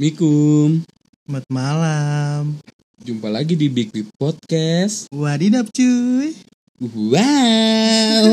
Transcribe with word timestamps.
Assalamualaikum. 0.00 0.80
Selamat 1.28 1.44
malam. 1.52 2.56
Jumpa 3.04 3.28
lagi 3.28 3.52
di 3.52 3.68
Big 3.68 3.92
Big 3.92 4.08
Podcast. 4.16 5.12
Wadidap 5.12 5.68
cuy. 5.76 6.32
Wow. 6.80 8.24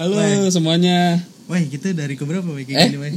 Halo 0.00 0.16
Wah. 0.16 0.48
semuanya. 0.48 1.20
Wah 1.44 1.60
kita 1.60 1.92
dari 1.92 2.16
keberapa 2.16 2.48
Wai 2.48 2.64
kayak 2.64 2.80
Eh? 2.80 2.88
gini 2.88 2.96
Wai? 2.96 3.12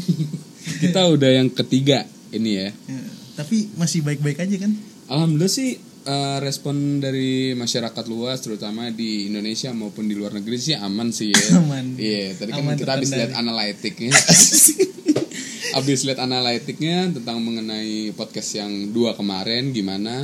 Kita 0.75 1.07
udah 1.07 1.31
yang 1.31 1.47
ketiga 1.47 2.03
ini 2.35 2.67
ya. 2.67 2.75
Ya, 2.83 2.99
Tapi 3.39 3.71
masih 3.79 4.03
baik-baik 4.03 4.43
aja 4.43 4.55
kan? 4.59 4.75
Alhamdulillah 5.07 5.47
sih 5.47 5.79
eh, 6.07 6.37
respon 6.39 7.03
dari 7.03 7.51
masyarakat 7.53 8.05
luas 8.07 8.39
terutama 8.39 8.87
di 8.89 9.27
Indonesia 9.27 9.75
maupun 9.75 10.07
di 10.07 10.15
luar 10.15 10.31
negeri 10.31 10.55
sih 10.55 10.73
aman 10.79 11.11
sih 11.11 11.35
ya. 11.35 11.43
Aman. 11.59 11.99
Iya, 11.99 12.39
tadi 12.39 12.51
kan 12.55 12.63
Aman 12.63 12.79
kita 12.79 12.91
habis 12.95 13.11
lihat 13.11 13.35
analitiknya. 13.35 14.15
habis 15.77 15.99
lihat 16.07 16.19
analitiknya 16.23 17.11
tentang 17.13 17.37
mengenai 17.43 18.15
podcast 18.15 18.55
yang 18.55 18.95
dua 18.95 19.13
kemarin 19.13 19.75
gimana. 19.75 20.23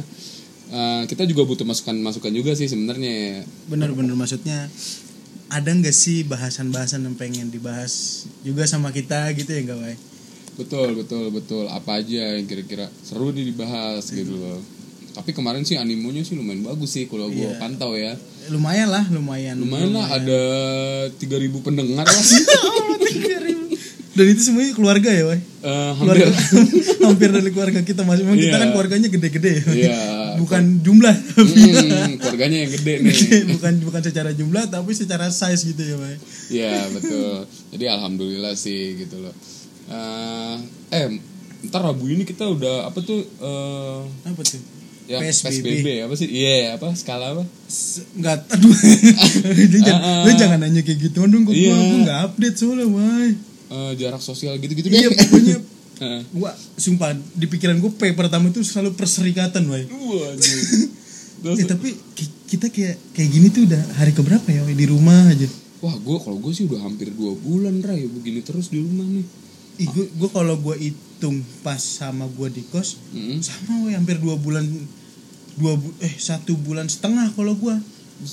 Eh, 0.74 1.04
kita 1.06 1.28
juga 1.28 1.46
butuh 1.46 1.68
masukan-masukan 1.68 2.34
juga 2.34 2.56
sih 2.56 2.66
sebenarnya. 2.66 3.44
Bener-bener 3.70 4.18
maksudnya 4.18 4.72
ada 5.54 5.70
nggak 5.70 5.94
sih 5.94 6.26
bahasan-bahasan 6.26 7.06
yang 7.06 7.14
pengen 7.14 7.54
dibahas 7.54 8.26
juga 8.42 8.66
sama 8.66 8.90
kita 8.90 9.30
gitu 9.38 9.54
ya 9.54 9.62
nggak 9.70 9.78
Wai? 9.78 9.96
Betul, 10.58 10.98
betul, 10.98 11.30
betul. 11.30 11.66
Apa 11.70 12.02
aja 12.02 12.38
yang 12.38 12.46
kira-kira 12.50 12.90
seru 13.06 13.30
nih 13.30 13.54
dibahas 13.54 14.10
gitu 14.10 14.34
loh. 14.34 14.62
Tapi 15.14 15.30
kemarin 15.30 15.62
sih 15.62 15.78
animonya 15.78 16.22
sih 16.22 16.34
lumayan 16.34 16.62
bagus 16.64 16.90
sih 16.92 17.06
kalau 17.06 17.30
gue 17.30 17.38
Iya. 17.40 17.58
pantau 17.58 17.94
ya. 17.94 18.18
Lumayan 18.46 18.90
lah, 18.90 19.06
lumayan. 19.08 19.56
Lumayan 19.56 19.94
lah 19.94 20.10
ada 20.10 20.42
3000 21.14 21.22
pendengar 21.60 22.04
lah. 22.04 22.24
Dan 24.14 24.30
itu 24.30 24.42
semuanya 24.44 24.78
keluarga 24.78 25.10
ya 25.10 25.26
Wai? 25.26 25.42
Eh, 25.42 25.92
hampir 25.96 26.22
Keluarga, 26.22 26.38
hampir 27.10 27.30
dari 27.34 27.50
keluarga 27.50 27.80
kita 27.82 28.06
masih 28.06 28.22
Memang 28.22 28.38
kita 28.38 28.50
Iya. 28.52 28.62
kan 28.62 28.70
keluarganya 28.70 29.08
gede-gede 29.10 29.52
ya. 29.52 29.66
Iya. 29.74 29.98
Bukan 30.44 30.64
jumlah 30.82 31.16
Hmm, 31.34 32.22
keluarganya 32.22 32.58
yang 32.62 32.72
gede 32.74 32.94
nih. 33.00 33.16
bukan 33.50 33.74
bukan 33.82 34.02
secara 34.04 34.30
jumlah 34.32 34.66
tapi 34.68 34.92
secara 34.92 35.30
size 35.30 35.66
gitu 35.66 35.82
ya 35.84 35.96
Wai. 35.96 36.16
Iya 36.48 36.74
betul. 36.90 37.50
Jadi 37.72 37.86
alhamdulillah 37.88 38.54
sih 38.54 38.98
gitu 39.00 39.18
loh. 39.18 39.34
Eh, 39.88 40.56
eh 40.92 41.06
ntar 41.64 41.82
Rabu 41.82 42.06
ini 42.06 42.22
kita 42.22 42.46
udah 42.46 42.86
apa 42.86 43.00
tuh 43.00 43.18
eh 43.18 44.00
Apa 44.26 44.42
tuh? 44.44 44.62
Ya 45.06 45.18
PSBB. 45.20 45.64
PSBB 45.64 45.88
apa 46.02 46.14
sih? 46.14 46.28
Iya 46.28 46.56
apa 46.74 46.88
skala 46.94 47.26
apa? 47.32 47.44
Enggak, 48.14 48.38
aduh. 48.48 48.72
lu, 49.70 49.78
jangan, 49.78 50.02
lu 50.24 50.32
jangan 50.34 50.58
nanya 50.58 50.82
kayak 50.82 51.00
gitu 51.02 51.18
dong, 51.22 51.44
gua, 51.44 51.52
Iya. 51.52 51.70
gua, 51.70 51.84
gua 51.84 52.00
nggak 52.02 52.20
update 52.26 52.56
soalnya, 52.56 52.88
why? 52.88 53.28
Eh, 53.66 53.92
jarak 53.96 54.20
sosial 54.20 54.54
gitu-gitu 54.58 54.88
Iya, 54.88 55.08
deh. 55.08 55.18
pokoknya 55.18 55.58
Heeh. 55.96 56.22
gua 56.36 56.50
sumpah 56.76 57.10
di 57.14 57.46
pikiran 57.46 57.78
gua 57.78 57.92
P 57.92 58.12
pertama 58.12 58.48
itu 58.48 58.62
selalu 58.62 58.94
perserikatan, 58.94 59.64
why. 59.66 59.84
Anjing. 59.84 60.90
Terus, 61.44 61.58
Eh, 61.58 61.68
tapi 61.68 61.90
ki- 62.14 62.32
kita 62.50 62.68
kayak 62.68 62.96
kayak 63.12 63.30
gini 63.30 63.48
tuh 63.50 63.66
udah 63.66 63.82
hari 63.98 64.12
keberapa 64.12 64.48
ya, 64.48 64.64
Wai? 64.64 64.74
di 64.74 64.86
rumah 64.86 65.28
aja. 65.28 65.44
wah 65.80 65.92
gue 65.94 66.16
kalau 66.18 66.40
gue 66.40 66.48
sih 66.50 66.64
udah 66.64 66.80
hampir 66.80 67.12
dua 67.12 67.36
bulan 67.36 67.84
Ray 67.84 68.08
begini 68.08 68.40
terus 68.40 68.72
di 68.72 68.80
rumah 68.80 69.04
nih. 69.04 69.28
Ih, 69.76 69.88
gua, 69.88 70.06
gua 70.16 70.30
kalau 70.32 70.56
gua 70.56 70.76
hitung 70.76 71.42
pas 71.60 71.78
sama 71.78 72.30
gua 72.30 72.46
di 72.48 72.62
kos, 72.64 72.98
Mm. 73.10 73.40
sama 73.40 73.74
woi 73.82 73.94
hampir 73.94 74.18
dua 74.18 74.36
bulan 74.36 74.66
dua 75.54 75.74
bu 75.76 75.90
eh 76.00 76.10
satu 76.12 76.54
bulan 76.56 76.86
setengah 76.86 77.30
kalau 77.32 77.54
gua 77.54 77.78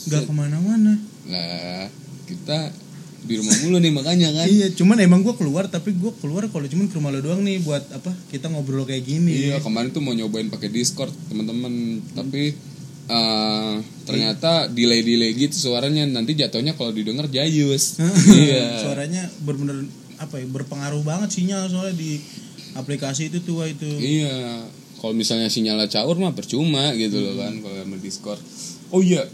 nggak 0.03 0.23
ke 0.23 0.33
mana-mana 0.33 0.97
Lah 1.27 1.89
kita 2.25 2.73
di 3.21 3.37
rumah 3.37 3.53
mulu 3.59 3.77
nih 3.79 3.91
makanya 3.91 4.29
kan. 4.31 4.47
iya 4.47 4.69
cuman 4.71 4.97
emang 4.99 5.21
gua 5.21 5.33
keluar 5.35 5.65
tapi 5.67 5.93
gua 5.93 6.13
keluar 6.15 6.45
kalau 6.47 6.65
cuman 6.65 6.87
ke 6.87 6.95
rumah 6.95 7.11
lo 7.11 7.21
doang 7.21 7.41
nih 7.41 7.61
buat 7.61 7.85
apa 7.91 8.09
kita 8.29 8.49
ngobrol 8.49 8.85
kayak 8.85 9.03
gini 9.03 9.33
Iya 9.47 9.61
kemarin 9.61 9.91
tuh 9.91 10.01
mau 10.01 10.13
nyobain 10.13 10.47
pakai 10.47 10.69
Discord 10.69 11.13
teman-teman 11.27 11.73
tapi 12.11 12.57
eh, 13.07 13.75
ternyata 14.03 14.51
delay 14.67 15.01
delay 15.01 15.33
gitu 15.35 15.53
suaranya 15.69 16.05
nanti 16.07 16.33
jatuhnya 16.33 16.73
kalau 16.73 16.91
didengar 16.91 17.27
jayus. 17.27 18.01
iya. 18.31 18.81
suaranya 18.81 19.29
bener-bener 19.39 19.85
apa 20.21 20.37
ya 20.37 20.47
berpengaruh 20.47 21.01
banget 21.01 21.33
sinyal 21.33 21.65
soalnya 21.67 21.97
di 21.97 22.21
aplikasi 22.77 23.33
itu 23.33 23.41
tuh 23.41 23.65
Wai, 23.65 23.73
itu 23.73 23.89
Iya. 23.89 24.69
Kalau 25.01 25.17
misalnya 25.17 25.49
sinyalnya 25.49 25.89
caur 25.89 26.21
mah 26.21 26.37
percuma 26.37 26.93
gitu 26.93 27.25
loh 27.25 27.41
kan 27.41 27.57
kalau 27.59 27.73
sama 27.73 27.97
Discord. 27.97 28.37
Oh 28.93 29.01
iya. 29.01 29.25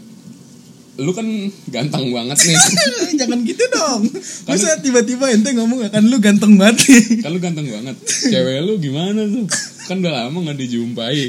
Lu 0.97 1.11
kan 1.11 1.27
ganteng 1.67 2.09
banget 2.09 2.39
nih. 2.39 2.55
jangan 3.19 3.43
gitu 3.43 3.63
dong 3.69 4.01
masa 4.47 4.79
tiba-tiba 4.79 5.27
ente 5.29 5.51
ngomong 5.53 5.91
kan 5.91 6.01
lu 6.01 6.17
ganteng 6.17 6.55
banget 6.55 6.87
kan 7.23 7.29
lu 7.29 7.39
ganteng 7.43 7.67
banget. 7.67 7.95
Cewek 8.31 8.63
lu 8.63 8.79
gimana 8.79 9.27
tuh? 9.27 9.45
Kan 9.91 9.99
udah 9.99 10.25
lama 10.25 10.37
nggak 10.39 10.57
dijumpai. 10.57 11.27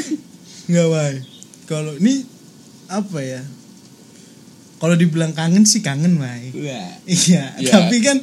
nggak 0.72 0.86
Wai 0.88 1.14
kalau 1.68 1.94
ini 2.00 2.24
apa 2.88 3.18
ya 3.20 3.42
kalau 4.80 4.96
dibilang 4.96 5.36
kangen 5.36 5.68
sih 5.68 5.84
kangen 5.84 6.16
Wah. 6.16 6.36
Iya, 6.48 7.04
Iya. 7.06 7.44
tapi 7.70 8.00
kan 8.00 8.18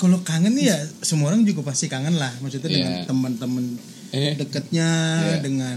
kalau 0.00 0.18
kangen 0.20 0.56
ya 0.56 0.72
semua 0.98 1.28
orang 1.28 1.44
juga 1.44 1.60
pasti 1.62 1.86
kangen 1.86 2.16
lah. 2.16 2.32
Maksudnya 2.40 2.66
dengan 2.66 2.94
Iya. 2.94 3.04
teman-teman 3.04 3.64
Eh. 4.10 4.32
deketnya, 4.34 4.88
Iya. 5.20 5.38
dengan 5.38 5.76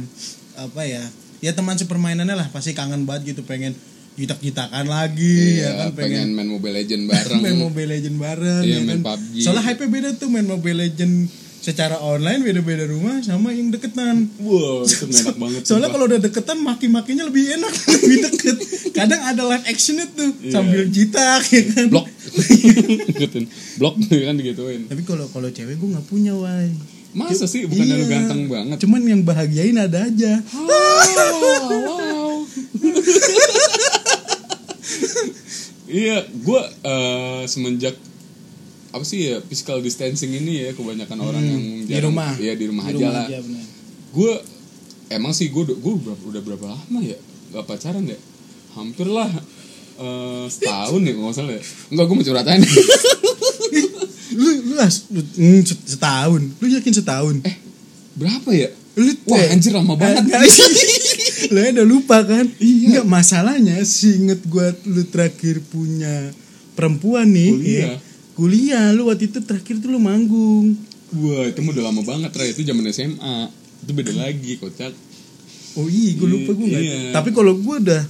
apa 0.56 0.82
ya? 0.84 1.04
Ya 1.38 1.52
teman 1.52 1.76
sepermainannya 1.76 2.34
lah 2.34 2.48
pasti 2.48 2.72
kangen 2.72 3.04
banget 3.04 3.36
gitu 3.36 3.44
pengen 3.44 3.76
jitak-jitakan 4.14 4.86
lagi 4.86 5.60
ya 5.60 5.74
kan 5.76 5.90
Iya, 5.90 5.92
pengen 5.92 6.10
pengen 6.14 6.30
main 6.32 6.48
Mobile 6.48 6.76
Legend 6.78 7.04
bareng. 7.12 7.40
main 7.42 7.58
Mobile 7.60 7.90
Legend 7.92 8.16
bareng 8.16 8.64
Iya, 8.64 8.74
ya 8.74 8.80
main 8.82 9.02
kan. 9.02 9.20
PUBG. 9.20 9.36
Soalnya 9.42 9.64
hype 9.64 9.86
beda 9.86 10.10
tuh 10.16 10.30
main 10.30 10.46
Mobile 10.46 10.80
Legend 10.80 11.14
secara 11.60 11.96
online 11.98 12.44
beda-beda 12.44 12.84
rumah 12.86 13.20
sama 13.20 13.52
yang 13.52 13.72
deketan. 13.72 14.28
Wah, 14.38 14.84
itu 14.84 15.04
enak 15.06 15.36
banget. 15.38 15.62
Soalnya 15.64 15.90
kalau 15.90 16.06
udah 16.06 16.20
deketan 16.22 16.60
maki-makinya 16.60 17.24
lebih 17.24 17.44
enak, 17.52 17.72
lebih 17.98 18.18
deket. 18.22 18.56
Kadang 18.92 19.22
ada 19.24 19.42
live 19.42 19.66
actionnya 19.66 20.06
tuh 20.10 20.30
Iya. 20.38 20.52
sambil 20.54 20.82
jitak 20.88 21.42
ya 21.50 21.62
kan. 21.66 21.86
blok 21.90 22.08
gituin 23.20 23.46
blok 23.76 23.96
kan 24.02 24.36
digituin 24.36 24.82
Tapi 24.86 25.02
kalau 25.02 25.26
kalau 25.28 25.48
cewek 25.48 25.76
gue 25.76 25.90
nggak 25.90 26.06
punya 26.06 26.34
wai. 26.34 26.74
masa 27.12 27.46
sih 27.46 27.64
bukannya 27.64 27.96
lu 27.96 28.04
Iya. 28.04 28.12
ganteng 28.12 28.42
banget 28.48 28.78
Cuman 28.80 29.02
yang 29.04 29.22
bahagiain 29.22 29.78
ada 29.78 30.08
aja. 30.08 30.42
wow 30.50 32.42
iya 35.86 36.18
gue 36.26 36.62
semenjak 37.46 37.96
apa 38.90 39.04
sih 39.04 39.26
ya 39.28 39.42
physical 39.42 39.78
distancing 39.80 40.30
ini 40.32 40.64
ya 40.64 40.72
kebanyakan 40.72 41.18
orang 41.20 41.44
yang 41.44 41.62
Hmm, 41.62 41.82
di 41.84 41.92
jarang- 41.92 42.06
rumah. 42.10 42.32
iya 42.36 42.54
di 42.54 42.66
rumah 42.66 42.86
Di 42.86 42.94
aja 42.96 43.08
lah 43.12 43.26
gue 44.12 44.34
emang 45.10 45.34
sih 45.34 45.50
gue 45.50 45.64
gue 45.66 45.94
udah 46.24 46.42
berapa 46.42 46.66
lama 46.68 47.00
ya 47.00 47.18
gak 47.52 47.66
pacaran 47.68 48.06
ya 48.06 48.18
hampir 48.74 49.06
lah 49.06 49.30
eh, 49.96 50.46
setahun 50.50 51.00
ya 51.02 51.12
kalau 51.14 51.26
nggak 51.28 51.38
salah 51.38 51.54
ya 51.54 51.64
enggak 51.90 52.06
gue 52.06 52.16
mau 52.16 52.26
curhat 52.26 52.46
aja 52.48 52.58
nih. 52.62 52.72
Lu 54.34 54.50
lu, 54.66 54.76
as- 54.82 55.06
lu 55.14 55.22
hmm, 55.22 55.62
set- 55.62 55.88
setahun. 55.98 56.42
Lu 56.58 56.66
yakin 56.68 56.94
setahun? 56.94 57.36
eh 57.46 57.56
berapa 58.14 58.50
ya 58.54 58.70
Lu 58.94 59.10
wah 59.26 59.42
eh, 59.42 59.50
anjir 59.58 59.74
lama 59.74 59.98
banget 59.98 60.22
lu 61.50 61.60
udah 61.60 61.86
lupa 61.86 62.22
kan? 62.22 62.46
Iya. 62.62 63.02
Enggak 63.02 63.08
masalahnya 63.10 63.82
sih 63.84 64.22
inget 64.22 64.46
gua 64.46 64.70
lu 64.86 65.02
terakhir 65.10 65.66
punya 65.66 66.30
perempuan 66.78 67.30
nih. 67.34 67.52
Kuliah. 67.58 67.82
ya. 67.82 67.94
Kuliah 68.34 68.86
lu 68.94 69.10
waktu 69.10 69.30
itu 69.34 69.42
terakhir 69.42 69.82
tuh 69.82 69.90
lu 69.94 70.00
manggung. 70.02 70.78
Wah 71.14 71.46
itu 71.46 71.62
udah 71.62 71.84
lama 71.94 72.02
banget 72.02 72.34
Ray 72.34 72.58
Itu 72.58 72.66
zaman 72.66 72.90
SMA 72.90 73.38
Itu 73.86 73.94
beda 73.94 74.18
lagi 74.18 74.58
kocak 74.58 74.90
Oh 75.78 75.86
iya, 75.90 76.14
gue 76.18 76.26
lupa 76.30 76.54
gue 76.54 76.68
nggak. 76.70 76.84
Iya. 76.86 76.98
Tapi 77.18 77.30
kalau 77.34 77.58
gue 77.58 77.76
udah 77.82 78.02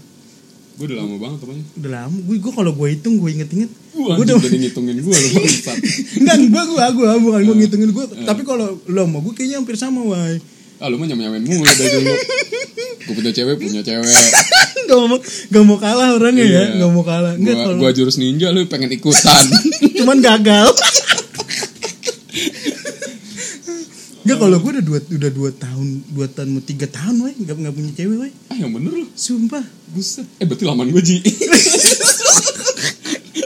Gue 0.73 0.85
udah 0.89 0.97
lama 0.99 1.15
banget 1.17 1.37
temannya 1.39 1.65
udah 1.75 1.91
lama. 1.93 2.17
Gue 2.19 2.35
gue 2.37 2.51
kalau 2.51 2.71
gue 2.71 2.87
hitung 2.89 3.15
gue 3.15 3.29
inget-inget. 3.31 3.71
Gue 3.93 4.17
udah 4.19 4.35
jadi 4.35 4.57
ngitungin 4.59 4.97
gue 4.99 5.13
lu 5.13 5.27
bangsat 5.37 5.77
Enggak, 6.17 6.37
gue 6.43 6.63
gue 6.65 6.85
gue 6.91 7.07
bukan 7.21 7.39
gue 7.43 7.55
ngitungin 7.61 7.89
gue. 7.91 8.05
Tapi 8.23 8.41
kalau 8.41 8.67
lo 8.83 9.03
mau 9.05 9.21
gue 9.21 9.33
kayaknya 9.33 9.57
hampir 9.57 9.75
sama, 9.75 10.01
wai. 10.01 10.41
Ah 10.77 10.89
lu 10.89 10.97
mah 10.97 11.05
nyamain 11.05 11.39
mulu 11.39 11.63
dari 11.63 11.95
dulu 11.95 12.11
Gue 13.03 13.13
punya 13.13 13.31
cewek 13.31 13.55
punya 13.55 13.79
cewek 13.81 14.03
gak 14.83 14.99
mau 14.99 15.15
gak 15.47 15.63
mau 15.63 15.77
kalah 15.77 16.11
orangnya 16.13 16.43
ya, 16.43 16.63
Iya. 16.65 16.81
gak 16.81 16.91
mau 16.91 17.03
kalah. 17.03 17.33
Enggak 17.37 17.55
Gua, 17.55 17.63
kalau 17.63 17.75
gua 17.79 17.91
jurus 17.93 18.17
ninja 18.17 18.51
lu 18.51 18.67
pengen 18.67 18.91
ikutan 18.91 19.45
cuman 19.99 20.19
gagal. 20.19 20.67
Enggak 24.23 24.37
kalau 24.39 24.57
gue 24.59 24.71
udah 24.79 24.85
dua 24.87 24.99
udah 25.03 25.31
dua 25.35 25.49
tahun 25.51 25.87
dua 26.15 26.27
tahun 26.31 26.47
mau 26.55 26.63
tiga 26.63 26.87
tahun 26.87 27.15
wai 27.27 27.35
nggak 27.35 27.55
nggak 27.59 27.73
punya 27.75 27.91
cewek 27.91 28.17
wai 28.23 28.31
Ah 28.51 28.55
yang 28.55 28.71
bener 28.71 28.91
lu. 28.95 29.07
Sumpah. 29.11 29.63
Buset. 29.91 30.27
Eh 30.39 30.45
berarti 30.47 30.63
laman 30.63 30.87
gue 30.89 31.01
Ji. 31.03 31.17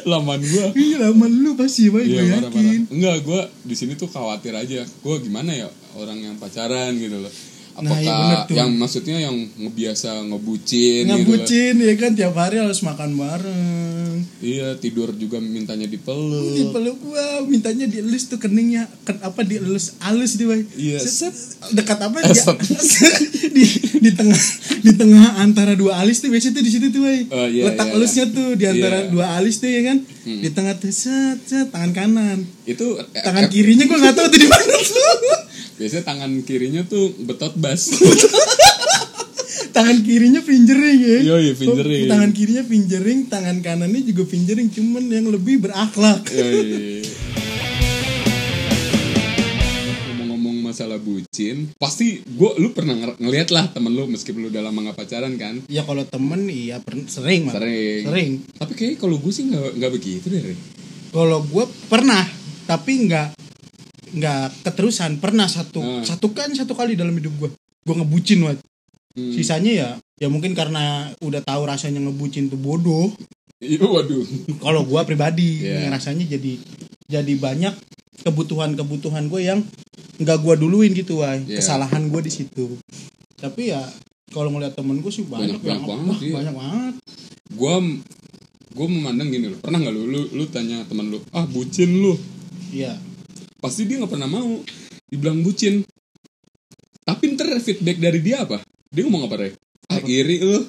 Laman 0.08 0.40
gue 0.40 0.66
iya 0.80 1.04
lama 1.04 1.28
lu 1.28 1.60
pasti 1.60 1.92
gue 1.92 2.00
Iya 2.00 2.40
parah 2.40 2.48
parah 2.48 2.64
yakin. 2.64 2.82
Enggak 2.96 3.16
gue 3.28 3.42
di 3.68 3.76
sini 3.76 4.00
tuh 4.00 4.08
khawatir 4.08 4.56
aja. 4.56 4.88
Gue 5.04 5.16
gimana 5.20 5.52
ya 5.52 5.68
orang 6.00 6.16
yang 6.24 6.36
pacaran 6.40 6.96
gitu 6.96 7.20
loh 7.20 7.34
apakah 7.78 7.86
Nah, 7.88 8.02
iya 8.02 8.14
bener 8.16 8.40
tuh. 8.44 8.56
yang 8.56 8.70
maksudnya 8.74 9.18
yang 9.22 9.36
ngebiasa 9.56 10.10
ngebucin 10.26 11.04
gitu 11.04 11.14
Ngebucin 11.14 11.74
ya 11.78 11.94
kan 11.96 12.12
tiap 12.12 12.34
hari 12.34 12.58
harus 12.58 12.82
makan 12.82 13.14
bareng. 13.14 14.18
iya 14.40 14.74
tidur 14.76 15.14
juga 15.14 15.38
mintanya 15.38 15.86
dipeluk 15.86 16.54
Dipeluk 16.54 16.98
gua 17.00 17.26
mintanya 17.44 17.86
dielus 17.86 18.26
tuh 18.26 18.38
keningnya 18.38 18.90
ken, 19.04 19.18
apa 19.20 19.42
dielus 19.42 19.94
alus 20.00 20.36
dia. 20.36 20.58
Iya, 20.72 20.98
Set, 21.00 21.34
dekat 21.72 21.98
apa 22.00 22.18
dia 22.20 22.34
set. 22.34 22.58
di 23.56 23.64
di 24.00 24.12
tengah 24.12 24.42
di 24.80 24.92
tengah 24.92 25.38
antara 25.38 25.74
dua 25.74 25.98
alis 25.98 26.18
tuh 26.18 26.28
biasanya 26.28 26.54
tuh 26.56 26.64
di 26.64 26.72
situ 26.72 26.88
tuh 26.90 27.02
Wai. 27.04 27.26
Oh, 27.28 27.46
iya, 27.46 27.64
Letak 27.68 27.88
iya, 27.88 27.94
alusnya 27.96 28.26
tuh 28.28 28.48
di 28.54 28.66
antara 28.66 28.98
Iya. 28.98 29.04
Hmm. 29.04 29.14
dua 29.14 29.26
alis 29.36 29.56
tuh 29.58 29.70
ya 29.70 29.82
kan. 29.84 29.98
Di 30.24 30.50
tengah 30.50 30.74
tuh 30.76 30.90
set, 30.92 31.38
set 31.44 31.68
tangan 31.68 31.92
kanan. 31.92 32.40
itu 32.66 32.84
eh, 32.96 33.06
Tangan 33.18 33.46
eh, 33.46 33.50
kirinya 33.50 33.86
gua 33.86 33.98
nggak 34.00 34.16
tahu 34.16 34.28
tuh 34.28 34.40
di 34.40 34.48
mana 34.48 34.76
tuh. 34.76 35.16
biasanya 35.78 36.04
tangan 36.04 36.42
kirinya 36.42 36.82
tuh 36.84 37.14
betot 37.20 37.54
bas 37.56 37.82
tangan 39.70 40.02
kirinya 40.02 40.42
fingering 40.42 40.98
ya. 40.98 41.18
Yoi, 41.28 41.54
fingering. 41.54 42.10
Tangan 42.10 42.32
kirinya 42.32 42.64
fingering, 42.64 43.20
tangan 43.28 43.62
kanannya 43.62 44.02
juga 44.02 44.26
fingering, 44.26 44.68
cuman 44.68 45.06
yang 45.06 45.30
lebih 45.30 45.62
berakhlak. 45.62 46.26
Yoi. 46.28 47.06
ngomong-ngomong 50.08 50.58
masalah 50.64 50.98
bucin 50.98 51.70
pasti 51.76 52.22
gua 52.28 52.56
lu 52.56 52.72
pernah 52.72 52.94
nger- 52.96 53.18
ngeliat 53.18 53.50
lah 53.50 53.68
temen 53.68 53.92
lu 53.92 54.06
meskipun 54.08 54.40
lu 54.40 54.50
udah 54.50 54.64
lama 54.64 54.92
pacaran 54.92 55.34
kan 55.36 55.62
Ya 55.68 55.82
kalau 55.82 56.04
temen 56.04 56.46
iya 56.48 56.82
sering 57.06 57.46
Mak. 57.46 57.54
sering 57.54 58.02
Sering. 58.04 58.32
tapi 58.56 58.74
kayak 58.74 58.98
kalau 58.98 59.18
gue 59.18 59.30
sih 59.30 59.46
nggak 59.46 59.78
nggak 59.78 59.92
begitu 59.92 60.26
deh. 60.28 60.58
Kalau 61.08 61.40
gue 61.42 61.64
pernah, 61.88 62.26
tapi 62.64 63.08
nggak 63.08 63.47
nggak 64.10 64.64
keterusan. 64.64 65.18
Pernah 65.18 65.46
satu 65.46 65.80
Hmm. 65.80 66.04
satu 66.04 66.32
kan 66.32 66.52
satu 66.52 66.72
kali 66.72 66.94
dalam 66.94 67.14
hidup 67.14 67.34
gue. 67.38 67.50
Gue 67.84 67.96
ngebucin 67.96 68.40
wat. 68.42 68.60
Hmm. 69.12 69.32
Sisanya 69.32 69.72
ya 69.72 69.90
ya 70.18 70.28
mungkin 70.28 70.54
karena 70.54 71.12
udah 71.20 71.42
tahu 71.42 71.62
rasanya 71.64 72.00
ngebucin 72.02 72.48
tuh 72.48 72.58
bodoh. 72.58 73.12
Iya, 73.58 73.82
waduh 73.82 74.22
Kalau 74.60 74.86
gue 74.86 75.02
pribadi 75.04 75.66
Iya. 75.66 75.90
ngerasanya 75.90 76.30
jadi 76.30 76.62
jadi 77.08 77.34
banyak 77.36 77.74
kebutuhan-kebutuhan 78.22 79.26
gue 79.28 79.42
yang 79.42 79.66
nggak 80.18 80.38
gue 80.38 80.54
duluin 80.58 80.92
gitu 80.92 81.22
wah 81.22 81.34
Iya. 81.34 81.58
kesalahan 81.58 82.06
gue 82.06 82.22
di 82.22 82.30
situ 82.30 82.78
tapi 83.34 83.70
ya 83.70 83.82
kalau 84.30 84.50
ngeliat 84.50 84.74
temen 84.74 84.98
gue 84.98 85.10
sih 85.10 85.24
banyak, 85.24 85.58
Banyak- 85.58 85.64
yang 85.64 85.82
banyak 85.82 85.88
banget, 85.88 86.06
wah, 86.08 86.20
iya. 86.20 86.34
banyak 86.36 86.56
banget 86.56 86.94
gue 87.48 87.74
gue 88.76 88.88
memandang 88.88 89.28
gini 89.28 89.46
loh 89.48 89.60
pernah 89.60 89.80
nggak 89.80 89.94
lu, 89.96 90.04
lu 90.06 90.22
lu 90.32 90.44
tanya 90.48 90.86
teman 90.86 91.06
lu 91.08 91.18
ah 91.32 91.46
bucin 91.46 91.90
lu 91.96 92.14
iya 92.70 92.94
pasti 93.58 93.86
dia 93.86 94.02
nggak 94.02 94.12
pernah 94.12 94.30
mau. 94.30 94.62
Dibilang 95.08 95.40
bucin. 95.46 95.84
Tapi 97.08 97.24
ntar 97.36 97.48
feedback 97.64 97.98
dari 98.02 98.20
dia 98.20 98.44
apa? 98.44 98.60
Dia 98.92 99.08
ngomong 99.08 99.28
apa 99.28 99.36
Re? 99.40 99.50
ah 99.88 100.00
iri 100.04 100.44
lu 100.44 100.68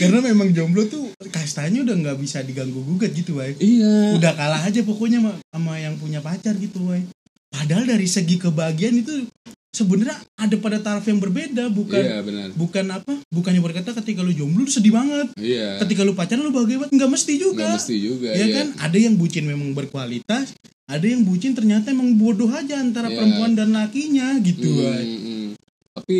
karena 0.00 0.18
memang 0.24 0.50
jomblo 0.56 0.88
tuh 0.88 1.12
kastanya 1.30 1.84
udah 1.84 1.94
nggak 1.94 2.18
bisa 2.18 2.40
diganggu 2.42 2.80
gugat 2.80 3.12
gitu 3.14 3.38
wah 3.38 3.46
iya. 3.60 4.16
Udah 4.18 4.34
kalah 4.34 4.64
aja 4.66 4.82
pokoknya 4.82 5.22
sama, 5.22 5.32
sama 5.52 5.72
yang 5.78 5.94
punya 6.00 6.18
pacar 6.24 6.56
gitu 6.58 6.90
wah 6.90 6.98
padahal 7.52 7.84
dari 7.84 8.08
segi 8.08 8.40
kebahagiaan 8.40 9.04
itu 9.04 9.28
sebenarnya 9.70 10.16
ada 10.40 10.56
pada 10.58 10.80
taraf 10.80 11.04
yang 11.06 11.20
berbeda 11.20 11.68
bukan 11.70 12.02
iya 12.02 12.18
benar. 12.24 12.48
bukan 12.56 12.84
apa 12.88 13.12
bukannya 13.30 13.62
berkata 13.62 13.94
ketika 14.02 14.24
lu 14.24 14.32
jomblo 14.32 14.64
lu 14.64 14.72
sedih 14.72 14.96
banget. 14.96 15.28
Iya. 15.36 15.78
Ketika 15.84 16.02
lu 16.02 16.16
pacaran 16.16 16.42
lu 16.44 16.52
bahagia 16.52 16.82
banget 16.82 16.92
nggak 16.96 17.10
mesti 17.12 17.32
juga. 17.36 17.68
Nggak 17.68 17.78
mesti 17.78 17.96
juga 18.00 18.28
ya 18.32 18.46
kan? 18.48 18.66
Ada 18.80 18.98
yang 18.98 19.14
bucin 19.20 19.44
memang 19.44 19.76
berkualitas 19.76 20.56
ada 20.86 21.04
yang 21.04 21.22
bucin 21.22 21.52
ternyata 21.52 21.90
emang 21.90 22.14
bodoh 22.14 22.48
aja 22.48 22.76
antara 22.76 23.06
Iya. 23.06 23.16
perempuan 23.16 23.52
dan 23.52 23.70
lakinya 23.70 24.34
gitu 24.38 24.68
Wai. 24.78 25.06
hmm. 25.06 25.48
tapi 25.92 26.16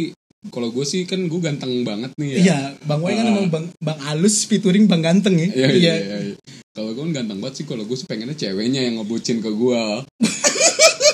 kalau 0.48 0.68
gue 0.68 0.82
sih 0.82 1.02
kan 1.02 1.22
gue 1.22 1.40
ganteng 1.40 1.82
banget 1.82 2.10
nih 2.14 2.28
ya 2.28 2.38
iya 2.38 2.58
bang 2.82 2.98
Wai 2.98 3.14
kan 3.14 3.26
emang 3.26 3.46
bang 3.48 3.66
bang 3.76 3.98
alus 4.06 4.42
featuring 4.44 4.86
bang 4.86 5.00
ganteng 5.00 5.34
ya 5.36 5.48
Iya, 5.48 5.68
iya, 5.70 5.94
iya, 5.96 6.18
iya. 6.24 6.36
Kalau 6.72 6.90
gue 6.90 7.02
kan 7.02 7.12
ganteng 7.14 7.36
banget 7.36 7.54
sih, 7.54 7.66
kalau 7.68 7.84
gue 7.84 7.92
sih 7.92 8.08
pengennya 8.08 8.32
ceweknya 8.32 8.80
yang 8.80 8.96
ngebucin 8.96 9.38
ke 9.38 9.50
gue. 9.52 9.82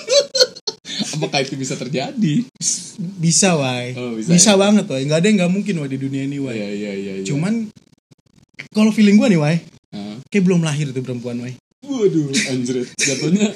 Apakah 1.11 1.43
itu 1.43 1.55
bisa 1.55 1.75
terjadi? 1.75 2.47
bisa 3.19 3.55
Wai 3.55 3.91
Oh, 3.95 4.15
bisa, 4.15 4.31
bisa, 4.31 4.50
ya? 4.53 4.56
banget 4.56 4.87
Wai 4.87 5.03
nggak 5.03 5.19
ada 5.19 5.27
yang 5.27 5.37
nggak 5.37 5.53
mungkin 5.53 5.75
Wai 5.77 5.89
di 5.89 5.99
dunia 5.99 6.23
ini 6.25 6.39
Wai 6.39 6.55
Iya, 6.55 6.69
iya, 6.69 6.93
iya. 6.93 7.12
iya. 7.17 7.25
cuman 7.25 7.71
kalau 8.71 8.91
feeling 8.91 9.15
gua 9.15 9.27
nih 9.27 9.39
Wai 9.39 9.56
Ah. 9.89 10.21
kayak 10.29 10.45
belum 10.45 10.61
lahir 10.61 10.91
tuh 10.91 11.00
perempuan 11.00 11.41
Wai 11.41 11.59
waduh, 11.88 12.29
anjrit. 12.46 12.87
Jatuhnya 12.94 13.49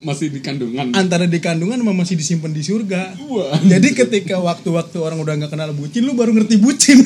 masih 0.00 0.28
di 0.28 0.38
kandungan. 0.38 0.92
antara 0.92 1.24
di 1.24 1.38
kandungan 1.38 1.76
sama 1.76 1.92
masih 1.92 2.14
disimpan 2.14 2.48
di 2.48 2.60
surga 2.60 3.18
Wah, 3.24 3.58
jadi 3.64 3.88
ketika 3.96 4.38
waktu-waktu 4.38 4.96
orang 4.96 5.18
udah 5.18 5.34
nggak 5.34 5.50
kenal 5.50 5.72
bucin 5.72 6.02
lu 6.02 6.12
baru 6.12 6.30
ngerti 6.32 6.56
bucin 6.56 7.02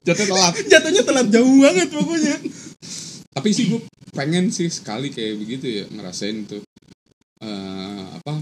jatuh 0.00 0.26
telat. 0.26 0.52
jatuhnya 0.64 1.02
telat 1.02 1.26
jauh 1.28 1.54
banget 1.58 1.88
pokoknya 1.88 2.36
Tapi 3.30 3.48
sih 3.50 3.64
gue 3.66 3.80
pengen 4.10 4.48
sih 4.48 4.68
sekali 4.68 5.08
kayak 5.08 5.36
begitu 5.36 5.66
ya 5.66 5.84
ngerasain 5.88 6.46
tuh. 6.46 6.62
eh, 7.36 8.02
apa 8.14 8.40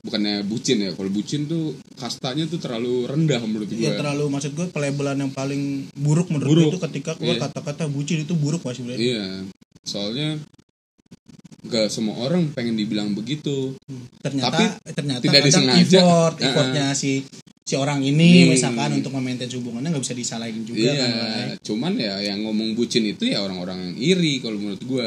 bukannya 0.00 0.40
bucin 0.42 0.80
ya 0.80 0.90
kalau 0.90 1.08
bucin 1.08 1.44
tuh 1.44 1.76
kastanya 1.92 2.46
tuh 2.46 2.56
terlalu 2.56 3.04
rendah 3.04 3.36
menurut 3.42 3.68
gue 3.68 3.76
Ya 3.78 3.92
terlalu 3.94 4.24
maksud 4.28 4.54
gue 4.54 4.64
pelabelan 4.66 5.18
yang 5.18 5.28
paling 5.30 5.62
buruk 5.92 6.28
menurut 6.28 6.48
Buruk. 6.48 6.64
gue 6.64 6.72
itu 6.72 6.80
ketika 6.82 7.10
keluar 7.14 7.36
Iya. 7.36 7.42
kata-kata 7.44 7.84
bucin 7.86 8.22
itu 8.22 8.32
buruk 8.32 8.62
mas 8.62 8.74
sebenarnya. 8.74 8.96
iya 8.98 9.24
soalnya 9.82 10.36
gak 11.62 11.88
semua 11.88 12.16
orang 12.20 12.48
pengen 12.50 12.72
dibilang 12.74 13.12
begitu 13.12 13.76
Ternyata 14.18 14.48
Tapi 14.50 14.64
ternyata 14.92 15.22
tidak 15.22 15.42
disengaja. 15.44 15.98
effort, 15.98 16.34
effortnya 16.38 16.86
si 16.92 17.20
si 17.60 17.74
orang 17.74 18.00
ini 18.00 18.42
Hmm. 18.42 18.50
misalkan 18.50 18.90
untuk 18.94 19.12
memaintain 19.12 19.46
hubungannya 19.48 19.88
nggak 19.90 20.02
bisa 20.02 20.12
disalahin 20.12 20.64
juga 20.64 20.90
iya 20.90 21.06
kan. 21.06 21.46
Cuman 21.62 21.92
ya 21.94 22.18
yang 22.20 22.42
ngomong 22.42 22.74
bucin 22.74 23.04
itu 23.04 23.24
ya 23.24 23.38
orang-orang 23.38 23.78
yang 23.78 23.94
iri 23.96 24.38
kalau 24.38 24.56
menurut 24.56 24.82
gua 24.82 25.06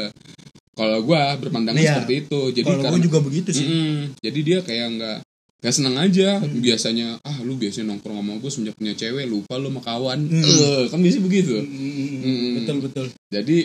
kalau 0.72 0.98
gua 1.02 1.36
berpandangan 1.36 1.76
Iya. 1.76 1.92
seperti 2.00 2.14
itu 2.24 2.40
jadi 2.52 2.66
Kalau 2.66 2.82
gue 2.88 3.02
juga 3.02 3.18
begitu 3.20 3.50
sih. 3.50 3.62
Mm-mm. 3.62 3.98
jadi 4.18 4.40
dia 4.40 4.58
kayak 4.60 4.86
nggak 4.92 5.18
nggak 5.60 5.74
senang 5.74 5.96
aja 5.98 6.28
Hmm. 6.38 6.58
biasanya 6.58 7.06
ah 7.20 7.36
lu 7.40 7.54
biasanya 7.54 7.86
nongkrong 7.90 8.16
sama 8.16 8.32
gue 8.36 8.48
semenjak 8.48 8.74
punya 8.74 8.94
cewek 8.94 9.24
lupa 9.24 9.54
lu 9.56 9.68
sama 9.68 9.80
kawan 9.80 10.18
Hmm. 10.24 10.86
Kan 10.88 10.98
bisa 11.00 11.18
begitu 11.18 11.56
Mm, 11.56 11.68
mm, 11.68 11.90
mm. 11.90 12.20
Mm. 12.22 12.52
Betul 12.56 12.76
betul. 12.80 13.06
jadi 13.28 13.58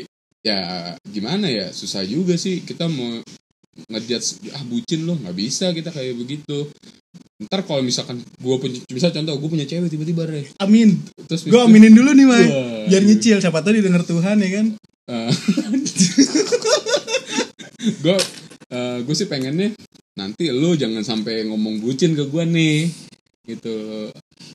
ya 0.50 0.60
gimana 1.06 1.46
ya 1.46 1.70
susah 1.70 2.02
juga 2.02 2.34
sih 2.36 2.66
kita 2.66 2.90
mau 2.90 3.22
ngejudge 3.90 4.50
ah 4.58 4.64
bucin 4.66 5.06
lo 5.06 5.16
nggak 5.16 5.38
bisa 5.38 5.72
kita 5.72 5.94
kayak 5.94 6.18
begitu 6.18 6.68
ntar 7.40 7.64
kalau 7.64 7.80
misalkan 7.80 8.20
gue 8.20 8.56
punya 8.60 8.84
bisa 8.92 9.16
contoh 9.16 9.32
gue 9.40 9.50
punya 9.50 9.64
cewek 9.64 9.88
tiba-tiba 9.88 10.28
re 10.28 10.44
Amin. 10.60 11.00
terus 11.24 11.48
Gue 11.48 11.64
aminin 11.64 11.96
dulu 11.96 12.12
nih. 12.12 12.28
Wah. 12.28 12.44
Biar 12.92 13.04
nyicil 13.08 13.40
siapa 13.40 13.64
tahu 13.64 13.80
didengar 13.80 14.04
Tuhan 14.04 14.44
ya 14.44 14.50
kan. 14.60 14.66
gue 18.04 18.18
gue 19.08 19.16
sih 19.16 19.28
pengennya 19.32 19.72
nanti 20.20 20.52
lo 20.52 20.76
jangan 20.76 21.02
sampai 21.02 21.48
ngomong 21.48 21.80
bucin 21.80 22.14
ke 22.14 22.28
gue 22.28 22.44
nih 22.44 22.92
gitu 23.48 23.76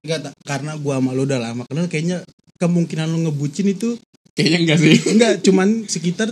Enggak 0.04 0.36
karena 0.46 0.78
gua 0.78 1.00
sama 1.00 1.16
lu 1.16 1.26
udah 1.26 1.40
lama 1.40 1.64
kenal 1.66 1.90
kayaknya 1.90 2.22
kemungkinan 2.62 3.10
lu 3.10 3.26
ngebucin 3.26 3.72
itu 3.72 3.98
kayaknya 4.34 4.58
enggak 4.66 4.78
sih. 4.82 4.94
Enggak 5.14 5.32
cuman 5.46 5.68
sekitar 5.86 6.28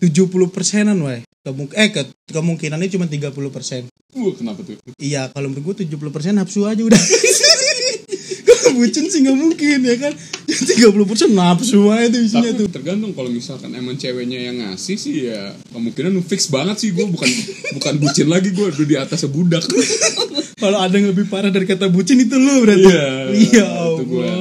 70 0.00 0.28
persenan 0.54 0.98
wah 1.04 1.20
Kemung 1.48 1.70
eh 1.72 1.88
ke, 1.88 2.02
kemungkinannya 2.28 2.92
cuma 2.92 3.06
30 3.08 3.32
persen. 3.48 3.88
Uh 4.12 4.34
kenapa 4.36 4.60
tuh? 4.60 4.76
Iya 5.00 5.32
kalau 5.32 5.48
menurut 5.48 5.80
gue 5.80 5.88
70 5.88 6.12
persen 6.12 6.36
nafsu 6.36 6.68
aja 6.68 6.82
udah. 6.82 6.98
Kalau 8.48 8.84
bucin 8.84 9.08
sih 9.08 9.24
nggak 9.24 9.38
mungkin 9.38 9.80
ya 9.80 9.96
kan? 9.96 10.12
30 10.48 10.92
persen 11.08 11.32
nafsu 11.32 11.88
aja 11.88 12.12
tuh 12.12 12.20
isinya 12.20 12.52
tapi 12.52 12.60
tuh. 12.64 12.68
tergantung 12.68 13.12
kalau 13.16 13.32
misalkan 13.32 13.72
emang 13.72 13.96
ceweknya 13.96 14.50
yang 14.50 14.56
ngasih 14.60 14.96
sih 15.00 15.32
ya 15.32 15.56
kemungkinan 15.72 16.20
fix 16.24 16.52
banget 16.52 16.76
sih 16.84 16.92
gue 16.92 17.06
bukan 17.08 17.28
bukan 17.80 17.94
bucin 17.96 18.28
lagi 18.28 18.52
gue 18.52 18.68
udah 18.68 18.84
di 18.84 18.96
atas 19.00 19.24
budak. 19.24 19.64
Kalau 20.58 20.78
ada 20.84 20.92
yang 20.92 21.14
lebih 21.14 21.30
parah 21.32 21.48
dari 21.48 21.64
kata 21.64 21.88
bucin 21.88 22.20
itu 22.20 22.36
lu 22.36 22.66
berarti. 22.66 22.88
Iya, 22.92 23.08
iya 23.30 23.66
itu 23.94 24.04
iya 24.04 24.32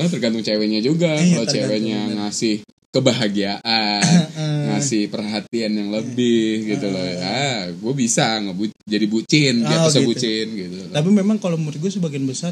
iya 0.00 0.08
iya 0.08 0.08
makanya 0.08 0.10
tergantung 0.16 0.42
ceweknya 0.42 0.80
juga. 0.80 1.10
Iya, 1.12 1.34
kalau 1.36 1.48
ceweknya 1.52 1.98
bener. 2.00 2.16
ngasih 2.24 2.54
kebahagiaan 2.90 4.02
ngasih 4.72 5.02
perhatian 5.08 5.72
yang 5.72 5.88
lebih 5.90 6.66
gitu 6.66 6.86
loh. 6.88 7.04
Ya 7.04 7.68
gue 7.68 7.92
bisa 7.94 8.40
ngebu 8.40 8.64
jadi 8.82 9.06
bucin 9.06 9.54
di 9.60 9.68
Oh, 9.68 9.76
atas 9.76 9.94
gitu. 9.94 10.08
bucin 10.08 10.46
gitu 10.50 10.74
loh. 10.74 10.88
tapi 10.90 11.08
memang 11.10 11.36
kalau 11.36 11.54
menurut 11.54 11.78
gue 11.78 11.92
sebagian 11.92 12.24
besar 12.24 12.50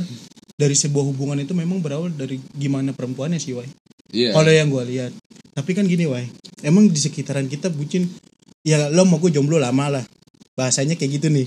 dari 0.55 0.75
sebuah 0.75 1.09
hubungan 1.09 1.39
itu 1.39 1.55
memang 1.55 1.79
berawal 1.79 2.11
dari 2.11 2.37
gimana 2.53 2.93
perempuannya 2.93 3.39
sih 3.39 3.55
Wai. 3.55 3.67
Iya. 4.11 4.33
Kalau 4.33 4.51
yang 4.51 4.69
gue 4.69 4.85
lihat. 4.89 5.13
Tapi 5.55 5.71
kan 5.73 5.85
gini 5.85 6.07
Wai. 6.07 6.29
Emang 6.61 6.87
di 6.87 6.99
sekitaran 6.99 7.47
kita 7.47 7.69
bucin 7.69 8.07
ya 8.63 8.91
lo 8.91 9.03
mau 9.05 9.19
gue 9.19 9.31
jomblo 9.31 9.57
lama 9.57 9.89
lah. 9.89 10.05
Bahasanya 10.55 10.95
kayak 10.95 11.19
gitu 11.19 11.29
nih. 11.31 11.47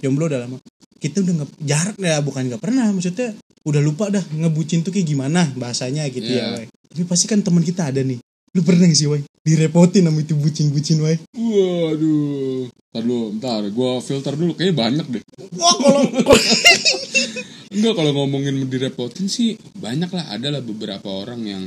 Jomblo 0.00 0.28
udah 0.28 0.44
lama 0.44 0.56
kita 1.00 1.24
udah 1.24 1.32
nggak 1.40 1.50
jarak 1.64 1.96
ya 1.96 2.20
bukan 2.20 2.42
nggak 2.46 2.62
pernah 2.62 2.86
maksudnya 2.92 3.32
udah 3.64 3.80
lupa 3.80 4.08
dah 4.08 4.22
ngebucin 4.30 4.80
tuh 4.80 4.92
kayak 4.92 5.08
gimana 5.08 5.48
bahasanya 5.56 6.04
gitu 6.08 6.28
Iya. 6.28 6.44
ya 6.44 6.46
Wai. 6.60 6.66
tapi 6.68 7.02
pasti 7.04 7.24
kan 7.26 7.40
teman 7.40 7.60
kita 7.60 7.88
ada 7.88 8.00
nih 8.00 8.20
lu 8.50 8.60
pernah 8.60 8.82
gak 8.84 8.98
sih 8.98 9.06
wai 9.06 9.22
direpotin 9.40 10.04
sama 10.04 10.20
itu 10.20 10.34
bucin-bucin 10.34 10.98
wai 11.00 11.16
Waduh. 11.32 12.68
Ntar 12.90 13.06
dulu, 13.06 13.30
bentar. 13.30 13.62
Gue 13.70 13.90
filter 14.02 14.34
dulu. 14.34 14.50
Kayaknya 14.58 14.74
banyak 14.74 15.06
deh. 15.06 15.22
wah 15.54 15.74
kalau 15.78 16.02
Enggak, 17.74 17.94
kalau 17.94 18.10
ngomongin 18.18 18.66
direpotin 18.66 19.30
sih 19.30 19.54
banyak 19.78 20.10
lah. 20.10 20.26
Ada 20.34 20.58
lah 20.58 20.62
beberapa 20.62 21.06
orang 21.06 21.40
yang 21.46 21.62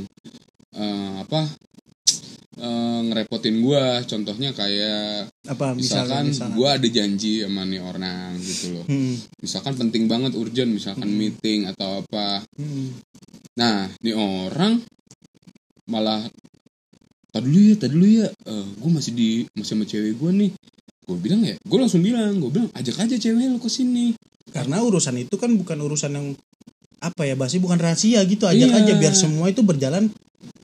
eh, 0.76 1.12
apa 1.16 1.48
eh, 2.56 3.00
ngerepotin 3.04 3.56
gue. 3.58 3.84
Contohnya 4.04 4.50
kayak 4.50 5.28
apa 5.44 5.72
misalkan 5.72 6.30
misalkan 6.30 6.54
gue 6.54 6.68
ada 6.68 6.88
janji 6.88 7.42
sama 7.42 7.62
nih 7.62 7.80
orang 7.80 8.36
gitu 8.38 8.66
loh. 8.72 8.84
Hmm, 8.86 9.14
Misalkan 9.38 9.74
penting 9.76 10.04
banget 10.04 10.32
urgent, 10.34 10.70
misalkan 10.70 11.08
meeting 11.08 11.66
atau 11.66 12.00
apa. 12.00 12.42
hmm. 12.56 12.88
Nah, 13.54 13.86
nih 14.02 14.14
orang 14.14 14.82
malah 15.86 16.26
tadi 17.30 17.46
dulu 17.46 17.60
ya, 17.60 17.76
tadi 17.76 17.92
dulu 17.92 18.06
ya. 18.08 18.28
gue 18.74 18.90
masih 18.90 19.12
di 19.12 19.28
masih 19.52 19.74
sama 19.74 19.84
cewek 19.84 20.14
gue 20.14 20.30
nih. 20.32 20.50
Gue 21.04 21.18
bilang 21.20 21.44
ya, 21.44 21.54
gue 21.54 21.78
langsung 21.78 22.00
bilang, 22.00 22.40
gue 22.40 22.48
bilang 22.48 22.70
ajak 22.72 22.96
aja 22.98 23.14
cewek 23.14 23.46
lo 23.46 23.58
ke 23.58 23.68
sini. 23.68 24.16
karena 24.44 24.78
urusan 24.80 25.18
itu 25.18 25.34
kan 25.34 25.50
bukan 25.50 25.82
urusan 25.82 26.14
yang 26.14 26.26
apa 27.02 27.26
ya 27.26 27.34
bahasnya 27.34 27.58
bukan 27.58 27.74
rahasia 27.74 28.22
gitu 28.22 28.46
ajak 28.46 28.70
Iya. 28.70 28.80
aja 28.80 28.92
biar 28.94 29.10
semua 29.12 29.50
itu 29.50 29.60
berjalan 29.60 30.08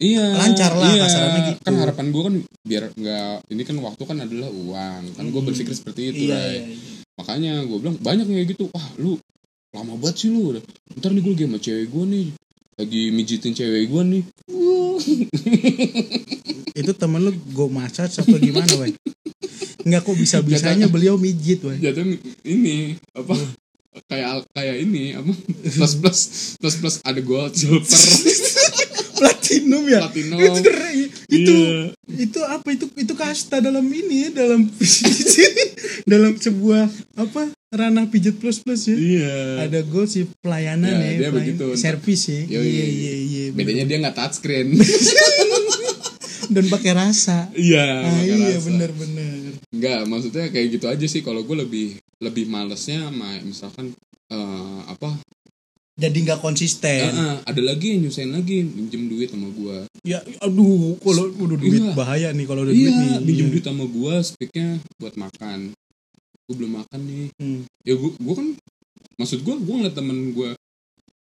Iya. 0.01 0.25
Lancar 0.37 0.73
lah, 0.75 0.91
iya. 0.91 1.03
kasarannya 1.05 1.41
gitu. 1.53 1.61
Kan 1.61 1.75
harapan 1.77 2.07
gue 2.09 2.23
kan 2.25 2.35
biar 2.65 2.83
nggak 2.93 3.35
ini 3.49 3.63
kan 3.65 3.77
waktu 3.81 4.03
kan 4.05 4.17
adalah 4.21 4.49
uang. 4.49 5.03
Kan 5.15 5.25
gue 5.29 5.41
Hmm. 5.41 5.49
berpikir 5.51 5.75
seperti 5.77 6.01
itu, 6.11 6.31
iya, 6.31 6.37
Ray. 6.37 6.49
iya, 6.51 6.63
iya. 6.73 6.77
Makanya 7.21 7.53
gue 7.65 7.79
bilang 7.79 7.97
banyak 8.01 8.25
kayak 8.25 8.49
gitu. 8.53 8.69
Wah, 8.73 8.87
lu 8.97 9.21
lama 9.71 9.95
banget 9.97 10.17
sih 10.25 10.29
lu. 10.33 10.57
Ntar 10.97 11.13
nih 11.13 11.21
gue 11.21 11.33
lagi 11.37 11.45
sama 11.47 11.59
cewek 11.59 11.87
gue 11.89 12.05
nih. 12.07 12.27
Lagi 12.81 13.03
mijitin 13.13 13.53
cewek 13.53 13.85
gue 13.87 14.03
nih. 14.09 14.23
itu 16.81 16.93
temen 16.95 17.21
lu 17.21 17.33
go 17.53 17.67
massage 17.67 18.21
apa 18.21 18.37
gimana 18.37 18.73
wai 18.79 18.93
Enggak 19.81 20.05
kok 20.05 20.17
bisa 20.17 20.37
bisanya 20.45 20.87
beliau 20.87 21.17
mijit 21.17 21.65
wai 21.65 21.81
Jatuh 21.81 22.05
ini 22.45 22.95
apa 23.17 23.35
kayak 24.07 24.45
kayak 24.55 24.77
ini 24.77 25.17
apa 25.17 25.33
plus 25.77 25.95
plus 25.99 26.21
plus 26.61 26.75
plus 26.79 26.97
ada 27.03 27.21
gold 27.21 27.53
silver 27.57 27.81
platinum 29.21 29.85
ya? 29.85 30.01
Platinum. 30.03 30.39
Itu 30.41 30.61
itu 31.31 31.55
Iya. 31.55 31.93
itu 32.19 32.41
apa? 32.43 32.67
Itu 32.67 32.89
itu 32.95 33.13
kasta 33.15 33.61
dalam 33.61 33.85
ini 33.85 34.27
ya 34.27 34.31
dalam 34.35 34.65
dalam 36.11 36.33
sebuah 36.35 36.89
apa? 37.15 37.53
Ranah 37.71 38.09
pijat 38.09 38.35
plus 38.35 38.59
plus 38.59 38.83
ya. 38.85 38.97
Iya. 38.97 39.37
Ada 39.63 39.85
gold 39.85 40.09
sih 40.09 40.27
pelayanan 40.41 40.91
Ya, 40.91 40.99
ya, 40.99 41.07
dia 41.07 41.29
pelayan- 41.29 41.55
begitu. 41.55 41.67
servis 41.77 42.23
ya. 42.27 42.41
Iya 42.51 42.61
iya 42.67 43.15
iya 43.21 43.45
bedanya 43.53 43.85
dia 43.85 43.97
nggak 44.01 44.17
touchscreen 44.17 44.75
dan 46.51 46.65
pakai 46.67 46.93
rasa. 46.93 47.47
Iya 47.53 47.87
ah, 48.03 48.21
iya 48.21 48.57
rasa. 48.57 48.67
bener 48.67 48.91
bener. 48.91 49.55
Enggak, 49.71 50.01
maksudnya 50.05 50.51
kayak 50.51 50.67
gitu 50.73 50.87
aja 50.87 51.07
sih. 51.07 51.21
Kalau 51.21 51.43
gue 51.43 51.57
lebih 51.57 51.87
lebih 52.19 52.45
malesnya 52.47 53.07
sama 53.07 53.39
misalkan 53.41 53.95
eh, 54.27 54.79
apa 54.85 55.15
jadi 56.01 56.19
nggak 56.23 56.41
konsisten. 56.41 57.07
Eh, 57.07 57.37
ada 57.45 57.61
lagi 57.61 57.93
yang 57.93 58.01
nyusahin 58.03 58.33
lagi 58.33 58.65
minjem 58.65 59.05
duit 59.07 59.29
sama 59.29 59.49
gue 59.49 59.77
ya 60.01 60.17
aduh 60.41 60.97
kalau 60.99 61.29
udah 61.31 61.57
duit 61.57 61.77
Iya. 61.79 61.93
bahaya 61.93 62.29
nih 62.31 62.47
kalau 62.47 62.65
udah 62.65 62.73
duit 62.73 62.89
nih. 62.91 63.07
iya 63.07 63.19
minjem 63.21 63.47
Iya. 63.47 63.53
duit 63.53 63.65
sama 63.67 63.85
gue 63.85 64.15
speaknya 64.23 64.69
buat 64.97 65.15
makan. 65.15 65.77
Gue 66.43 66.55
belum 66.57 66.73
makan 66.75 67.01
nih. 67.03 67.27
Hmm. 67.37 67.61
ya 67.83 67.95
gue 67.95 68.11
gue 68.11 68.35
kan 68.35 68.49
maksud 69.15 69.39
gue 69.41 69.55
gue 69.55 69.75
ngeliat 69.77 69.93
temen 69.93 70.33
gue 70.33 70.51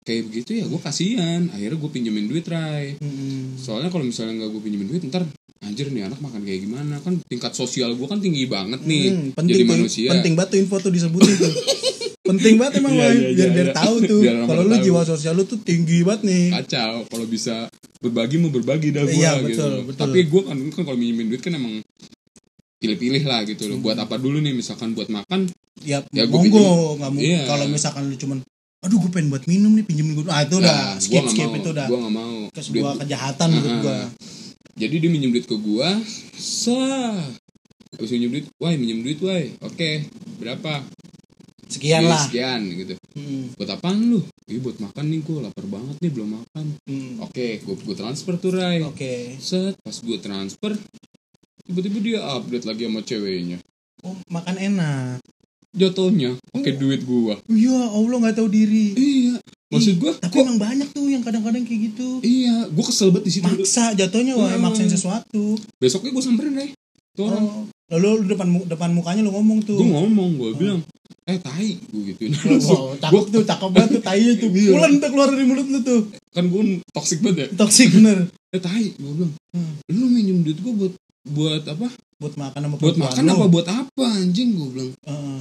kayak 0.03 0.23
begitu 0.27 0.51
ya 0.55 0.65
gue 0.65 0.77
kasihan. 0.79 1.47
Akhirnya 1.49 1.79
gue 1.79 1.91
pinjemin 1.91 2.27
duit 2.27 2.45
Rai 2.45 2.99
Mm-mm. 2.99 3.57
soalnya 3.57 3.89
kalau 3.89 4.03
misalnya 4.03 4.37
nggak 4.37 4.51
gue 4.51 4.61
pinjemin 4.61 4.89
duit 4.89 5.03
ntar 5.05 5.23
anjir 5.61 5.89
nih 5.89 6.05
anak 6.05 6.19
makan 6.19 6.43
kayak 6.43 6.61
gimana? 6.61 6.99
Kan 6.99 7.23
tingkat 7.25 7.55
sosial 7.55 7.95
gue 7.95 8.05
kan 8.05 8.19
tinggi 8.19 8.45
banget 8.45 8.83
nih. 8.83 9.05
Hmm, 9.09 9.29
penting 9.33 9.55
jadi 9.55 9.65
tuh, 9.65 9.73
manusia. 9.73 10.09
Penting 10.11 10.35
banget 10.35 10.51
tuh 10.51 10.59
info 10.61 10.77
tuh 10.79 10.91
disebutin 10.91 11.35
tuh 11.39 11.53
penting 12.25 12.55
banget 12.57 12.81
emang 12.81 12.95
Wai. 12.99 13.05
iya, 13.05 13.13
biar 13.31 13.31
iya, 13.31 13.47
biar 13.53 13.69
iya. 13.69 13.75
tahu 13.75 13.95
tuh. 14.03 14.21
kalau 14.25 14.63
lu 14.63 14.75
tahu. 14.75 14.83
jiwa 14.83 15.01
sosial 15.05 15.35
lu 15.35 15.45
tuh 15.45 15.61
tinggi 15.61 16.01
banget 16.01 16.23
nih. 16.25 16.45
Kacau. 16.53 17.05
Kalau 17.05 17.27
bisa 17.27 17.55
berbagi 17.99 18.37
mau 18.37 18.49
berbagi 18.49 18.89
dah 18.91 19.03
gue 19.03 19.15
Iya, 19.15 19.33
gitu. 19.39 19.47
betul, 19.47 19.73
betul. 19.87 20.01
tapi 20.03 20.19
gue 20.23 20.43
kan 20.43 20.57
kan 20.71 20.83
kalau 20.83 20.97
minjemin 20.97 21.27
duit 21.27 21.41
kan 21.41 21.53
emang 21.53 21.81
pilih-pilih 22.77 23.23
lah 23.23 23.45
gitu 23.45 23.65
loh. 23.67 23.79
Buat 23.79 23.97
apa 23.99 24.17
dulu 24.17 24.39
nih? 24.39 24.53
Misalkan 24.53 24.93
buat 24.93 25.09
makan 25.09 25.49
ya, 25.81 26.05
Ya, 26.11 26.25
gua 26.25 26.39
monggo. 26.39 26.97
nggak 26.97 27.11
mau 27.11 27.21
Iya. 27.21 27.41
kalau 27.45 27.65
misalkan 27.67 28.07
lu 28.07 28.17
cuman 28.17 28.39
aduh 28.81 28.99
gue 28.99 29.11
pengen 29.11 29.29
buat 29.29 29.45
minum 29.45 29.73
nih 29.73 29.81
pinjemin 29.83 30.13
gue 30.15 30.29
ah 30.29 30.45
itu 30.45 30.61
udah 30.61 30.69
Nah, 30.69 30.97
skip 30.99 31.25
skip 31.27 31.49
mau, 31.49 31.57
itu 31.57 31.69
udah 31.71 31.87
gua 31.89 31.99
nggak 31.99 32.15
mau. 32.15 32.37
ke 32.45 32.53
Duit- 32.53 32.65
sebuah 32.67 32.93
kejahatan 33.01 33.49
menurut 33.51 33.71
Ah, 33.71 33.81
gua. 33.81 33.93
Ah. 33.95 34.07
jadi 34.75 34.95
dia 34.99 35.11
minjem 35.11 35.31
duit 35.31 35.45
ke 35.45 35.57
gue 35.57 35.89
sah. 36.35 37.17
Habis 37.95 38.11
minjem 38.11 38.31
duit, 38.31 38.45
wah 38.55 38.71
minjem 38.73 39.01
duit, 39.01 39.17
wah 39.19 39.41
oke 39.63 39.91
berapa? 40.37 40.73
Sekian 41.85 42.01
Iya, 42.01 42.09
lah 42.09 42.23
Sekian 42.23 42.61
gitu. 42.73 42.93
Hmm, 43.13 43.45
Buat 43.55 43.71
apaan 43.71 43.99
lu? 44.07 44.21
Iya 44.45 44.59
buat 44.59 44.77
makan 44.79 45.05
nih, 45.07 45.21
gue 45.21 45.39
lapar 45.39 45.67
banget 45.67 45.97
nih 45.99 46.11
belum 46.11 46.29
makan. 46.35 46.67
hmm. 46.83 47.13
Oke, 47.21 47.47
gue 47.59 47.75
gue 47.77 47.95
transfer 47.95 48.35
tuh 48.35 48.53
Rai. 48.53 48.81
oke 48.83 49.37
Set, 49.37 49.77
pas 49.79 49.93
gue 49.95 50.17
transfer, 50.19 50.73
tiba-tiba 51.63 51.99
dia 52.01 52.19
update 52.31 52.65
lagi 52.65 52.83
sama 52.83 53.01
ceweknya. 53.01 53.59
oh, 54.01 54.17
makan 54.29 54.57
enak 54.57 55.21
Jatuhnya 55.71 56.39
pakai 56.49 56.73
Oh. 56.73 56.79
duit 56.79 57.03
gua. 57.03 57.35
iya 57.49 57.75
allah 57.91 58.17
nggak 58.17 58.37
tahu 58.37 58.47
diri 58.47 58.95
Iya, 58.95 59.35
maksud 59.69 59.99
gua 59.99 60.15
tapi 60.15 60.31
kok 60.33 60.47
emang 60.47 60.61
banyak 60.63 60.87
tuh 60.89 61.03
yang 61.05 61.19
kadang-kadang 61.21 61.67
kayak 61.67 61.91
gitu 61.91 62.23
iya, 62.23 62.71
gua 62.71 62.85
kesel 62.85 63.11
banget 63.11 63.27
di 63.27 63.33
situ. 63.33 63.45
maksa 63.45 63.91
jatuhnya 63.93 64.33
wah 64.33 64.49
Hmm. 64.49 64.63
maksain 64.63 64.87
sesuatu 64.87 65.59
Besoknya 65.77 66.11
gua 66.11 66.23
samperin 66.23 66.55
Rai. 66.55 66.71
Tuh 67.13 67.25
orang. 67.25 67.43
oh. 67.43 67.65
Lalu 67.87 68.09
lu 68.19 68.27
depan 68.27 68.49
depan 68.65 68.91
mukanya 68.91 69.21
lu 69.21 69.31
ngomong 69.31 69.61
tuh 69.61 69.77
Gua 69.77 70.01
ngomong, 70.01 70.31
gua 70.35 70.51
bilang, 70.53 70.81
eh 71.25 71.37
tai, 71.37 71.77
gua 71.85 72.01
gituin. 72.07 72.33
Wow, 72.65 72.97
cakep 73.03 73.25
tuh, 73.29 73.43
cakep 73.43 73.71
banget 73.71 73.91
tuh 73.93 74.03
tai 74.03 74.25
itu. 74.25 74.47
Iya. 74.49 74.71
Pulen 74.73 74.93
tuh 74.99 75.09
keluar 75.09 75.29
dari 75.29 75.45
mulut 75.45 75.67
lu 75.67 75.81
tuh. 75.81 76.01
kan 76.31 76.45
gua 76.47 76.63
toxic 76.91 77.21
banget 77.21 77.39
ya. 77.39 77.47
Toxic 77.57 77.89
bener. 77.93 78.19
Eh 78.55 78.63
tai, 78.63 78.95
gua 78.97 79.13
bilang, 79.13 79.33
Hmm. 79.51 79.75
lu 79.91 80.07
minjem 80.07 80.41
duit 80.41 80.59
gua 80.59 80.73
buat 80.77 80.93
buat 81.27 81.63
apa? 81.67 81.91
Buat 82.17 82.35
makan 82.37 82.61
sama 82.63 82.77
Buat 82.79 82.97
makan 82.97 83.23
lu. 83.23 83.33
apa 83.33 83.45
buat 83.49 83.67
apa 83.67 84.05
anjing 84.15 84.55
gua 84.55 84.69
bilang. 84.71 84.91
Heeh. 85.03 85.41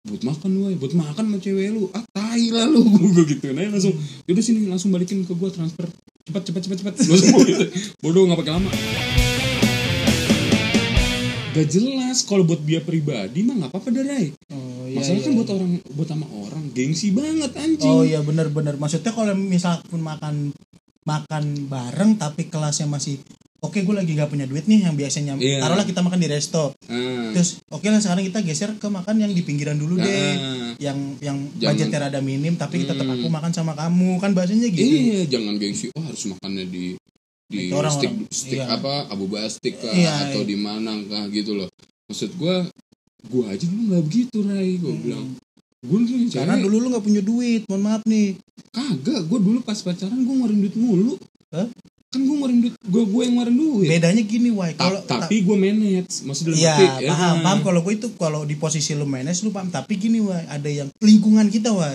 Buat 0.00 0.22
makan 0.24 0.50
woi, 0.58 0.74
buat 0.74 0.92
makan 0.92 1.24
sama 1.26 1.38
cewek 1.38 1.70
lu. 1.70 1.86
Ah 1.90 2.02
tai 2.10 2.50
lah 2.50 2.66
lu 2.66 2.82
gua 2.90 3.22
gitu. 3.22 3.50
Nah, 3.50 3.62
langsung 3.64 3.94
yaudah 4.24 4.42
sini 4.42 4.66
langsung 4.66 4.90
balikin 4.90 5.22
ke 5.22 5.32
gua 5.32 5.48
transfer. 5.48 5.86
Cepat 6.22 6.42
cepat 6.42 6.60
cepat 6.62 6.76
cepat. 6.76 6.94
Gitu. 6.98 7.66
Bodoh 7.98 8.26
nggak 8.26 8.38
pakai 8.38 8.52
lama. 8.52 8.70
Gak 11.50 11.66
jelas 11.66 12.22
kalau 12.22 12.46
buat 12.46 12.62
dia 12.62 12.78
pribadi 12.78 13.42
mah 13.42 13.58
nggak 13.58 13.70
apa-apa 13.70 13.88
dah 13.90 14.04
Rai. 14.04 14.26
Oh 14.48 14.86
iya. 14.86 14.96
Masalah 14.96 15.18
iya, 15.18 15.24
kan 15.24 15.32
buat 15.34 15.44
iya. 15.44 15.54
orang 15.56 15.70
buat 15.90 16.08
sama 16.08 16.26
orang 16.30 16.64
gengsi 16.70 17.08
banget 17.10 17.50
anjing. 17.52 17.90
Oh 17.90 18.02
iya 18.02 18.20
bener-bener. 18.20 18.74
Maksudnya 18.76 19.10
kalau 19.10 19.34
misalkan 19.34 19.98
makan 20.00 20.34
makan 21.02 21.44
bareng 21.66 22.14
tapi 22.16 22.46
kelasnya 22.46 22.86
masih 22.86 23.18
Oke 23.60 23.84
gue 23.84 23.92
lagi 23.92 24.16
gak 24.16 24.32
punya 24.32 24.48
duit 24.48 24.64
nih 24.64 24.88
yang 24.88 24.96
biasanya 24.96 25.36
Iya. 25.36 25.60
Taruhlah 25.60 25.84
kita 25.84 26.00
makan 26.00 26.16
di 26.16 26.32
resto 26.32 26.72
Ah, 26.88 27.28
Terus 27.30 27.60
oke 27.68 27.84
lah 27.84 28.00
sekarang 28.00 28.24
kita 28.24 28.40
geser 28.40 28.72
ke 28.74 28.88
makan 28.88 29.20
yang 29.20 29.36
di 29.36 29.44
pinggiran 29.44 29.76
dulu 29.76 30.00
deh 30.00 30.08
ah. 30.08 30.72
Yang 30.80 30.98
yang 31.20 31.36
Jangan- 31.52 31.76
budgetnya 31.76 31.98
rada 32.00 32.20
minim 32.24 32.56
Tapi 32.56 32.88
tetap 32.88 33.04
Hmm. 33.04 33.20
aku 33.20 33.28
makan 33.28 33.52
sama 33.52 33.76
kamu 33.76 34.16
Kan 34.16 34.32
bahasanya 34.32 34.64
gitu 34.64 34.80
Iya, 34.80 35.28
jangan 35.28 35.60
gengsi. 35.60 35.92
Oh, 35.92 36.00
harus 36.00 36.24
makannya 36.26 36.64
di 36.64 36.96
di 37.50 37.74
orang- 37.74 37.90
stick 37.92 38.12
orang- 38.14 38.30
stick 38.30 38.56
iya. 38.56 38.66
apa 38.70 39.10
Abu 39.10 39.26
Bastik 39.26 39.74
kah 39.76 39.90
Iya, 39.90 40.30
atau 40.30 40.42
iya. 40.42 40.48
di 40.48 40.56
mana 40.56 40.94
kah 41.04 41.26
gitu 41.28 41.52
loh. 41.52 41.66
Maksud 42.06 42.30
gua 42.36 42.62
gua 43.26 43.44
aja 43.50 43.66
dulu 43.66 43.82
nggak 43.90 44.04
begitu 44.06 44.36
Rai 44.40 44.78
gua 44.78 44.90
Hmm. 44.90 45.02
bilang 45.02 45.26
gua 45.82 45.98
dulu 46.00 46.24
Karena 46.30 46.54
dulu 46.56 46.76
lu 46.76 46.86
gak 46.88 47.04
punya 47.04 47.20
duit 47.20 47.62
Mohon 47.66 47.82
maaf 47.82 48.02
nih 48.04 48.28
kagak 48.70 49.20
gua 49.26 49.38
dulu 49.38 49.58
pas 49.60 49.76
pacaran 49.76 50.20
gua 50.20 50.34
ngeluarin 50.36 50.60
duit 50.60 50.74
mulu 50.74 51.14
Hah? 51.50 51.66
kan 52.06 52.20
gua 52.20 52.34
ngeluarin 52.36 52.58
duit 52.60 52.74
gua 52.82 53.02
gua 53.04 53.22
yang 53.22 53.34
ngeluarin 53.34 53.56
duit 53.56 53.88
Bedanya 53.88 54.22
gini 54.22 54.48
Ta- 54.50 54.76
kalau 54.80 55.00
tapi 55.02 55.34
gua 55.40 55.56
manage 55.56 56.14
maksud 56.22 56.44
dalam 56.46 56.58
Iya, 56.58 56.74
arti, 56.76 56.84
ya, 57.02 57.10
paham, 57.10 57.36
paham. 57.40 57.58
Kalau 57.60 57.80
gue 57.80 57.94
itu 57.94 58.08
kalau 58.14 58.40
di 58.42 58.54
posisi 58.54 58.92
lu 58.92 59.04
manage 59.04 59.40
lu 59.40 59.50
paham. 59.50 59.68
Tapi 59.68 59.92
gini, 59.94 60.18
wah, 60.18 60.42
ada 60.44 60.66
yang 60.66 60.88
lingkungan 60.98 61.46
kita, 61.46 61.70
wah. 61.70 61.94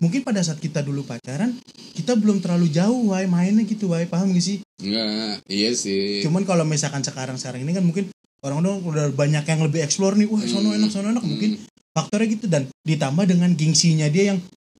Mungkin 0.00 0.24
pada 0.24 0.40
saat 0.40 0.56
kita 0.56 0.80
dulu 0.80 1.04
pacaran, 1.04 1.60
kita 1.92 2.16
belum 2.16 2.40
terlalu 2.40 2.68
jauh, 2.68 3.12
wah, 3.12 3.20
mainnya 3.22 3.62
gitu, 3.62 3.92
wah. 3.92 4.00
Paham 4.02 4.32
gak 4.32 4.40
sih? 4.42 4.58
enggak 4.80 5.44
iya 5.44 5.76
sih 5.76 6.24
Cuman 6.24 6.42
kalau 6.42 6.64
misalkan 6.64 7.04
sekarang-sekarang 7.04 7.60
ini 7.60 7.76
kan 7.76 7.84
mungkin 7.84 8.08
orang-orang 8.40 8.80
udah 8.80 9.06
banyak 9.12 9.44
yang 9.44 9.60
lebih 9.60 9.84
explore 9.84 10.16
nih, 10.16 10.24
wah, 10.24 10.40
sono 10.42 10.72
enak, 10.72 10.88
sono 10.88 11.12
enak. 11.12 11.20
Mungkin 11.20 11.50
Hmm. 11.54 11.68
faktornya 11.92 12.26
gitu 12.30 12.46
dan 12.46 12.64
ditambah 12.82 13.24
dengan 13.26 13.52
gengsinya 13.52 14.08
dia 14.08 14.32
yang, 14.32 14.38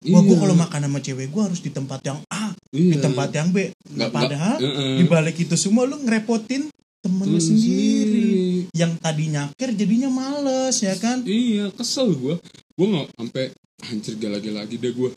wah, 0.08 0.22
gue 0.22 0.32
Iya, 0.32 0.40
kalau 0.40 0.54
makan 0.56 0.80
sama 0.82 0.98
cewek 0.98 1.28
gue 1.28 1.42
harus 1.44 1.60
di 1.60 1.68
tempat 1.68 2.00
yang 2.00 2.18
A, 2.26 2.56
iya. 2.72 2.92
di 2.92 2.98
tempat 2.98 3.28
yang 3.30 3.52
B. 3.52 3.68
Nggak- 3.92 4.08
padahal 4.08 4.56
nggak- 4.56 4.72
Heeh. 4.72 4.96
di 4.96 5.04
balik 5.04 5.36
itu 5.38 5.54
semua 5.54 5.84
lu 5.84 6.00
ngerepotin 6.00 6.72
temen 7.00 7.26
lu 7.26 7.36
Temen 7.36 7.44
sendiri 7.44 8.28
yang 8.72 8.92
tadi 8.96 9.28
nyaker 9.28 9.72
jadinya 9.72 10.08
males 10.08 10.76
ya 10.78 10.92
kan 10.96 11.20
Iya, 11.22 11.68
kesel 11.70 12.12
gue. 12.14 12.40
Gue 12.72 12.86
nggak 12.88 13.08
sampai 13.14 13.44
hancur 13.88 14.14
lagi 14.18 14.50
lagi 14.50 14.76
deh 14.76 14.92
gue. 14.92 15.10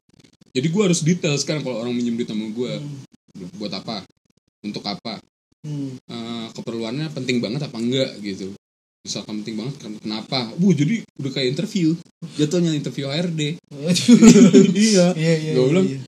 Jadi 0.54 0.68
gue 0.70 0.82
harus 0.86 1.02
detail 1.02 1.36
sekarang 1.36 1.66
kalau 1.66 1.82
orang 1.82 1.94
minjem 1.98 2.16
duit 2.16 2.30
sama 2.30 2.48
gue. 2.48 2.72
Hmm. 2.80 3.50
Buat 3.58 3.82
apa? 3.82 4.06
Untuk 4.64 4.86
apa? 4.86 5.20
Hmm. 5.64 5.96
eh, 5.96 6.48
keperluannya 6.52 7.08
penting 7.16 7.40
banget 7.40 7.72
apa 7.72 7.80
enggak 7.80 8.20
gitu 8.20 8.52
misalkan 9.04 9.44
penting 9.44 9.60
banget 9.60 9.76
kenapa 10.00 10.48
bu 10.56 10.72
jadi 10.72 11.04
udah 11.20 11.32
kayak 11.36 11.56
interview 11.56 11.92
jatuhnya 12.40 12.72
interview 12.72 13.12
HRD 13.12 13.60
iya 14.92 15.12
Iya 15.12 15.36
iya. 15.40 15.52
Iya, 15.52 15.64
bilang, 15.68 15.88
iya. 15.88 16.00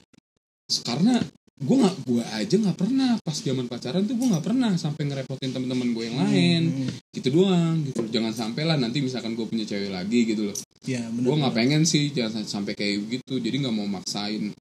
karena 0.83 1.19
gue 1.55 1.75
nggak 1.75 1.95
gue 2.03 2.23
aja 2.35 2.55
nggak 2.55 2.75
pernah 2.79 3.15
pas 3.23 3.35
zaman 3.35 3.67
pacaran 3.71 4.03
tuh 4.03 4.15
gue 4.19 4.27
nggak 4.27 4.43
pernah 4.43 4.71
sampai 4.75 5.07
ngerepotin 5.07 5.51
teman-teman 5.55 5.91
gue 5.95 6.03
yang 6.03 6.19
lain 6.19 6.61
Hmm. 6.71 6.91
gitu 7.15 7.27
doang 7.31 7.79
gitu 7.87 8.03
jangan 8.11 8.35
sampai 8.35 8.67
lah 8.67 8.75
nanti 8.75 8.99
misalkan 8.99 9.39
gue 9.39 9.47
punya 9.47 9.63
cewek 9.63 9.91
lagi 9.91 10.19
gitu 10.27 10.51
loh 10.51 10.55
Iya 10.83 11.07
benar. 11.09 11.25
gue 11.25 11.35
nggak 11.39 11.55
pengen 11.55 11.81
sih 11.87 12.11
jangan 12.11 12.43
sampai 12.43 12.75
kayak 12.75 13.07
gitu 13.07 13.39
jadi 13.39 13.63
nggak 13.63 13.75
mau 13.75 13.87
maksain 13.87 14.51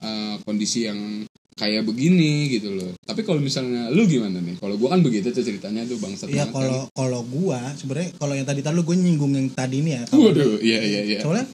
eh, 0.00 0.34
kondisi 0.46 0.86
yang 0.86 1.26
kayak 1.58 1.84
begini 1.84 2.48
gitu 2.48 2.72
loh 2.72 2.96
tapi 3.04 3.20
kalau 3.20 3.36
misalnya 3.36 3.92
lu 3.92 4.08
gimana 4.08 4.40
nih 4.40 4.56
kalau 4.56 4.80
gue 4.80 4.88
kan 4.88 5.04
begitu 5.04 5.28
tuh 5.28 5.44
ceritanya 5.44 5.84
tuh 5.84 6.00
bangsa 6.00 6.24
Iya 6.24 6.48
kalau 6.48 6.88
kalau 6.96 7.20
gua 7.28 7.60
sebenarnya 7.76 8.16
kalau 8.16 8.32
yang 8.32 8.48
tadi 8.48 8.64
tadi 8.64 8.80
gue 8.80 8.96
nyinggung 8.96 9.36
yang 9.36 9.48
tadi 9.52 9.84
ini 9.84 10.00
ya. 10.00 10.02
kan. 10.08 10.16
waduh 10.16 10.56
iya 10.64 10.80
iya 10.80 11.00
iya 11.04 11.18
Soalnya 11.20 11.44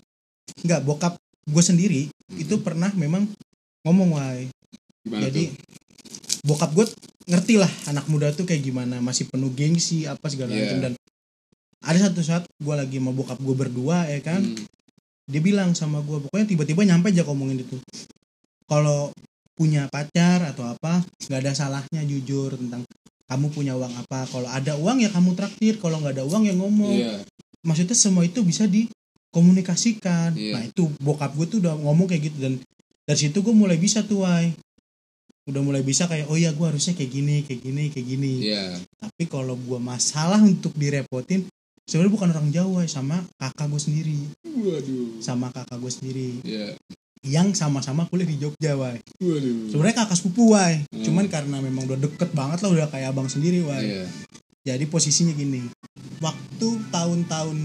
nggak 0.63 0.81
bokap 0.87 1.19
gue 1.51 1.63
sendiri 1.63 2.03
itu 2.39 2.55
pernah 2.63 2.95
memang 2.95 3.27
ngomong 3.83 4.15
gimana 5.03 5.27
Jadi 5.27 5.51
tuh 5.51 5.59
bokap 6.47 6.71
gue 6.71 6.87
ngerti 7.27 7.59
lah 7.59 7.71
anak 7.91 8.07
muda 8.07 8.31
tuh 8.31 8.47
kayak 8.47 8.63
gimana 8.63 9.03
masih 9.03 9.27
penuh 9.27 9.51
gengsi 9.51 10.07
apa 10.07 10.31
segala 10.31 10.55
Iya. 10.55 10.71
macam 10.71 10.79
dan 10.87 10.93
ada 11.87 11.99
satu 12.11 12.21
saat 12.21 12.45
gue 12.59 12.75
lagi 12.75 12.99
sama 12.99 13.15
bokap 13.15 13.39
gue 13.39 13.55
berdua 13.55 14.11
ya 14.11 14.19
kan? 14.19 14.43
Hmm, 14.43 14.67
dia 15.31 15.39
bilang 15.39 15.71
sama 15.79 16.03
gue 16.03 16.19
pokoknya 16.19 16.47
tiba-tiba 16.51 16.83
nyampe 16.83 17.15
aja 17.15 17.23
ngomongin 17.23 17.63
itu. 17.63 17.79
Kalau 18.67 19.15
punya 19.57 19.89
pacar 19.89 20.43
atau 20.53 20.69
apa 20.69 21.01
nggak 21.31 21.41
ada 21.41 21.53
salahnya 21.57 22.03
jujur 22.05 22.59
tentang 22.59 22.83
kamu 23.31 23.47
punya 23.55 23.73
uang 23.79 23.95
apa. 24.03 24.27
Kalau 24.27 24.51
ada 24.51 24.75
uang 24.75 25.03
ya 25.03 25.11
kamu 25.15 25.39
traktir 25.39 25.79
kalau 25.79 26.03
nggak 26.03 26.19
ada 26.19 26.25
uang 26.27 26.43
ya 26.51 26.55
ngomong. 26.59 26.95
Iya. 26.95 27.15
Maksudnya 27.63 27.95
semua 27.95 28.27
itu 28.27 28.43
bisa 28.43 28.67
dikomunikasikan. 28.67 30.35
Iya. 30.35 30.53
nah 30.59 30.63
itu 30.67 30.91
bokap 30.99 31.35
gue 31.39 31.47
tuh 31.47 31.59
udah 31.63 31.75
ngomong 31.79 32.11
kayak 32.11 32.31
gitu 32.31 32.39
dan 32.43 32.55
dari 33.07 33.19
situ 33.19 33.39
gue 33.43 33.55
mulai 33.55 33.79
bisa 33.79 34.03
tuh 34.03 34.27
Wai. 34.27 34.51
Udah 35.47 35.63
mulai 35.63 35.87
bisa 35.87 36.11
kayak 36.11 36.27
oh 36.27 36.35
ya 36.35 36.51
gue 36.51 36.67
harusnya 36.67 36.99
kayak 36.99 37.11
gini 37.15 37.37
kayak 37.47 37.61
gini 37.63 37.85
kayak 37.95 38.07
gini. 38.07 38.33
Iya. 38.51 38.79
Tapi 38.99 39.23
kalau 39.31 39.55
gue 39.55 39.79
masalah 39.79 40.43
untuk 40.43 40.75
direpotin 40.75 41.47
sebenarnya 41.87 42.13
bukan 42.13 42.29
orang 42.35 42.49
Jawa 42.51 42.83
sama 42.91 43.23
kakak 43.39 43.67
gue 43.71 43.81
sendiri. 43.81 44.19
Waduh. 44.45 45.23
Sama 45.23 45.49
kakak 45.55 45.79
gue 45.79 45.93
sendiri. 45.93 46.29
Iya. 46.43 46.69
Yang 47.27 47.59
sama-sama 47.59 48.07
kuliah 48.07 48.29
di 48.29 48.39
Jogja 48.39 48.75
Wai. 48.79 48.99
Waduh. 49.23 49.71
Sebenarnya 49.71 49.97
kakak 50.05 50.19
sepupu 50.19 50.53
Wai. 50.55 50.83
Hmm. 50.91 51.05
cuman 51.07 51.27
karena 51.31 51.57
memang 51.63 51.87
udah 51.87 51.99
deket 51.99 52.31
banget 52.35 52.59
lah 52.63 52.71
udah 52.71 52.87
kayak 52.91 53.15
abang 53.15 53.31
sendiri 53.31 53.63
Wai. 53.63 53.83
Iya. 53.83 54.05
Jadi 54.67 54.85
posisinya 54.91 55.33
gini. 55.33 55.63
Waktu 56.19 56.69
tahun-tahun 56.91 57.59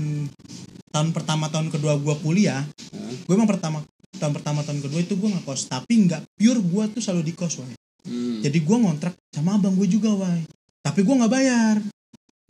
tahun 0.91 1.09
pertama 1.15 1.47
tahun 1.47 1.71
kedua 1.71 1.95
gua 1.97 2.19
kuliah 2.19 2.67
Hah? 2.67 3.13
gue 3.15 3.33
emang 3.33 3.47
pertama 3.47 3.79
tahun 4.19 4.35
pertama 4.35 4.59
tahun 4.61 4.83
kedua 4.83 4.99
itu 5.01 5.17
gue 5.17 5.29
ngekos. 5.29 5.71
Tapi 5.71 5.93
nggak 6.05 6.21
pure 6.37 6.61
gue 6.61 6.83
tuh 6.93 7.01
selalu 7.01 7.31
di 7.31 7.33
kos 7.33 7.57
Wai. 7.57 7.73
Hmm. 8.01 8.41
jadi 8.41 8.57
gue 8.57 8.77
ngontrak 8.81 9.13
sama 9.29 9.61
abang 9.61 9.77
gue 9.77 9.85
juga 9.85 10.09
Wai. 10.17 10.41
tapi 10.81 11.05
gue 11.05 11.13
nggak 11.13 11.29
bayar 11.29 11.77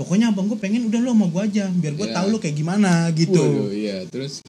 pokoknya 0.02 0.28
abang 0.28 0.46
gue 0.46 0.58
pengen 0.58 0.82
udah 0.84 1.00
lo 1.00 1.14
sama 1.14 1.28
gue 1.28 1.42
aja 1.44 1.66
biar 1.70 1.94
gue 1.94 2.08
Ya. 2.08 2.14
tahu 2.16 2.28
lo 2.28 2.38
kayak 2.38 2.56
gimana 2.56 2.92
gitu 3.12 3.38
Waduh, 3.38 3.70
iya 3.70 4.02
terus 4.06 4.42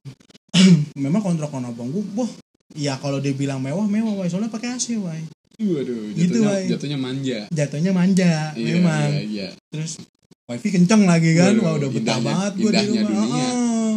memang 0.97 1.21
kontrakan 1.21 1.63
abang 1.63 1.87
gue 1.87 2.01
wah 2.13 2.31
ya 2.73 2.97
kalau 2.97 3.17
dia 3.17 3.31
bilang 3.31 3.59
mewah 3.59 3.85
mewah 3.85 4.13
Wai. 4.15 4.27
soalnya 4.27 4.49
pakai 4.49 4.73
AC 4.73 4.97
Wai. 4.97 5.21
waduh 5.55 6.09
Gitu, 6.11 6.33
jatuhnya 6.35 6.49
Wai. 6.49 6.65
jatuhnya 6.67 6.97
manja 6.97 7.39
jatuhnya 7.47 7.91
manja 7.91 8.33
iya 8.53 8.65
memang 8.73 9.07
iya 9.11 9.21
iya 9.23 9.47
terus 9.67 10.01
wifi 10.43 10.69
kenceng 10.71 11.03
lagi 11.03 11.31
kan 11.33 11.53
Waduh, 11.53 11.61
wah 11.61 11.73
udah 11.77 11.89
betah 11.91 12.17
banget 12.19 12.51
gue 12.55 12.71
di 12.71 12.85
rumah 12.89 13.07
dunia. 13.07 13.45
Heeh. 13.45 13.93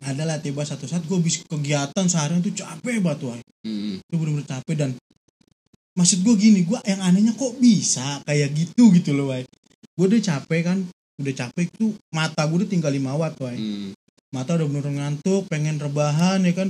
ada 0.00 0.22
lah 0.24 0.38
tiba 0.38 0.62
satu 0.62 0.84
saat 0.84 1.02
gue 1.02 1.12
habis 1.12 1.44
kegiatan 1.44 2.04
seharian 2.04 2.40
tuh 2.40 2.52
capek 2.52 2.98
banget 2.98 3.20
Wai. 3.26 3.40
Hmm. 3.60 3.98
itu 3.98 4.14
bener-bener 4.14 4.46
capek 4.46 4.76
dan 4.78 4.90
maksud 5.92 6.22
gue 6.22 6.34
gini 6.34 6.62
gue 6.62 6.78
yang 6.84 7.02
anehnya 7.02 7.34
kok 7.34 7.58
bisa 7.58 8.22
kayak 8.22 8.54
gitu 8.54 8.88
gitu 8.92 9.10
loh 9.12 9.28
Wai 9.28 9.42
gue 9.98 10.06
udah 10.06 10.22
capek 10.22 10.60
kan 10.62 10.78
udah 11.18 11.34
capek 11.34 11.66
tuh 11.74 11.90
mata 12.08 12.46
gue 12.46 12.56
udah 12.56 12.70
tinggal 12.70 12.88
5 12.88 13.18
watt 13.18 13.34
Wai 13.38 13.58
Hmm. 13.58 13.90
mata 14.30 14.54
udah 14.54 14.66
bener 14.66 14.86
ngantuk 14.88 15.48
pengen 15.48 15.76
rebahan 15.76 16.38
ya 16.40 16.54
kan. 16.54 16.68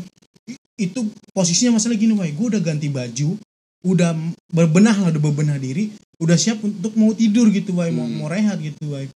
I- 0.48 0.56
itu 0.80 1.04
posisinya 1.30 1.76
masalah 1.76 1.94
gini 1.94 2.16
Wai 2.16 2.32
gue 2.32 2.46
udah 2.48 2.58
ganti 2.58 2.88
baju 2.88 3.36
udah 3.84 4.10
berbenah 4.48 4.96
lah 4.96 5.08
udah 5.10 5.22
berbenah 5.22 5.56
diri 5.56 5.92
udah 6.18 6.34
siap 6.34 6.58
untuk 6.60 6.96
mau 6.96 7.12
tidur 7.12 7.46
gitu 7.48 7.70
mau, 7.70 7.84
Hmm. 7.84 8.16
mau 8.16 8.26
rehat 8.26 8.56
gitu 8.58 8.90
Wai 8.90 9.12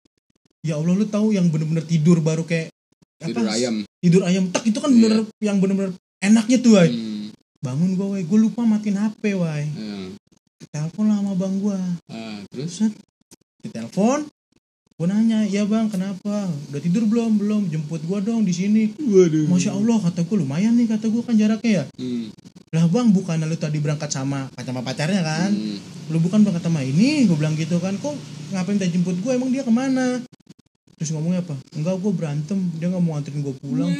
ya 0.60 0.76
Allah 0.76 0.92
lu 0.92 1.02
tahu 1.04 1.32
yang 1.32 1.48
bener-bener 1.48 1.82
tidur 1.82 2.20
baru 2.20 2.44
kayak 2.44 2.70
tidur 3.18 3.42
apa, 3.42 3.56
ayam. 3.56 3.74
Tidur 3.98 4.22
ayam 4.22 4.44
tak 4.48 4.62
itu 4.62 4.78
kan 4.78 4.92
Iya. 4.92 5.00
bener 5.00 5.18
yang 5.40 5.56
bener-bener 5.56 5.92
enaknya 6.20 6.58
tuh 6.60 6.76
Wai 6.76 6.90
Hmm. 6.90 7.32
bangun 7.58 7.96
gue 7.96 8.06
Wai 8.10 8.22
gue 8.22 8.38
lupa 8.38 8.62
matiin 8.62 9.00
HP 9.00 9.32
Wai 9.32 9.66
Iya. 9.66 10.12
telepon 10.68 11.08
lah 11.08 11.16
sama 11.16 11.32
bang 11.34 11.54
gue 11.58 11.78
Ah, 12.06 12.38
terus? 12.46 12.70
Set 12.76 12.92
ditelepon 13.62 14.26
gue 15.02 15.10
nanya 15.10 15.42
ya 15.50 15.66
bang 15.66 15.90
kenapa? 15.90 16.46
Udah 16.70 16.78
tidur 16.78 17.02
belum? 17.10 17.34
Belum 17.34 17.66
jemput 17.66 17.98
gue 18.06 18.18
dong 18.22 18.46
di 18.46 18.54
sini. 18.54 18.94
Waduh. 19.02 19.50
Masya 19.50 19.74
allah 19.74 19.98
kata 19.98 20.22
gue 20.22 20.36
lumayan 20.38 20.78
nih 20.78 20.86
kata 20.86 21.10
gue 21.10 21.22
kan 21.26 21.34
jaraknya 21.34 21.82
ya? 21.82 21.84
Hmm. 21.98 22.30
lah 22.70 22.86
bang 22.86 23.10
bukan 23.10 23.42
lu 23.42 23.58
tadi 23.58 23.82
berangkat 23.82 24.14
sama 24.14 24.46
sama 24.62 24.78
pacarnya 24.86 25.26
kan? 25.26 25.50
Hmm. 25.50 25.82
lu 26.06 26.22
bukan 26.22 26.46
berangkat 26.46 26.62
sama 26.62 26.86
ini? 26.86 27.26
gue 27.26 27.34
bilang 27.34 27.58
gitu 27.58 27.82
kan. 27.82 27.98
Kok 27.98 28.14
ngapain 28.54 28.78
minta 28.78 28.86
jemput 28.86 29.18
gue 29.18 29.32
emang 29.34 29.50
dia 29.50 29.66
ke 29.66 29.74
mana? 29.74 30.22
Terus 31.02 31.10
ngomongnya 31.18 31.42
apa? 31.42 31.58
Enggak 31.74 31.98
gue 31.98 32.12
berantem. 32.14 32.58
Dia 32.78 32.86
nggak 32.86 33.02
mau 33.02 33.18
anterin 33.18 33.42
gue 33.42 33.54
pulang. 33.58 33.90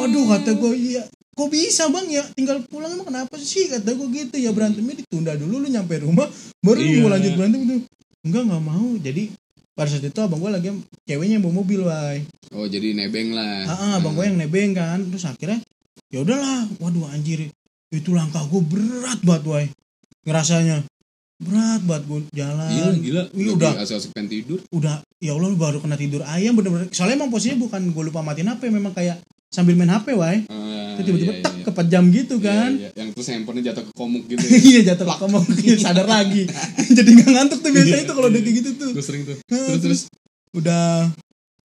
Waduh 0.00 0.24
kata 0.32 0.56
gue 0.56 0.72
iya. 0.80 1.04
Kok 1.36 1.52
bisa 1.52 1.92
bang? 1.92 2.08
Ya 2.08 2.24
tinggal 2.32 2.64
pulang 2.72 2.96
emang 2.96 3.04
kenapa 3.04 3.36
sih? 3.36 3.68
kata 3.68 3.84
gue 3.84 4.08
gitu. 4.16 4.40
Ya 4.40 4.56
berantemnya 4.56 4.96
ditunda 4.96 5.36
dulu 5.36 5.60
lu 5.60 5.68
nyampe 5.68 6.00
rumah 6.00 6.24
baru 6.64 6.80
Iya. 6.80 7.04
mau 7.04 7.12
lanjut 7.12 7.32
berantem 7.36 7.60
itu 7.68 7.76
enggak 8.22 8.42
nggak 8.46 8.64
mau. 8.64 8.88
Jadi 8.98 9.30
pada 9.72 9.88
saat 9.88 10.02
itu 10.02 10.18
abang 10.18 10.38
gue 10.38 10.50
lagi 10.50 10.68
ceweknya 11.06 11.38
yang 11.38 11.44
bawa 11.46 11.54
mobil 11.62 11.86
wai 11.86 12.26
oh 12.50 12.66
jadi 12.66 12.98
nebeng 12.98 13.30
lah. 13.30 13.62
Ah, 13.64 13.74
ah, 13.74 13.92
abang 14.02 14.14
gue 14.14 14.26
yang 14.26 14.34
nebeng 14.36 14.74
kan. 14.74 14.98
Terus 15.06 15.24
akhirnya 15.24 15.58
ya 16.10 16.22
udahlah. 16.22 16.66
Waduh 16.78 17.06
anjir. 17.08 17.46
Itu 17.88 18.12
langkah 18.12 18.42
gue 18.44 18.60
berat 18.60 19.22
banget 19.22 19.44
wai 19.46 19.66
ngerasanya. 20.24 20.82
Berat 21.38 21.86
banget 21.86 22.04
gue 22.04 22.20
jalan. 22.34 22.68
Iya 22.68 22.86
gila, 22.98 23.22
Iya, 23.30 23.50
udah. 23.54 23.72
asal-asal 23.78 24.10
pengen 24.10 24.28
tidur. 24.28 24.58
udah 24.74 24.98
ya 25.22 25.38
Allah 25.38 25.54
baru 25.54 25.78
kena 25.78 25.94
tidur. 25.94 26.26
Ayam 26.26 26.58
bener-bener 26.58 26.90
soalnya 26.90 27.22
emang 27.22 27.30
posisinya 27.30 27.62
bukan 27.62 27.94
gue 27.94 28.02
lupa 28.10 28.20
matiin 28.20 28.50
HP 28.50 28.68
memang 28.68 28.90
kayak 28.90 29.22
sambil 29.48 29.74
main 29.74 29.88
HP 29.88 30.12
wai 30.12 30.44
Ah, 30.46 30.94
Terus 30.96 31.04
tiba-tiba 31.06 31.32
iya, 31.32 31.42
tak 31.42 31.54
iya. 31.54 31.64
kepejam 31.64 32.04
gitu 32.10 32.34
Iya, 32.36 32.44
kan 32.44 32.70
iya. 32.74 32.90
Yang 32.92 33.08
terus 33.14 33.26
handphonenya 33.28 33.64
jatuh 33.68 33.84
ke 33.84 33.92
komuk 33.92 34.22
gitu. 34.24 34.42
iya 34.70 34.80
jatuh 34.84 35.04
ke 35.04 35.14
kamu 35.16 35.38
sadar 35.84 36.06
lagi 36.06 36.42
jadi 36.96 37.08
nggak 37.08 37.30
ngantuk 37.30 37.58
tuh 37.60 37.70
biasanya 37.70 37.94
Iya, 37.94 38.04
tuh 38.04 38.14
kalau 38.14 38.28
udah 38.28 38.34
iya. 38.34 38.44
kayak 38.44 38.56
gitu 38.58 38.70
tuh 38.76 38.90
Gue 38.92 39.04
sering 39.04 39.22
tuh. 39.22 39.36
Nah, 39.38 39.58
Terus 39.68 39.80
terus. 39.80 40.00
udah 40.50 40.86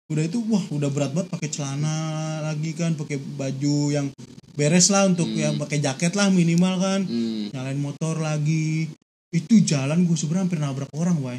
udah 0.08 0.24
itu 0.24 0.38
wah 0.44 0.64
udah 0.68 0.88
berat 0.88 1.12
banget 1.12 1.30
pakai 1.30 1.48
celana 1.48 1.96
lagi 2.42 2.70
kan 2.72 2.92
pakai 2.92 3.14
baju 3.16 3.76
yang 3.88 4.06
beres 4.52 4.90
lah 4.90 5.06
untuk 5.06 5.24
Hmm. 5.24 5.38
yang 5.38 5.54
pakai 5.56 5.78
jaket 5.78 6.12
lah 6.12 6.26
minimal 6.28 6.74
kan 6.76 7.00
Hmm. 7.00 7.48
nyalain 7.48 7.78
motor 7.78 8.18
lagi 8.18 8.90
itu 9.30 9.54
jalan 9.62 10.02
gue 10.02 10.16
sebenarnya 10.16 10.42
hampir 10.44 10.58
nabrak 10.58 10.90
orang 10.92 11.14
wai 11.16 11.38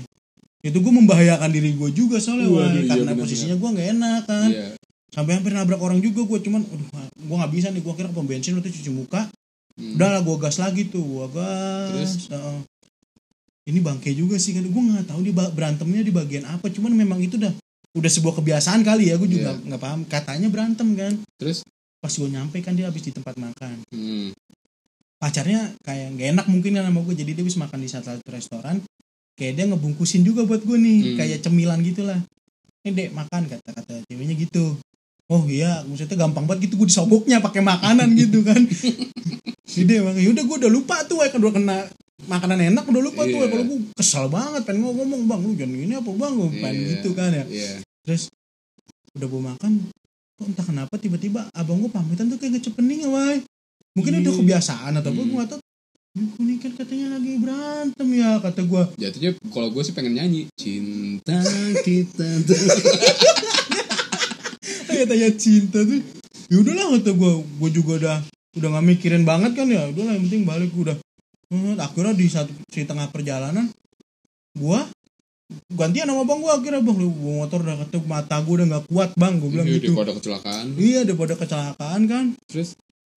itu 0.61 0.71
gue 0.73 0.93
membahayakan 0.93 1.49
diri 1.49 1.73
gue 1.73 1.89
juga 1.91 2.17
soalnya 2.17 2.47
Waduh, 2.47 2.71
iya, 2.71 2.87
karena 2.87 3.11
bener-bener. 3.11 3.19
posisinya 3.19 3.55
gue 3.57 3.69
nggak 3.69 3.87
enak 3.91 4.21
kan 4.23 4.49
Iya. 4.49 4.67
Sampai 5.11 5.35
hampir 5.35 5.51
nabrak 5.51 5.77
orang 5.77 5.99
juga 5.99 6.23
gue 6.23 6.39
cuman 6.41 6.63
aduh 6.63 6.87
gue 7.21 7.35
nggak 7.35 7.51
bisa 7.51 7.67
nih 7.69 7.79
gue 7.79 7.93
kira 7.93 8.09
pom 8.09 8.23
bensin 8.23 8.55
waktu 8.55 8.71
cuci 8.71 8.91
muka 8.91 9.27
Hmm. 9.71 9.95
udah 9.95 10.09
lah 10.09 10.21
gue 10.21 10.35
gas 10.37 10.59
lagi 10.59 10.83
tuh 10.85 10.99
gue 10.99 11.25
gas 11.31 11.89
Terus? 11.89 12.13
Heeh. 12.27 12.59
ini 13.63 13.79
bangke 13.79 14.11
juga 14.11 14.35
sih 14.35 14.51
kan 14.51 14.63
gue 14.63 14.83
nggak 14.83 15.07
tahu 15.07 15.23
dia 15.23 15.31
berantemnya 15.31 16.03
di 16.03 16.11
bagian 16.11 16.43
apa 16.43 16.67
cuman 16.67 16.91
memang 16.91 17.19
itu 17.19 17.39
udah 17.39 17.55
udah 17.91 18.11
sebuah 18.11 18.35
kebiasaan 18.35 18.83
kali 18.83 19.09
ya 19.09 19.15
gue 19.15 19.29
juga 19.29 19.51
Iya. 19.53 19.63
nggak 19.63 19.81
paham 19.81 20.01
katanya 20.03 20.47
berantem 20.47 20.91
kan 20.91 21.13
Terus? 21.35 21.63
pas 21.97 22.11
gue 22.11 22.25
nyampe 22.25 22.59
kan 22.59 22.73
dia 22.73 22.87
habis 22.87 22.99
di 23.01 23.11
tempat 23.11 23.35
makan 23.37 23.79
Hmm. 23.87 24.35
pacarnya 25.17 25.71
kayak 25.81 26.07
gak 26.15 26.27
enak 26.31 26.45
mungkin 26.47 26.71
kan 26.73 26.83
sama 26.83 26.99
gue 27.01 27.15
jadi 27.15 27.31
dia 27.31 27.45
bisa 27.45 27.57
makan 27.57 27.79
di 27.79 27.87
salah 27.87 28.05
satu 28.11 28.27
restoran 28.27 28.83
kayak 29.33 29.53
dia 29.55 29.65
ngebungkusin 29.67 30.21
juga 30.21 30.43
buat 30.43 30.61
gue 30.61 30.75
nih 30.75 30.99
Hmm. 31.01 31.15
kayak 31.15 31.39
cemilan 31.39 31.79
gitulah 31.79 32.19
ini 32.81 32.89
dek 32.91 33.09
makan 33.13 33.47
kata 33.47 33.69
kata 33.71 34.03
ceweknya 34.03 34.35
gitu 34.35 34.75
oh 35.31 35.43
iya 35.47 35.79
maksudnya 35.87 36.19
gampang 36.19 36.43
banget 36.43 36.67
gitu 36.67 36.75
gue 36.75 36.87
disogoknya 36.87 37.39
pakai 37.39 37.63
makanan 37.63 38.11
gitu 38.13 38.43
kan 38.43 38.59
jadi 39.73 40.03
emang 40.03 40.19
yaudah 40.19 40.43
gue 40.43 40.57
udah 40.67 40.71
lupa 40.71 40.95
tuh 41.07 41.23
kan 41.23 41.39
udah 41.39 41.53
kena 41.55 41.77
makanan 42.21 42.59
enak 42.69 42.83
udah 42.83 43.01
lupa 43.01 43.23
tuh 43.23 43.39
Iya. 43.39 43.47
kalau 43.47 43.63
gue 43.65 43.77
kesal 43.95 44.25
banget 44.27 44.61
pengen 44.61 44.83
ngomong 44.83 45.23
bang 45.25 45.39
lu 45.39 45.55
jangan 45.55 45.73
gini 45.73 45.93
apa 45.95 46.11
bang 46.11 46.33
gue 46.35 46.49
pengen 46.53 46.75
Iya. 46.75 46.89
gitu 46.91 47.09
kan 47.15 47.29
ya 47.31 47.45
Iya. 47.47 47.71
udah 49.15 49.27
gue 49.27 49.41
makan 49.41 49.71
kok 50.35 50.45
entah 50.47 50.65
kenapa 50.65 50.93
tiba-tiba 50.95 51.47
abang 51.51 51.79
gue 51.79 51.89
pamitan 51.89 52.27
tuh 52.27 52.35
kayak 52.35 52.59
ngecepening 52.59 53.07
wai 53.07 53.39
mungkin 53.95 54.19
udah 54.19 54.27
Iya. 54.27 54.39
kebiasaan 54.43 54.91
atau 54.99 55.09
apa 55.09 55.21
gue 55.21 55.37
gak 55.37 55.49
tau 55.49 55.59
ini 56.11 56.59
kan 56.59 56.75
katanya 56.75 57.15
lagi 57.15 57.39
berantem 57.39 58.07
ya 58.11 58.35
kata 58.37 58.61
gue 58.61 58.83
jatuhnya 58.99 59.31
kalau 59.47 59.71
gue 59.71 59.79
sih 59.79 59.95
pengen 59.95 60.19
nyanyi 60.19 60.51
cinta 60.53 61.39
kita 61.81 62.27
tuh 65.01 65.09
katanya 65.09 65.29
cinta 65.33 65.79
tuh. 65.81 66.01
Ya 66.51 66.57
udahlah 66.61 66.85
kata 66.99 67.11
gue 67.11 67.31
gue 67.41 67.69
juga 67.73 67.91
udah 67.97 68.17
udah 68.53 68.67
nggak 68.69 68.85
mikirin 68.85 69.23
banget 69.25 69.57
kan 69.57 69.65
ya. 69.65 69.89
Udahlah 69.89 70.13
yang 70.13 70.23
penting 70.29 70.43
balik 70.45 70.71
udah. 70.77 70.97
Hmm, 71.49 71.75
akhirnya 71.81 72.13
di 72.13 72.27
satu 72.29 72.51
di 72.53 72.85
tengah 72.85 73.09
perjalanan 73.09 73.67
gue 74.55 74.79
gantian 75.75 76.07
sama 76.07 76.23
bang 76.23 76.39
gue 76.39 76.51
akhirnya 76.53 76.81
bang. 76.85 76.97
Lu 77.01 77.09
bawa 77.11 77.33
motor 77.43 77.59
udah 77.65 77.77
ketuk 77.83 78.05
mata 78.05 78.35
gue 78.39 78.53
udah 78.61 78.67
nggak 78.69 78.85
kuat 78.87 79.09
bang. 79.17 79.33
Gue 79.41 79.49
bilang 79.49 79.67
Iya, 79.67 79.75
gitu. 79.81 79.91
daripada 79.91 80.11
kecelakaan. 80.15 80.65
Iya 80.77 80.99
daripada 81.03 81.33
kecelakaan 81.35 82.01
kan. 82.07 82.25
Terus? 82.47 82.69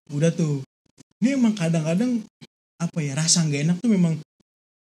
Udah 0.10 0.32
tuh. 0.32 0.64
Ini 1.20 1.36
emang 1.36 1.54
kadang-kadang 1.54 2.24
apa 2.80 3.00
ya 3.00 3.14
rasa 3.16 3.44
nggak 3.44 3.62
enak 3.64 3.78
tuh 3.80 3.92
memang 3.92 4.20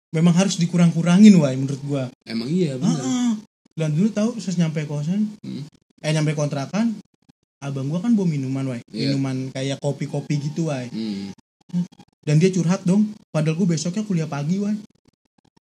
memang 0.09 0.33
harus 0.33 0.57
dikurang-kurangin 0.57 1.35
wah 1.37 1.53
menurut 1.53 1.83
gua. 1.85 2.05
Emang 2.25 2.49
iya 2.49 2.77
ah, 2.77 2.81
bener. 2.81 3.03
Ah. 3.05 3.33
dan 3.79 3.95
dulu 3.95 4.09
tahu 4.11 4.31
saya 4.43 4.67
nyampe 4.67 4.83
kosan 4.91 5.31
Hmm. 5.45 5.63
Eh 5.99 6.11
nyampe 6.11 6.33
kontrakan 6.33 6.95
abang 7.59 7.87
gua 7.87 7.99
kan 7.99 8.13
bawa 8.13 8.27
minuman 8.27 8.65
wah 8.67 8.79
Iya. 8.87 9.11
minuman 9.11 9.51
kayak 9.51 9.79
kopi-kopi 9.79 10.39
gitu 10.41 10.69
wah 10.69 10.83
Hmm. 10.87 11.35
dan 12.23 12.37
dia 12.37 12.49
curhat 12.49 12.83
dong 12.83 13.03
padahal 13.29 13.55
gua 13.55 13.73
besoknya 13.73 14.03
kuliah 14.03 14.25
pagi 14.25 14.57
wah 14.57 14.73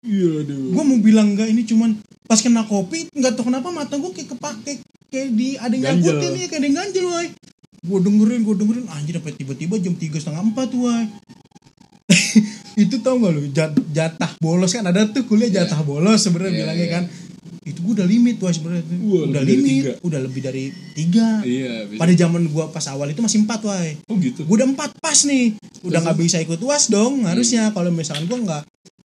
iya 0.00 0.40
aduh 0.40 0.72
gua 0.72 0.82
mau 0.82 0.98
bilang 0.98 1.32
enggak 1.32 1.46
ini 1.46 1.62
cuman 1.62 1.94
pas 2.24 2.38
kena 2.38 2.64
kopi 2.64 3.06
nggak 3.08 3.32
tahu 3.32 3.46
kenapa 3.46 3.68
mata 3.68 3.94
gua 3.94 4.10
kayak 4.10 4.28
kepake 4.30 4.72
kayak 5.08 5.28
di 5.30 5.54
ada 5.54 5.70
yang 5.70 5.84
Ganjel. 5.94 6.16
nyangkutin 6.16 6.32
ya 6.34 6.46
kayak 6.46 6.56
ada 6.56 6.66
yang 6.66 6.76
ganjel 6.76 7.04
wah 7.06 7.24
gua 7.82 7.98
dengerin 8.00 8.40
gua 8.40 8.54
dengerin 8.56 8.86
anjir 8.88 9.14
sampai 9.14 9.34
tiba-tiba 9.34 9.74
jam 9.76 9.94
tiga 9.94 10.16
setengah 10.16 10.42
empat 10.44 10.68
wah 10.74 11.02
itu 12.82 12.96
tau 12.98 13.16
gak 13.16 13.30
lu 13.30 13.42
jat- 13.48 13.84
jatah 13.90 14.32
bolos 14.38 14.72
kan 14.72 14.82
ada 14.82 15.04
tuh 15.06 15.24
kuliah 15.24 15.48
jatah 15.50 15.80
bolos 15.82 16.18
sebenarnya 16.18 16.50
Iya, 16.50 16.60
bilangnya 16.62 16.82
iya. 16.82 16.94
kan 16.94 17.04
itu 17.62 17.78
gua 17.84 17.92
udah 18.00 18.08
limit 18.08 18.36
wah 18.40 18.52
sebenarnya 18.52 18.84
udah 19.28 19.42
lebih 19.44 19.58
limit. 19.60 19.84
udah 20.00 20.20
lebih 20.24 20.40
dari 20.40 20.64
tiga. 20.96 21.44
Iya 21.44 21.86
bisa. 21.86 22.00
pada 22.00 22.12
zaman 22.16 22.42
gua 22.48 22.72
pas 22.72 22.84
awal 22.88 23.12
itu 23.12 23.20
masih 23.20 23.44
empat 23.44 23.60
wah 23.62 23.78
oh 24.08 24.16
gitu. 24.16 24.48
Gua 24.48 24.64
udah 24.64 24.68
empat 24.72 24.90
pas 24.98 25.18
nih. 25.28 25.54
Udah 25.84 26.00
nggak 26.00 26.16
bisa 26.18 26.40
ikut 26.40 26.58
uas 26.64 26.88
dong 26.88 27.28
harusnya. 27.28 27.70
Kalau 27.70 27.92
misalkan 27.92 28.24
gua 28.26 28.38
nggak 28.40 28.62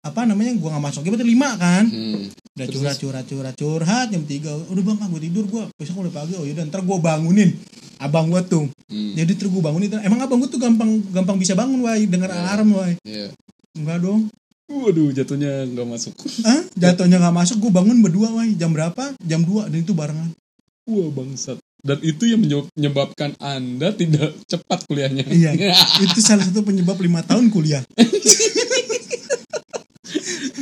apa 0.08 0.22
namanya 0.24 0.56
gua 0.56 0.78
nggak 0.78 0.86
masuk 0.88 1.02
berarti 1.04 1.28
lima 1.28 1.50
kan? 1.60 1.86
Hmm. 1.92 2.32
udah 2.58 2.68
curhat 2.74 2.98
curhat 2.98 3.26
curhat 3.30 3.56
curhat 3.60 4.08
jam 4.10 4.24
tiga. 4.26 4.56
Udah 4.72 4.82
bang 4.82 4.98
ah, 5.04 5.08
gua 5.12 5.22
tidur 5.22 5.46
gua 5.52 5.64
besok 5.76 6.08
udah 6.08 6.14
pagi. 6.14 6.34
Oh 6.40 6.46
yaudah 6.48 6.64
ntar 6.72 6.82
gua 6.88 6.98
bangunin 6.98 7.52
abang 8.00 8.32
gua 8.32 8.42
tuh. 8.42 8.66
Hmm. 8.88 9.14
jadi 9.14 9.36
terus 9.36 9.52
bangunin. 9.52 9.92
Emang 10.02 10.24
abang 10.24 10.40
gua 10.42 10.50
tuh 10.50 10.62
gampang 10.62 11.04
gampang 11.12 11.38
bisa 11.38 11.54
bangun 11.54 11.84
wah 11.84 11.94
dengar 12.00 12.32
Iya. 12.32 12.40
alarm 12.42 12.70
wah 12.74 12.90
iya. 13.04 13.28
Enggak 13.78 14.02
dong 14.02 14.32
waduh 14.68 15.10
jatuhnya 15.12 15.64
nggak 15.66 15.88
masuk 15.88 16.14
Hah? 16.44 16.62
Jatuhnya 16.74 17.18
nggak 17.18 17.36
masuk, 17.36 17.58
gue 17.58 17.72
bangun 17.72 17.98
berdua, 18.00 18.30
wah 18.30 18.46
jam 18.52 18.70
berapa? 18.70 19.16
Jam 19.22 19.42
2 19.42 19.68
dan 19.68 19.80
itu 19.80 19.92
barengan. 19.92 20.30
wah 20.84 21.10
bangsat 21.10 21.58
dan 21.78 22.00
itu 22.02 22.24
yang 22.26 22.40
menye- 22.40 22.68
menyebabkan 22.74 23.32
anda 23.38 23.92
tidak 23.92 24.36
cepat 24.46 24.84
kuliahnya 24.84 25.24
Iya. 25.26 25.56
itu 26.04 26.20
salah 26.20 26.44
satu 26.44 26.62
penyebab 26.62 26.98
lima 26.98 27.22
tahun 27.22 27.48
kuliah. 27.48 27.80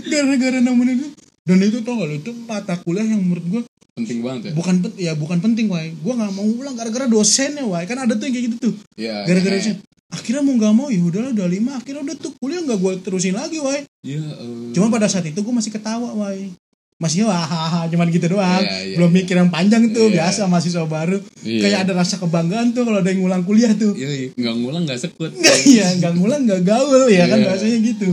Gara-gara 0.06 0.60
nemenin 0.60 1.02
itu. 1.02 1.10
Dan 1.46 1.62
itu 1.62 1.78
tau 1.82 1.94
gak 1.96 2.08
lu, 2.08 2.16
itu 2.18 2.32
mata 2.46 2.74
kuliah 2.76 3.06
yang 3.06 3.22
menurut 3.22 3.46
gue 3.46 3.62
penting 3.96 4.20
banget 4.20 4.52
ya 4.52 4.54
bukan 4.54 4.76
ya 4.98 5.14
bukan 5.16 5.38
penting, 5.40 5.66
wah. 5.66 5.80
Gue 5.80 6.14
nggak 6.14 6.34
mau 6.34 6.44
ulang 6.44 6.76
gara-gara 6.76 7.06
dosennya, 7.06 7.64
wah. 7.64 7.82
Kan 7.86 8.02
ada 8.02 8.14
tuh 8.14 8.26
yang 8.26 8.34
kayak 8.34 8.46
gitu 8.52 8.58
tuh. 8.60 8.74
Iya, 8.98 9.24
Gara-gara 9.24 9.56
dosen. 9.56 9.78
Akhirnya 10.16 10.42
mau 10.42 10.56
nggak 10.56 10.74
mau 10.74 10.88
ya 10.88 10.98
udahlah 10.98 11.32
udah 11.32 11.48
lima. 11.48 11.72
Akhirnya 11.76 12.02
udah 12.02 12.16
tuh 12.16 12.32
kuliah 12.38 12.64
nggak 12.64 12.80
gue 12.80 12.94
terusin 13.04 13.36
lagi, 13.36 13.60
wah. 13.60 13.76
Iya, 14.02 14.24
eh, 14.24 14.72
Cuma 14.72 14.88
pada 14.88 15.06
saat 15.06 15.24
itu 15.24 15.36
gue 15.36 15.52
masih 15.52 15.70
ketawa, 15.70 16.10
wah. 16.10 16.32
Masih 16.96 17.28
wah, 17.28 17.44
cuman 17.86 18.08
gitu 18.08 18.32
doang. 18.32 18.64
Iya, 18.64 18.80
iya, 18.82 18.96
Belum 18.96 19.12
iya. 19.12 19.18
mikir 19.20 19.36
yang 19.36 19.52
panjang 19.52 19.92
tuh, 19.92 20.08
Iya. 20.08 20.16
biasa 20.24 20.48
mahasiswa 20.48 20.88
baru. 20.88 21.20
iya. 21.44 21.60
kayak 21.62 21.80
ada 21.84 21.94
rasa 21.94 22.16
kebanggaan 22.16 22.72
tuh 22.72 22.88
kalau 22.88 23.04
ada 23.04 23.12
yang 23.12 23.20
ngulang 23.20 23.44
kuliah 23.44 23.76
tuh 23.76 23.92
Iya, 23.94 24.10
iya. 24.10 24.28
nggak 24.34 24.56
ngulang 24.56 24.84
nggak 24.88 24.98
sekut. 24.98 25.36
iya 25.68 25.92
nggak 25.94 26.14
ngulang 26.16 26.48
nggak 26.48 26.64
gaul 26.64 27.06
ya 27.06 27.28
kan 27.28 27.38
Iya. 27.38 27.46
bahasanya 27.46 27.78
gitu 27.84 28.10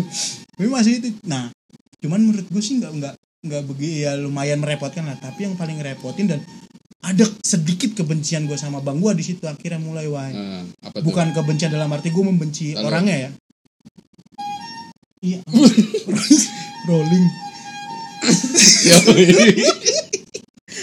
tapi 0.52 0.68
masih 0.68 0.92
itu 0.98 1.08
nah 1.24 1.48
cuman 1.98 2.20
menurut 2.20 2.44
gue 2.44 2.60
sih 2.60 2.76
nggak 2.76 2.92
nggak 2.92 3.14
nggak 3.42 3.62
begini 3.64 4.02
ya 4.02 4.12
lumayan 4.14 4.58
merepotkan 4.58 5.02
lah 5.02 5.16
tapi 5.16 5.46
yang 5.46 5.54
paling 5.54 5.78
ngerepotin 5.78 6.26
dan 6.28 6.40
ada 7.02 7.24
sedikit 7.42 7.92
kebencian 7.94 8.46
gue 8.46 8.54
sama 8.54 8.78
bang 8.78 8.96
gue 8.96 9.12
di 9.12 9.24
situ 9.24 9.42
akhirnya 9.44 9.78
mulai 9.78 10.06
wah 10.06 10.30
tuh? 10.30 11.02
bukan 11.02 11.30
kebencian 11.32 11.68
dalam 11.68 11.90
arti 11.90 12.08
gue 12.08 12.22
membenci 12.22 12.72
Lalu? 12.72 12.84
orangnya 12.84 13.16
ya 13.18 13.30
iya 15.20 15.38
rolling 16.88 17.26
Yoi. 18.86 19.26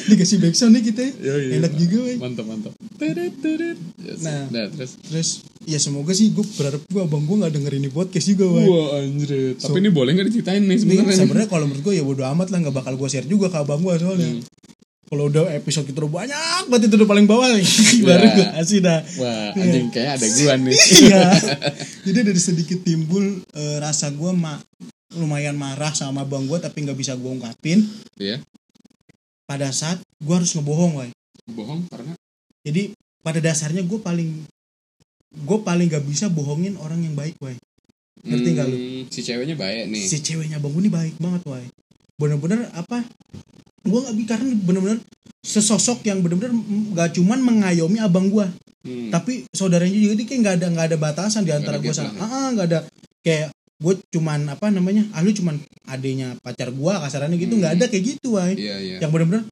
dikasih 0.10 0.38
backsound 0.40 0.74
nih 0.74 0.84
kita 0.86 1.02
ya. 1.02 1.12
Yoi. 1.30 1.56
enak 1.56 1.72
juga 1.74 1.98
wah 2.02 2.18
Mantap, 2.20 2.46
mantap. 2.46 2.74
Yes. 3.98 4.20
Nah. 4.20 4.44
Nah, 4.50 4.66
terus 4.70 4.92
terus 5.02 5.30
ya 5.64 5.78
semoga 5.78 6.12
sih 6.12 6.30
gue 6.30 6.44
berharap 6.44 6.82
gue 6.84 7.00
abang 7.00 7.24
gue 7.24 7.36
nggak 7.38 7.54
dengerin 7.54 7.80
ini 7.80 7.90
podcast 7.90 8.28
juga 8.28 8.46
wah 8.50 8.60
Wah 8.60 8.88
anjir. 9.00 9.56
Tapi 9.56 9.64
So- 9.66 9.78
ini 9.78 9.90
boleh 9.90 10.12
nggak 10.14 10.28
diceritain 10.28 10.62
nih 10.62 10.78
sebenarnya? 10.78 11.16
sebenarnya 11.16 11.48
kalau 11.48 11.66
menurut 11.66 11.82
gue 11.82 11.94
ya 11.94 12.04
bodo 12.04 12.24
amat 12.28 12.48
lah 12.50 12.60
nggak 12.60 12.76
bakal 12.76 12.94
gue 12.94 13.08
share 13.08 13.24
juga 13.26 13.48
ke 13.48 13.58
abang 13.58 13.80
gue 13.80 13.96
soalnya. 13.96 14.30
Hmm. 14.30 14.44
Kalau 15.10 15.26
udah 15.26 15.50
episode 15.52 15.84
kita 15.84 16.06
udah 16.06 16.14
banyak 16.22 16.64
banget 16.70 16.86
itu 16.86 16.96
udah 17.02 17.10
paling 17.10 17.26
bawah 17.26 17.50
baru 18.08 18.28
gue 18.30 18.46
kasih 18.56 18.80
dah. 18.80 19.02
Wah, 19.18 19.58
anjing 19.58 19.90
kayak 19.90 20.22
ada 20.22 20.28
gua 20.38 20.54
nih. 20.56 20.78
Iya. 21.02 21.24
Jadi 22.06 22.20
dari 22.24 22.38
sedikit 22.38 22.80
timbul 22.80 23.26
eh, 23.50 23.78
rasa 23.78 24.10
gue 24.10 24.32
ma 24.32 24.62
lumayan 25.10 25.58
marah 25.58 25.90
sama 25.92 26.22
abang 26.22 26.46
gue 26.46 26.58
tapi 26.58 26.86
nggak 26.86 26.94
bisa 26.94 27.18
gue 27.18 27.26
ungkapin 27.26 27.82
Iya. 28.16 28.38
pada 29.44 29.74
saat 29.74 29.98
gue 30.22 30.30
harus 30.32 30.54
ngebohong 30.54 30.94
woy. 30.96 31.10
Bohong 31.50 31.90
karena 31.90 32.14
Jadi 32.62 32.94
pada 33.20 33.42
dasarnya 33.42 33.82
gue 33.82 33.98
paling 33.98 34.46
gue 35.30 35.58
paling 35.60 35.90
gak 35.90 36.06
bisa 36.06 36.26
bohongin 36.26 36.78
orang 36.78 37.02
yang 37.02 37.14
baik 37.14 37.34
woy. 37.42 37.58
Ngerti 38.22 38.50
nggak 38.52 38.68
lu? 38.68 38.78
Hmm, 38.78 39.04
Si 39.10 39.20
ceweknya 39.22 39.56
baik 39.56 39.90
nih. 39.90 40.06
si 40.06 40.18
ceweknya 40.20 40.62
bang 40.62 40.70
gue 40.70 40.82
ini 40.84 40.92
baik 40.92 41.16
banget 41.18 41.42
woy 41.50 41.66
bener-bener 42.20 42.68
apa 42.76 43.02
gue 43.82 44.00
nggak 44.00 44.16
karena 44.28 44.52
bener-bener 44.60 45.00
sesosok 45.40 46.04
yang 46.04 46.20
bener-bener 46.20 46.52
gak 46.94 47.16
cuman 47.16 47.40
mengayomi 47.40 48.00
abang 48.00 48.28
gue 48.28 48.48
Hmm. 48.80 49.12
tapi 49.12 49.44
saudaranya 49.52 49.92
juga 49.92 50.24
kayak 50.24 50.40
nggak 50.40 50.56
ada 50.56 50.66
nggak 50.72 50.86
ada 50.88 50.98
batasan 50.98 51.44
di 51.44 51.52
antara 51.52 51.84
gue 51.84 51.92
sama 51.92 52.16
ah 52.16 52.48
nggak 52.48 52.68
ada 52.72 52.80
kayak 53.20 53.52
gue 53.76 53.94
cuman 54.16 54.48
apa 54.48 54.72
namanya 54.72 55.04
ah 55.12 55.20
lu 55.20 55.36
cuman 55.36 55.60
adenya 55.84 56.32
pacar 56.40 56.72
gue 56.72 56.94
kasarannya 56.96 57.36
gitu 57.36 57.60
nggak 57.60 57.76
Hmm. 57.76 57.80
ada 57.84 57.86
kayak 57.92 58.04
gitu 58.08 58.40
woy 58.40 58.56
Iya, 58.56 58.76
iya. 58.80 58.98
yang 59.04 59.12
bener-bener 59.12 59.44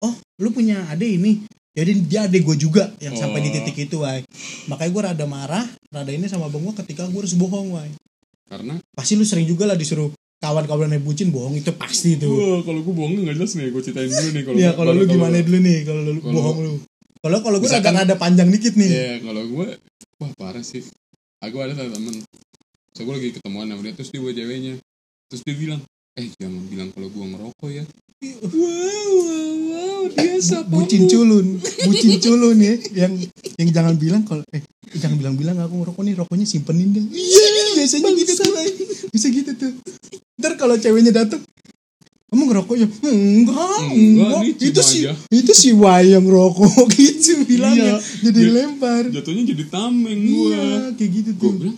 oh 0.00 0.16
lu 0.40 0.48
punya 0.48 0.80
ade 0.88 1.12
ini 1.12 1.44
jadi 1.76 1.92
dia 2.08 2.20
ade 2.24 2.40
gue 2.40 2.56
juga 2.56 2.88
yang 3.04 3.12
sampai 3.12 3.44
di 3.44 3.52
Oh. 3.52 3.54
titik 3.60 3.84
itu 3.84 4.00
woy 4.00 4.24
makanya 4.64 4.90
gue 4.96 5.02
rada 5.12 5.26
marah 5.28 5.66
rada 5.92 6.08
ini 6.08 6.24
sama 6.24 6.48
abang 6.48 6.64
gue 6.64 6.72
ketika 6.80 7.04
gue 7.04 7.20
harus 7.20 7.36
bohong 7.36 7.68
woy 7.68 7.92
Karena 8.48 8.80
pasti 8.92 9.12
lu 9.12 9.28
sering 9.28 9.44
juga 9.44 9.68
lah 9.68 9.76
disuruh 9.76 10.08
kawan-kawan 10.44 10.92
yang 10.92 11.00
bucin 11.00 11.32
bohong 11.32 11.56
itu 11.56 11.72
pasti 11.72 12.20
itu. 12.20 12.28
Wah, 12.28 12.60
kalau 12.60 12.84
gua 12.84 12.94
bohong 13.00 13.24
nggak 13.24 13.36
jelas 13.40 13.56
nih. 13.56 13.72
Gue 13.72 13.80
ceritain 13.80 14.06
dulu 14.06 14.28
nih 14.30 14.42
kalau 14.44 14.56
Iya 14.60 14.70
gua- 14.70 14.76
kalau 14.76 14.92
lu 14.92 15.04
gimana 15.08 15.36
dulu 15.40 15.58
nih 15.58 15.78
kalau 15.82 16.00
lu 16.04 16.12
bohong 16.20 16.58
lu. 16.60 16.72
Kalau 17.24 17.38
kalau 17.40 17.56
gue 17.56 17.70
agak 17.72 18.04
ada 18.04 18.14
panjang 18.20 18.52
dikit 18.52 18.76
nih. 18.76 18.90
Iya, 18.92 19.12
kalau 19.24 19.42
gue 19.48 19.66
wah 20.20 20.30
parah 20.36 20.60
sih. 20.60 20.84
Aku 21.40 21.56
ada 21.58 21.72
temen. 21.72 22.20
So 22.92 23.02
gue 23.02 23.14
lagi 23.16 23.30
ketemuan 23.32 23.64
sama 23.66 23.80
dia 23.80 23.92
terus 23.96 24.12
dia 24.12 24.20
bawa 24.20 24.32
ceweknya. 24.32 24.74
Terus 25.32 25.40
dia 25.40 25.56
bilang, 25.56 25.80
"Eh, 26.14 26.30
jangan 26.36 26.62
bilang 26.66 26.88
kalau 26.90 27.08
gua 27.08 27.26
ngerokok 27.26 27.70
ya." 27.70 27.84
Wow, 28.24 28.48
wow, 28.48 29.52
wow, 29.68 30.00
dia 30.08 30.40
siapa? 30.40 30.64
bucin 30.66 31.04
culun, 31.04 31.60
bucin 31.60 32.16
culun 32.18 32.56
ya 32.56 32.74
yang 32.96 33.12
yang 33.56 33.68
jangan 33.70 33.94
bilang 33.94 34.22
kalau 34.22 34.40
eh 34.48 34.64
jangan 34.94 35.18
bilang-bilang 35.18 35.58
aku 35.58 35.74
ngerokok 35.76 36.02
nih 36.02 36.14
rokoknya 36.16 36.46
simpenin 36.46 36.88
deh. 36.90 37.04
Iya 37.04 37.46
biasanya 37.76 38.10
gitu 38.14 38.32
tuh. 38.34 38.48
Bisa 39.10 39.26
gitu 39.28 39.50
tuh. 39.52 39.72
Ntar 40.36 40.56
kalau 40.56 40.74
ceweknya 40.74 41.12
datang 41.12 41.44
kamu 42.26 42.42
ngerokok 42.48 42.74
ya 42.74 42.86
enggak 43.06 43.78
Enggak, 43.94 44.42
itu 44.58 44.82
si 44.82 44.98
aja." 45.06 45.14
itu 45.30 45.52
si 45.52 45.70
wayang 45.70 46.26
rokok 46.26 46.90
gitu 46.98 47.46
bilangnya 47.46 47.94
Iya. 47.94 48.26
jadi 48.26 48.40
Dia- 48.40 48.54
lempar 48.56 49.02
Jatuhnya 49.06 49.42
jadi 49.46 49.64
tameng 49.70 50.18
gue. 50.18 50.50
iya 50.50 50.90
kayak 50.96 51.10
gitu 51.12 51.30
Gue 51.30 51.38
tuh 51.38 51.52
bilang, 51.60 51.76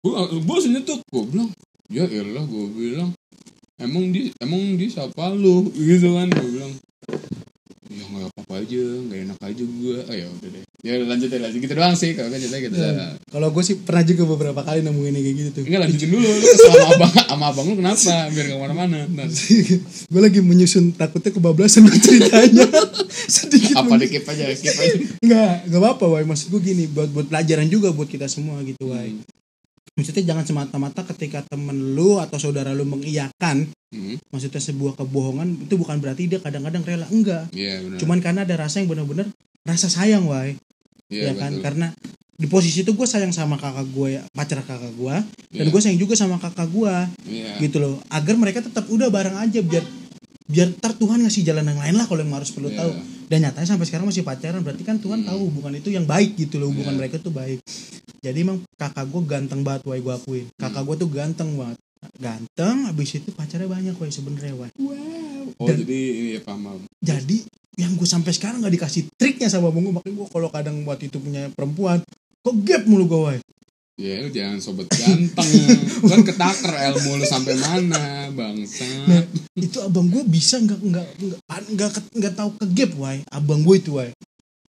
gue 0.00 0.40
bos 0.40 0.64
nyetuk. 0.64 1.00
Gue 1.10 1.24
bilang, 1.26 1.48
ya 1.90 2.04
elah 2.06 2.44
gue 2.46 2.66
bilang, 2.70 3.10
emang 3.78 4.04
dia 4.08 4.32
emang 4.38 4.62
dia 4.74 4.88
siapa 4.88 5.30
lu? 5.30 5.68
Gitu 5.70 6.08
kan 6.12 6.28
gue 6.28 6.48
bilang 6.52 6.72
ya 7.86 8.02
nggak 8.02 8.28
apa-apa 8.28 8.54
aja 8.60 8.82
nggak 8.82 9.18
enak 9.24 9.38
aja 9.40 9.62
gue 9.62 9.96
oh 10.02 10.14
ya 10.14 10.26
udah 10.26 10.48
deh. 10.50 10.64
Ya 10.82 10.92
lanjut 11.00 11.26
ya 11.26 11.38
lanjut. 11.40 11.58
Gitu 11.58 11.72
doang 11.72 11.94
sih 11.94 12.10
kalau 12.12 12.28
cerita 12.28 12.58
gitu 12.58 12.74
Iya. 12.74 13.14
kalau 13.26 13.48
gue 13.50 13.62
sih 13.62 13.76
pernah 13.78 14.02
juga 14.02 14.22
beberapa 14.26 14.60
kali 14.60 14.82
nemuin 14.82 15.14
kayak 15.16 15.34
gitu 15.34 15.50
tuh. 15.52 15.62
Enggak 15.64 15.80
lanjutin 15.84 16.08
dulu. 16.10 16.26
Lu 16.26 16.46
sama 16.56 16.86
abang 16.90 17.12
sama 17.14 17.44
abang 17.48 17.66
lu 17.66 17.74
kenapa? 17.76 18.14
Biar 18.28 18.44
gak 18.44 18.54
ke 18.54 18.62
mana-mana. 18.62 18.98
Gue 20.12 20.20
lagi 20.20 20.40
menyusun 20.40 20.92
takutnya 20.92 21.30
kebablasan 21.32 21.84
gue 21.84 21.98
ceritanya. 21.98 22.66
Sedikit 23.26 23.74
apa 23.74 23.86
men- 23.88 24.02
di 24.02 24.08
keep 24.08 24.24
aja 24.24 24.44
keep 24.52 24.76
aja? 24.76 24.96
Nggak 25.18 25.52
nggak 25.66 25.80
apa 25.80 25.88
apa 25.92 26.04
wah 26.06 26.20
maksud 26.22 26.46
gue 26.48 26.60
gini 26.62 26.84
buat 26.86 27.10
buat 27.10 27.26
pelajaran 27.26 27.66
juga 27.66 27.90
buat 27.90 28.06
kita 28.06 28.26
semua 28.26 28.60
gitu 28.62 28.86
wah 28.86 29.02
maksudnya 29.96 30.24
jangan 30.26 30.44
semata-mata 30.44 31.00
ketika 31.10 31.40
temen 31.42 31.96
lu 31.96 32.20
atau 32.20 32.36
saudara 32.36 32.70
lu 32.70 32.84
mengiyakan 32.84 33.66
Hmm, 33.86 34.18
maksudnya 34.28 34.58
sebuah 34.60 34.98
kebohongan 34.98 35.62
itu 35.62 35.74
bukan 35.74 35.96
berarti 35.96 36.26
dia 36.26 36.36
kadang-kadang 36.36 36.82
rela 36.82 37.06
enggak 37.06 37.46
iya 37.50 37.78
benar 37.78 37.96
cuman 37.96 38.18
karena 38.18 38.40
ada 38.42 38.58
rasa 38.58 38.82
yang 38.82 38.90
benar-benar 38.90 39.30
rasa 39.62 39.86
sayang 39.86 40.26
wai 40.26 40.58
iya 41.08 41.30
ya 41.30 41.32
kan 41.32 41.54
betul. 41.54 41.62
karena 41.64 41.86
di 42.34 42.46
posisi 42.46 42.82
itu 42.82 42.92
gue 42.92 43.06
sayang 43.06 43.30
sama 43.30 43.54
kakak 43.56 43.86
gue 43.88 44.08
ya 44.12 44.22
pacar 44.28 44.60
kakak 44.60 44.90
gue 44.92 45.16
dan 45.48 45.64
Iya. 45.64 45.70
gue 45.70 45.80
sayang 45.80 45.96
juga 45.96 46.12
sama 46.12 46.36
kakak 46.36 46.66
gue 46.66 46.94
Iya. 47.30 47.62
gitu 47.62 47.78
loh 47.78 47.96
agar 48.10 48.34
mereka 48.34 48.58
tetap 48.60 48.84
udah 48.84 49.06
bareng 49.06 49.38
aja 49.38 49.62
biar 49.62 49.86
biar 50.44 50.68
ntar 50.76 50.92
Tuhan 50.92 51.22
ngasih 51.22 51.42
jalan 51.42 51.64
yang 51.64 51.78
lain 51.78 51.94
lah 51.94 52.04
kalau 52.04 52.20
yang 52.20 52.34
harus 52.34 52.50
perlu 52.50 52.68
Iya. 52.68 52.76
tahu 52.76 52.90
dan 53.26 53.38
nyatanya 53.40 53.68
sampai 53.68 53.86
sekarang 53.86 54.06
masih 54.06 54.22
pacaran 54.22 54.60
berarti 54.60 54.82
kan 54.82 54.98
Tuhan 54.98 55.22
Hmm. 55.22 55.30
tahu 55.30 55.40
hubungan 55.48 55.72
itu 55.72 55.88
yang 55.88 56.04
baik 56.04 56.34
gitu 56.34 56.58
loh 56.58 56.68
hubungan 56.68 56.92
Iya. 56.92 57.00
mereka 57.00 57.16
tuh 57.16 57.30
baik 57.30 57.62
jadi 58.18 58.38
emang 58.40 58.58
kakak 58.74 59.06
gue 59.06 59.22
ganteng 59.24 59.60
banget 59.60 59.82
wai 59.84 59.98
gue 59.98 60.10
akuin. 60.10 60.46
Kakak 60.54 60.82
gue 60.82 60.96
tuh 60.96 61.08
ganteng 61.08 61.50
banget. 61.54 61.78
Ganteng 62.14 62.86
habis 62.86 63.10
itu 63.12 63.28
pacarnya 63.30 63.66
banyak 63.66 63.94
wai 63.94 64.08
sebenarnya 64.08 64.54
wai. 64.54 64.70
Oh 65.56 65.64
Dan- 65.64 65.80
jadi 65.80 65.98
ini 66.12 66.28
ya 66.32 66.40
paham. 66.40 66.84
jadi 66.98 67.36
yang 67.76 67.92
gue 67.92 68.04
sampai 68.04 68.30
sekarang 68.30 68.58
nggak 68.58 68.74
dikasih 68.74 69.02
triknya 69.14 69.46
sama 69.46 69.68
abang 69.68 69.82
gue 69.82 69.92
makanya 69.92 70.16
gue 70.16 70.28
kalau 70.28 70.48
kadang 70.48 70.80
buat 70.82 70.96
itu 70.98 71.16
punya 71.16 71.48
perempuan 71.50 72.00
kok 72.38 72.56
gap 72.62 72.82
mulu 72.84 73.04
gue 73.06 73.20
wai. 73.22 73.38
Ya 73.96 74.20
lu 74.20 74.28
jangan 74.28 74.60
sobat 74.60 74.86
ganteng. 74.86 75.48
Kan 76.10 76.20
ketaker 76.22 76.68
ilmu 76.68 77.16
lu 77.16 77.24
sampai 77.24 77.56
mana 77.56 78.28
Bangsa. 78.28 78.84
Nah, 79.06 79.24
itu 79.54 79.78
abang 79.80 80.04
gue 80.06 80.20
bisa 80.22 80.58
nggak 80.58 80.76
nggak 80.78 81.06
nggak 81.18 81.40
nggak 81.70 81.90
ke- 81.90 82.12
nggak 82.14 82.34
tahu 82.34 82.50
ke 82.54 82.66
gap 82.74 82.92
wai. 82.96 83.24
Abang 83.30 83.60
gue 83.60 83.74
itu 83.74 83.96
wai 83.96 84.12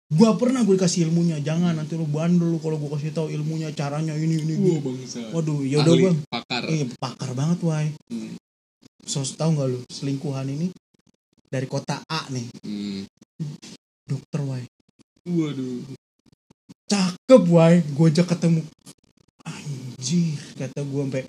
gue 0.07 0.31
pernah 0.39 0.63
gue 0.63 0.79
dikasih 0.79 1.11
ilmunya 1.11 1.43
jangan 1.43 1.75
nanti 1.75 1.99
lu 1.99 2.07
bandel 2.07 2.55
lu 2.55 2.63
kalau 2.63 2.79
gue 2.79 2.95
kasih 2.95 3.11
tahu 3.11 3.27
ilmunya 3.27 3.75
caranya 3.75 4.15
ini 4.15 4.39
ini 4.39 4.55
Wah 4.55 4.79
gue 4.79 4.95
waduh 5.35 5.61
ya 5.67 5.83
udah 5.83 5.95
bang 5.99 6.19
Pakar. 6.31 6.63
Iya 6.71 6.87
pakar 6.95 7.31
banget 7.35 7.59
wai. 7.67 7.91
Hmm. 8.07 8.39
so 9.03 9.27
tahu 9.27 9.59
nggak 9.59 9.67
lu 9.67 9.81
selingkuhan 9.91 10.47
ini? 10.47 10.71
Dari 11.51 11.67
kota 11.67 11.99
A 12.07 12.31
nih. 12.31 12.47
Hmm. 12.63 13.03
dokter 14.07 14.41
wai. 14.47 14.63
Waduh. 15.27 15.83
Cakep 16.87 17.43
wai. 17.51 17.83
Gue 17.91 18.07
aja 18.15 18.23
ketemu. 18.23 18.63
Anjir 19.43 20.39
kata 20.55 20.87
gue 20.87 21.03
sampai 21.03 21.27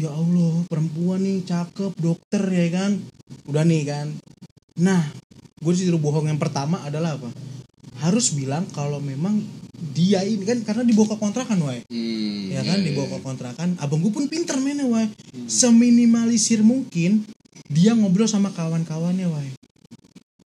ya 0.00 0.08
Allah 0.08 0.64
perempuan 0.64 1.20
nih 1.20 1.44
cakep 1.44 1.92
dokter 2.00 2.40
ya 2.48 2.68
kan? 2.72 2.96
Udah 3.44 3.68
nih 3.68 3.84
kan. 3.84 4.16
Nah 4.80 5.12
gue 5.60 5.72
disuruh 5.76 6.00
bohong. 6.00 6.32
Yang 6.32 6.40
pertama 6.40 6.80
adalah 6.88 7.20
apa 7.20 7.28
harus 7.98 8.34
bilang 8.34 8.66
kalau 8.70 9.02
memang 9.02 9.42
dia 9.92 10.22
ini 10.22 10.46
kan 10.46 10.62
karena 10.62 10.82
dibawa 10.86 11.14
ke 11.14 11.16
kontrakan 11.18 11.58
wai. 11.66 11.82
Hmm, 11.90 12.54
ya 12.54 12.62
kan 12.62 12.78
iya, 12.78 12.86
dibawa 12.90 13.06
iya. 13.10 13.14
ke 13.14 13.18
kontrakan. 13.22 13.68
Abang 13.82 13.98
gue 13.98 14.12
pun 14.14 14.30
pinter 14.30 14.56
mainnya 14.62 14.86
wai. 14.86 15.10
Hmm. 15.10 15.48
seminimalisir 15.50 16.62
mungkin 16.62 17.26
dia 17.66 17.92
ngobrol 17.98 18.30
sama 18.30 18.54
kawan-kawannya 18.54 19.26
wai. 19.26 19.50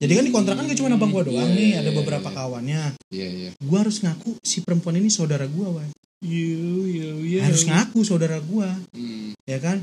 Jadi 0.02 0.12
kan 0.18 0.24
di 0.26 0.34
kontrakan 0.34 0.66
gak 0.66 0.78
cuma 0.82 0.98
abang 0.98 1.14
gue 1.14 1.30
doang 1.30 1.46
Iya, 1.46 1.54
nih 1.54 1.68
iya, 1.70 1.78
ada 1.78 1.90
iya, 1.94 1.98
beberapa 2.02 2.28
iya. 2.28 2.36
kawannya. 2.36 2.82
Iya 3.14 3.28
iya. 3.30 3.50
Gue 3.62 3.78
harus 3.78 4.02
ngaku 4.02 4.34
si 4.42 4.58
perempuan 4.66 4.98
ini 4.98 5.08
saudara 5.08 5.46
gue 5.46 5.68
wai. 5.70 5.88
Yo 6.26 6.86
yo 6.90 7.22
yo. 7.22 7.38
Harus 7.38 7.62
ngaku 7.64 8.02
saudara 8.02 8.42
gue 8.42 8.68
hmm. 8.98 9.38
ya 9.46 9.58
kan? 9.62 9.80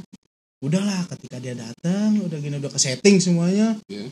Udahlah 0.59 1.07
ketika 1.07 1.39
dia 1.39 1.55
datang 1.55 2.19
udah 2.19 2.35
gini 2.35 2.59
udah 2.59 2.67
ke 2.67 2.79
setting 2.79 3.23
semuanya. 3.23 3.79
Iya. 3.87 4.11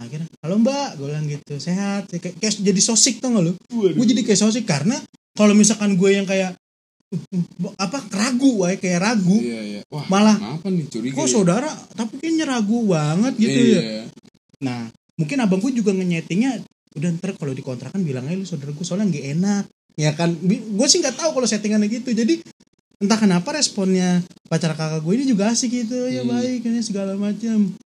Akhirnya 0.00 0.28
halo 0.44 0.60
mbak. 0.60 1.00
Gue 1.00 1.06
bilang 1.08 1.26
gitu 1.26 1.56
sehat. 1.56 2.08
Kayak, 2.12 2.36
kayak 2.38 2.54
jadi 2.60 2.80
sosik 2.80 3.20
tau 3.20 3.32
gak 3.32 3.44
lu? 3.44 3.52
Gue 3.72 4.06
jadi 4.06 4.22
kayak 4.22 4.40
sosik 4.40 4.64
karena 4.68 4.96
kalau 5.36 5.52
misalkan 5.52 5.96
gue 5.96 6.10
yang 6.12 6.24
kayak 6.28 6.56
apa 7.78 8.02
ragu 8.10 8.66
wae 8.66 8.82
kayak 8.82 8.98
ragu 8.98 9.38
Iya 9.38 9.60
iya. 9.62 9.80
Wah 9.86 10.10
malah 10.10 10.34
kenapa 10.34 10.66
nih 10.74 10.90
curiga 10.90 11.14
kok 11.14 11.30
ya? 11.30 11.32
saudara 11.38 11.70
tapi 11.94 12.18
kayaknya 12.18 12.50
ragu 12.50 12.82
banget 12.82 13.38
gitu 13.38 13.60
iya. 13.62 13.78
ya 13.78 14.04
nah 14.58 14.90
mungkin 15.14 15.38
abang 15.38 15.62
gue 15.62 15.70
juga 15.70 15.94
ngenyetingnya 15.94 16.66
udah 16.98 17.08
ntar 17.20 17.38
kalau 17.38 17.54
dikontrakan 17.54 18.02
bilang 18.02 18.26
aja 18.26 18.34
lu 18.34 18.48
saudara 18.48 18.74
gue 18.74 18.84
soalnya 18.84 19.12
nggak 19.12 19.26
enak. 19.38 19.64
Ya 19.96 20.12
kan 20.18 20.34
gue 20.36 20.86
sih 20.90 20.98
nggak 21.00 21.16
tahu 21.16 21.30
kalau 21.40 21.48
settingannya 21.48 21.88
gitu. 21.88 22.10
Jadi 22.12 22.40
entah 23.00 23.20
kenapa 23.20 23.52
responnya 23.52 24.24
pacar 24.48 24.72
kakak 24.72 25.04
gue 25.04 25.12
ini 25.20 25.24
juga 25.28 25.52
asik 25.52 25.68
gitu 25.68 26.08
ya 26.08 26.24
Hmm. 26.24 26.32
baik 26.32 26.64
ini 26.64 26.80
segala 26.80 27.12
macam 27.20 27.76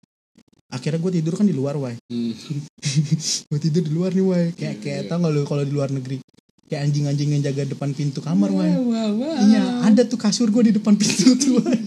akhirnya 0.71 0.99
gue 0.99 1.13
tidur 1.13 1.35
kan 1.35 1.45
di 1.45 1.53
luar 1.53 1.75
wai 1.77 1.95
Hmm. 2.07 2.33
gue 3.51 3.59
tidur 3.61 3.83
di 3.83 3.91
luar 3.91 4.11
nih 4.11 4.23
wai 4.23 4.45
kayak 4.51 4.59
Iya, 4.73 4.81
kayak 4.81 5.01
iya. 5.01 5.09
tau 5.09 5.19
gak 5.19 5.31
lu 5.31 5.43
kalau 5.45 5.63
di 5.63 5.71
luar 5.71 5.89
negeri 5.89 6.23
kayak 6.65 6.83
anjing-anjing 6.85 7.29
yang 7.31 7.43
jaga 7.43 7.67
depan 7.67 7.91
pintu 7.91 8.19
kamar 8.21 8.49
wai 8.49 8.71
Wah, 8.71 8.81
wah, 8.81 9.09
wah. 9.13 9.37
iya 9.43 9.63
ada 9.83 10.03
tuh 10.05 10.17
kasur 10.17 10.49
gue 10.49 10.63
di 10.65 10.73
depan 10.73 10.95
pintu 10.95 11.35
tuh 11.35 11.51
wai 11.61 11.79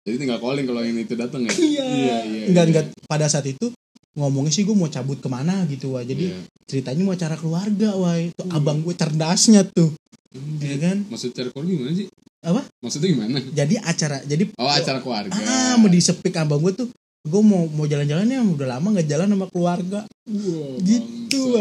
Jadi 0.00 0.16
tinggal 0.16 0.38
calling 0.38 0.62
kalau 0.64 0.78
yang 0.80 0.94
itu 0.96 1.12
datang 1.12 1.42
ya. 1.42 1.50
iya 1.52 1.84
Iya 1.84 2.16
iya. 2.24 2.44
enggak 2.46 2.64
iya. 2.64 2.70
enggak 2.72 2.86
pada 3.04 3.26
saat 3.26 3.44
itu 3.44 3.74
ngomongnya 4.12 4.48
sih 4.50 4.62
gue 4.62 4.72
mau 4.72 4.86
cabut 4.86 5.18
ke 5.18 5.28
mana 5.28 5.66
gitu 5.66 5.92
wah 5.92 6.02
jadi 6.02 6.32
Iya. 6.32 6.38
ceritanya 6.64 7.02
mau 7.02 7.12
acara 7.12 7.34
keluarga 7.34 7.92
wah 7.92 8.16
itu 8.16 8.38
Hmm. 8.38 8.54
abang 8.54 8.80
gue 8.80 8.92
cerdasnya 8.92 9.62
tuh 9.64 9.92
Hmm, 10.28 10.60
ya 10.60 10.76
kan 10.78 10.96
Maksud 11.06 11.32
cari 11.32 11.48
keluarga 11.48 11.72
gimana 11.72 11.92
sih? 11.94 12.06
Apa? 12.42 12.60
Maksudnya 12.78 13.08
gimana? 13.08 13.36
jadi 13.50 13.74
acara 13.80 14.20
jadi 14.22 14.44
Oh 14.54 14.68
acara 14.68 15.00
keluarga. 15.00 15.32
ah 15.32 15.74
mau 15.74 15.88
disepik 15.88 16.32
abang 16.34 16.60
gue 16.60 16.72
tuh 16.74 16.88
gue 17.26 17.42
mau 17.42 17.66
mau 17.66 17.90
jalan-jalan 17.90 18.30
ya 18.30 18.38
udah 18.40 18.78
lama 18.78 18.86
nggak 18.94 19.08
jalan 19.10 19.26
sama 19.34 19.46
keluarga. 19.50 20.00
Wah, 20.06 20.74
gitu. 20.80 21.58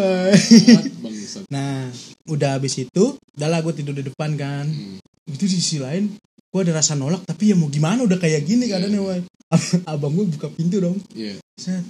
Bangsat. 1.01 1.43
nah 1.49 1.89
udah 2.29 2.57
habis 2.61 2.77
itu 2.77 3.17
udah 3.37 3.47
lah 3.49 3.59
gue 3.65 3.73
tidur 3.73 3.97
di 3.97 4.05
depan 4.05 4.37
kan. 4.37 4.65
Hmm. 4.69 5.01
itu 5.25 5.49
di 5.49 5.57
sisi 5.57 5.81
lain 5.81 6.13
gue 6.53 6.59
ada 6.61 6.77
rasa 6.77 6.93
nolak 6.93 7.25
tapi 7.25 7.49
ya 7.49 7.57
mau 7.57 7.65
gimana 7.67 8.05
udah 8.05 8.15
kayak 8.21 8.45
gini 8.45 8.69
Iya. 8.69 8.77
keadaannya 8.77 9.01
wah 9.01 9.17
abang 9.91 10.13
gue 10.13 10.25
buka 10.29 10.47
pintu 10.53 10.77
dong. 10.77 11.01
Iya. 11.17 11.41
set 11.57 11.81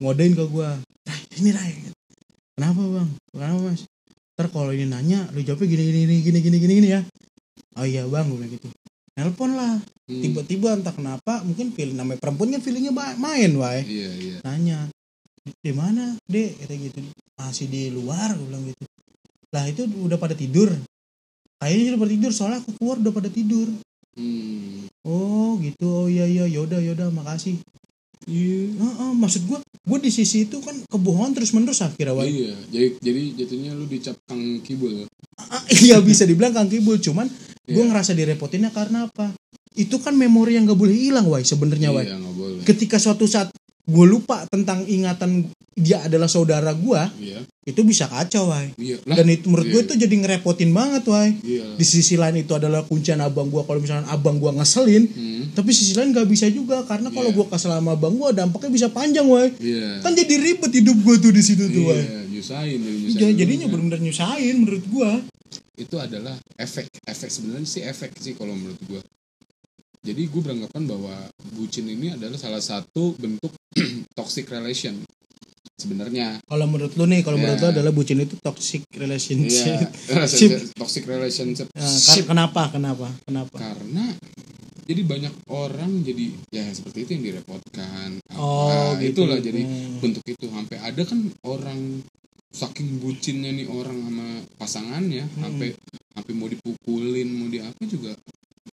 ngodain 0.00 0.32
ke 0.32 0.42
gue 0.48 0.68
Rai 1.04 1.22
ini 1.38 1.50
Rai. 1.52 1.72
Kenapa 2.56 2.80
bang? 2.80 3.08
Kenapa 3.30 3.58
mas? 3.70 3.84
Ntar 4.34 4.48
kalau 4.48 4.72
ini 4.72 4.88
nanya 4.88 5.28
lu 5.36 5.44
jawabnya 5.44 5.68
gini 5.68 5.82
gini 5.84 6.00
gini 6.00 6.16
gini 6.24 6.38
gini 6.40 6.56
gini, 6.58 6.72
gini 6.80 6.88
ya. 6.96 7.00
Oh 7.76 7.84
iya 7.84 8.08
bang 8.08 8.24
gue 8.28 8.36
bilang 8.40 8.52
gitu 8.56 8.68
nelpon 9.14 9.52
lah 9.52 9.76
Hmm. 10.02 10.18
tiba-tiba 10.18 10.74
entah 10.74 10.92
kenapa 10.92 11.40
mungkin 11.46 11.70
feeling 11.72 11.94
namanya 11.94 12.18
perempuan 12.18 12.50
kan 12.50 12.60
feelingnya 12.60 12.90
main 12.92 13.50
wae 13.54 13.80
Iya 13.80 14.10
iya. 14.12 14.36
nanya 14.42 14.90
di 15.62 15.72
mana 15.72 16.18
dek 16.26 16.58
kata 16.58 16.74
gitu 16.74 16.98
masih 17.34 17.66
di 17.66 17.88
luar 17.88 18.34
gue 18.34 18.44
bilang 18.44 18.66
gitu 18.66 18.84
lah 19.48 19.64
itu 19.64 19.86
udah 19.86 20.18
pada 20.18 20.34
tidur 20.34 20.68
kayaknya 21.56 21.94
udah 21.94 22.00
pada 22.02 22.12
tidur 22.12 22.30
soalnya 22.30 22.58
aku 22.60 22.70
keluar 22.76 22.96
udah 22.98 23.12
pada 23.12 23.30
tidur 23.30 23.68
Hmm. 24.12 24.84
oh 25.02 25.56
gitu 25.58 25.86
oh 25.88 26.06
iya 26.06 26.26
iya 26.26 26.44
yaudah 26.44 26.76
yaudah 26.78 27.08
makasih 27.08 27.56
Iya. 28.22 28.70
Heeh, 28.70 29.10
maksud 29.16 29.42
gua 29.46 29.58
gua 29.82 29.98
di 29.98 30.06
sisi 30.06 30.46
itu 30.46 30.60
kan 30.60 30.78
kebohongan 30.86 31.34
terus 31.34 31.50
menerus 31.50 31.82
akhirnya 31.82 32.14
Wai. 32.14 32.30
Iya. 32.30 32.54
Jadi 32.68 32.88
jadi 33.00 33.22
jatuhnya 33.34 33.70
lu 33.72 33.82
dicap 33.84 34.14
kang 34.26 34.38
kibul. 34.60 35.10
Ah, 35.34 35.58
iya 35.74 35.98
bisa 35.98 36.22
dibilang 36.22 36.52
kang 36.52 36.68
kibul 36.68 36.94
cuman 36.94 37.26
gua 37.64 37.74
Iya. 37.78 37.88
ngerasa 37.88 38.12
direpotinnya 38.12 38.70
karena 38.70 39.06
apa 39.06 39.30
itu 39.72 39.96
kan 39.96 40.12
memori 40.12 40.54
yang 40.54 40.64
gak 40.64 40.76
boleh 40.76 40.92
hilang 40.92 41.24
Wai 41.24 41.42
sebenarnya 41.42 41.90
Wai 41.90 42.04
Iya 42.04 42.18
ketika 42.62 42.96
suatu 42.96 43.24
saat 43.24 43.50
gue 43.82 44.06
lupa 44.06 44.46
tentang 44.46 44.86
ingatan 44.86 45.50
dia 45.72 45.98
adalah 46.00 46.26
saudara 46.26 46.70
gua 46.72 47.10
Iya. 47.16 47.42
itu 47.64 47.80
bisa 47.82 48.06
kacau 48.06 48.46
Wai 48.46 48.70
Iya. 48.76 49.00
Lah. 49.02 49.16
dan 49.16 49.26
itu 49.26 49.48
menurut 49.48 49.66
gue 49.66 49.80
iya. 49.80 49.86
itu 49.86 49.94
jadi 49.96 50.14
ngerepotin 50.16 50.70
banget 50.70 51.02
Wai 51.06 51.34
Iya. 51.40 51.74
di 51.74 51.82
sisi 51.82 52.14
lain 52.14 52.38
itu 52.38 52.52
adalah 52.52 52.84
kuncian 52.84 53.18
abang 53.18 53.48
gua 53.48 53.62
kalau 53.62 53.78
misalnya 53.78 54.06
abang 54.06 54.36
gua 54.36 54.52
ngeselin 54.52 55.08
Hmm. 55.08 55.42
tapi 55.52 55.70
sisi 55.70 55.94
lain 55.94 56.12
gak 56.12 56.26
bisa 56.26 56.46
juga 56.46 56.84
karena 56.84 57.08
kalau 57.08 57.30
Iya. 57.30 57.36
gua 57.36 57.46
kesel 57.48 57.72
sama 57.72 57.96
abang 57.96 58.14
gua 58.14 58.30
dampaknya 58.30 58.70
bisa 58.70 58.86
panjang 58.88 59.24
Wai 59.24 59.50
Iya. 59.56 59.98
kan 60.00 60.12
jadi 60.12 60.34
ribet 60.36 60.70
hidup 60.72 60.98
gua 61.00 61.16
tuh 61.16 61.32
di 61.32 61.42
situ 61.42 61.64
tuh 61.66 61.82
Wai 61.84 61.98
Iya, 61.98 62.20
nyusahin, 62.28 62.78
nyusahin. 62.78 63.18
Ya, 63.18 63.28
jadinya 63.34 63.66
benar-benar 63.66 63.98
nyusahin 63.98 64.54
menurut 64.58 64.84
gua. 64.88 65.10
Itu 65.74 65.96
adalah 65.96 66.36
efek 66.56 66.86
efek 67.02 67.30
sebenarnya 67.32 67.68
sih 67.68 67.82
efek 67.82 68.12
sih 68.16 68.36
kalau 68.36 68.52
menurut 68.52 68.78
gua 68.84 69.00
jadi 70.02 70.18
gue 70.26 70.42
beranggapan 70.42 70.82
bahwa 70.90 71.14
bucin 71.54 71.86
ini 71.86 72.10
adalah 72.10 72.34
salah 72.34 72.58
satu 72.58 73.14
bentuk 73.16 73.54
toxic 74.18 74.50
relation 74.50 74.98
sebenarnya 75.78 76.42
Kalau 76.46 76.66
menurut 76.66 76.94
lu 76.94 77.06
nih, 77.06 77.22
kalau 77.22 77.38
Ya. 77.38 77.42
menurut 77.46 77.58
lu 77.58 77.68
adalah 77.70 77.90
bucin 77.90 78.18
itu 78.18 78.34
toxic 78.38 78.82
relationship. 78.94 79.88
toxic 80.78 81.04
relationship 81.06 81.66
Nah, 81.74 81.98
kenapa? 82.26 82.62
Kenapa? 82.70 83.08
Kenapa? 83.26 83.54
karena 83.56 84.10
jadi 84.82 85.02
banyak 85.06 85.34
orang 85.48 86.02
jadi 86.02 86.34
ya 86.50 86.66
seperti 86.74 87.06
itu 87.06 87.10
yang 87.14 87.24
direpotkan 87.32 88.18
Oh, 88.34 88.66
Nah, 88.68 88.98
gitu. 88.98 89.22
itulah 89.22 89.38
jadi 89.38 89.62
Hmm. 89.62 90.02
bentuk 90.02 90.22
itu 90.26 90.50
sampai 90.50 90.76
ada 90.82 91.02
kan 91.06 91.18
orang 91.46 92.02
saking 92.52 93.00
bucinnya 93.00 93.50
nih 93.50 93.66
orang 93.66 93.96
sama 93.98 94.26
pasangannya 94.54 95.24
Hmm. 95.26 95.40
sampai 95.42 95.68
sampai 96.12 96.32
mau 96.32 96.46
dipukulin 96.46 97.28
mau 97.30 97.48
di 97.48 97.58
apa 97.58 97.82
juga 97.82 98.12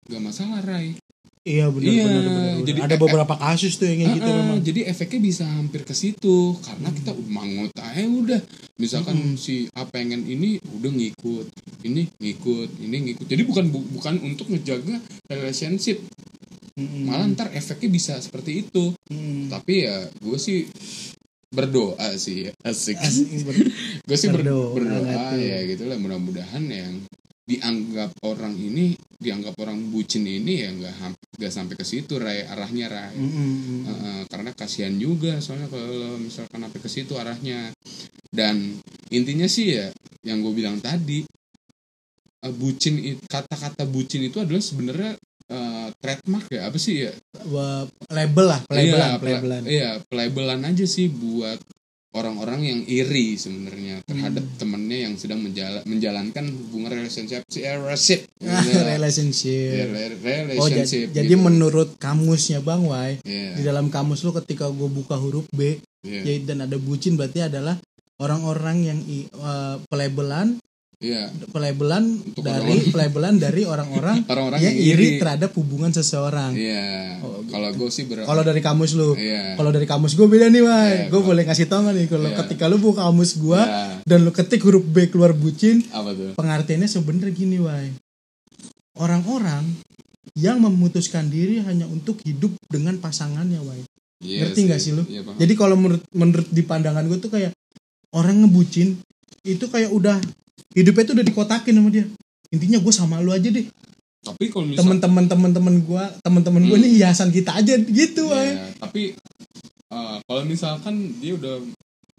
nggak 0.05 0.21
masalah 0.21 0.59
Rai 0.61 0.99
Iya 1.41 1.71
benar 1.71 1.87
Iya, 1.87 2.03
benar 2.03 2.19
benar. 2.19 2.35
benar. 2.51 2.67
jadi- 2.67 2.81
ada 2.83 2.95
beberapa 2.99 3.33
kasus 3.33 3.73
tuh 3.73 3.87
yang 3.87 3.99
kayak 4.01 4.11
gitu 4.13 4.29
memang. 4.29 4.59
jadi 4.61 4.81
efeknya 4.85 5.19
bisa 5.23 5.43
hampir 5.47 5.81
ke 5.81 5.93
situ 5.93 6.35
karena 6.59 6.91
kita 6.91 7.11
mangut 7.25 7.71
aja 7.73 8.03
udah 8.03 8.41
misalkan 8.75 9.15
Hmm. 9.15 9.33
si 9.33 9.65
A 9.73 9.87
pengen 9.87 10.27
ini 10.27 10.59
udah 10.69 10.91
ngikut 10.91 11.47
ini 11.81 12.11
ngikut 12.13 12.69
ini 12.77 12.95
ngikut 13.01 13.25
jadi 13.25 13.41
bukan 13.41 13.65
bu- 13.67 13.87
bukan 13.89 14.19
untuk 14.21 14.51
ngejaga 14.51 14.99
relationship 15.25 16.03
Mm-mm. 16.75 17.07
malah 17.07 17.27
ntar 17.29 17.51
efeknya 17.51 17.89
bisa 17.89 18.13
seperti 18.17 18.61
itu 18.61 18.91
Mm. 19.05 19.47
tapi 19.47 19.83
ya 19.83 19.95
gue 20.13 20.37
sih 20.37 20.67
berdoa 21.49 22.13
sih 22.15 22.49
asik, 22.61 22.97
Asik, 23.01 23.41
ber- 23.41 23.57
gue 24.07 24.17
sih 24.17 24.29
ber- 24.29 24.45
berdoa, 24.45 24.73
berdoa, 24.77 25.33
ya 25.33 25.65
gitu 25.65 25.89
lah. 25.89 25.97
Mudah-mudahan 25.97 26.63
yang 26.69 26.93
dianggap 27.49 28.13
orang 28.29 28.53
ini 28.53 28.93
dianggap 29.17 29.57
orang 29.57 29.89
bucin 29.89 30.21
ini 30.29 30.61
ya 30.61 30.69
nggak 30.69 30.93
nggak 31.41 31.49
sampai 31.49 31.73
ke 31.73 31.81
situ 31.81 32.21
ray 32.21 32.45
arahnya 32.45 32.85
ray. 32.85 33.17
Mm-mm. 33.17 33.89
Heeh, 33.89 34.19
karena 34.29 34.53
kasihan 34.53 34.93
juga 34.93 35.41
soalnya 35.41 35.65
kalau 35.73 36.21
misalkan 36.21 36.61
sampai 36.61 36.79
ke 36.79 36.89
situ 36.89 37.17
arahnya. 37.17 37.73
Dan 38.29 38.77
intinya 39.09 39.49
sih 39.49 39.73
ya 39.73 39.89
yang 40.21 40.45
gue 40.45 40.53
bilang 40.53 40.77
tadi 40.77 41.25
eh, 42.45 42.53
bucin 42.53 43.17
kata-kata 43.25 43.89
bucin 43.89 44.29
itu 44.29 44.37
adalah 44.37 44.61
sebenarnya 44.61 45.17
eh, 45.49 45.87
trademark 45.97 46.45
ya 46.47 46.61
apa 46.65 46.77
sih 46.77 47.03
ya? 47.03 47.11
Label 48.09 48.45
lah 48.47 48.59
pelabelan 48.63 48.85
iya, 48.85 48.93
pela- 48.95 49.19
pelabelan. 49.19 49.61
iya 49.65 49.89
pelabelan 50.03 50.59
aja 50.63 50.85
sih 50.85 51.07
buat 51.07 51.57
orang-orang 52.09 52.61
yang 52.63 52.79
iri 52.85 53.37
sebenarnya 53.37 54.01
terhadap 54.01 54.41
Hmm. 54.41 54.57
temennya 54.57 54.97
yang 55.05 55.13
sedang 55.13 55.39
menjala- 55.39 55.85
menjalankan 55.85 56.41
hubungan 56.41 56.89
relationship 56.95 57.45
si 57.45 57.61
eh, 57.61 57.77
relationship. 57.77 58.25
Iya, 58.41 58.97
relationship 58.97 59.85
re- 59.85 60.17
oh 60.57 60.65
jadi, 60.65 60.81
relationship 60.81 61.05
jadi 61.11 61.29
gitu. 61.29 61.43
menurut 61.43 61.89
kamusnya 61.97 62.59
bang 62.59 62.81
Wai 62.81 63.21
Iya, 63.21 63.53
di 63.53 63.63
dalam 63.63 63.93
kamus 63.93 64.23
lu 64.23 64.33
ketika 64.33 64.65
gue 64.69 64.89
buka 64.89 65.15
huruf 65.15 65.45
B 65.51 65.77
iya, 66.01 66.21
ya, 66.23 66.33
dan 66.43 66.65
ada 66.65 66.77
bucin 66.77 67.13
berarti 67.13 67.45
adalah 67.45 67.77
orang-orang 68.17 68.77
yang 68.83 68.99
eh, 69.05 69.75
pelabelan 69.85 70.57
iya. 70.99 71.31
pelabelan 71.47 72.03
dari 72.35 72.91
pelabelan 72.91 73.35
dari 73.35 73.63
orang-orang 73.63 74.23
orang-orang 74.31 74.59
yang 74.59 74.75
yang 74.75 74.95
iri 74.95 75.05
iri 75.07 75.19
terhadap 75.19 75.51
hubungan 75.55 75.89
seseorang 75.89 76.51
Iya. 76.51 77.19
Oh, 77.19 77.39
gitu. 77.39 77.51
kalau 77.51 77.69
gue 77.71 77.89
sih 77.89 78.03
ber 78.03 78.23
kalau 78.23 78.43
dari 78.43 78.59
kamus 78.59 78.91
lu 78.93 79.15
Iya. 79.15 79.55
kalau 79.55 79.71
dari 79.71 79.83
kamus 79.83 80.13
gue 80.13 80.27
beda 80.27 80.47
nih 80.47 80.59
Wai 80.61 80.75
Iya, 80.85 81.03
gue 81.07 81.21
boleh 81.21 81.43
kasih 81.43 81.65
tau 81.65 81.81
gak 81.81 81.95
nih 81.95 82.05
kalau 82.05 82.27
Iya. 82.27 82.37
ketika 82.43 82.63
lu 82.67 82.77
buka 82.77 83.01
kamus 83.01 83.31
gue 83.35 83.57
Iya. 83.57 84.03
dan 84.03 84.19
lu 84.21 84.31
ketik 84.31 84.61
huruf 84.61 84.83
B 84.83 85.07
keluar 85.07 85.31
bucin 85.31 85.81
apa 85.89 86.11
tuh? 86.11 86.35
pengertiannya 86.35 86.85
sebenarnya 86.85 87.31
gini 87.31 87.57
Wai 87.57 87.95
orang-orang 88.95 89.63
yang 90.35 90.59
memutuskan 90.59 91.27
diri 91.27 91.59
hanya 91.59 91.87
untuk 91.87 92.19
hidup 92.21 92.53
dengan 92.67 92.99
pasangannya 92.99 93.59
Wai 93.61 93.81
Iya 94.19 94.43
Ngerti 94.45 94.59
nggak 94.67 94.81
sih 94.83 94.91
lu? 94.91 95.03
Iya, 95.07 95.23
paham. 95.23 95.39
jadi 95.39 95.53
kalau 95.55 95.79
menurut 95.79 96.03
menurut 96.11 96.47
di 96.51 96.59
pandangan 96.59 97.07
gue 97.07 97.17
tuh 97.17 97.31
kayak 97.31 97.55
orang 98.11 98.43
ngebucin 98.43 98.99
itu 99.47 99.65
kayak 99.71 99.89
udah 99.89 100.19
hidupnya 100.71 101.03
tuh 101.03 101.13
udah 101.13 101.25
dikotakin 101.25 101.73
sama 101.73 101.89
dia 101.89 102.05
intinya 102.49 102.77
gue 102.77 102.93
sama 102.93 103.19
lu 103.19 103.29
aja 103.29 103.47
deh 103.47 103.65
tapi 104.19 104.49
kalau 104.49 104.65
misal 104.65 104.83
temen-temen 104.83 105.25
temen-temen 105.25 105.75
gue 105.79 106.03
temen-temen 106.19 106.61
gue 106.63 106.75
Hmm. 106.75 106.83
nih 106.83 106.91
hiasan 106.97 107.29
kita 107.29 107.51
aja 107.53 107.73
gitu 107.79 108.27
Iya, 108.27 108.67
tapi 108.77 109.15
eh, 109.87 110.17
kalau 110.21 110.41
misalkan 110.43 110.95
dia 111.17 111.33
udah 111.33 111.55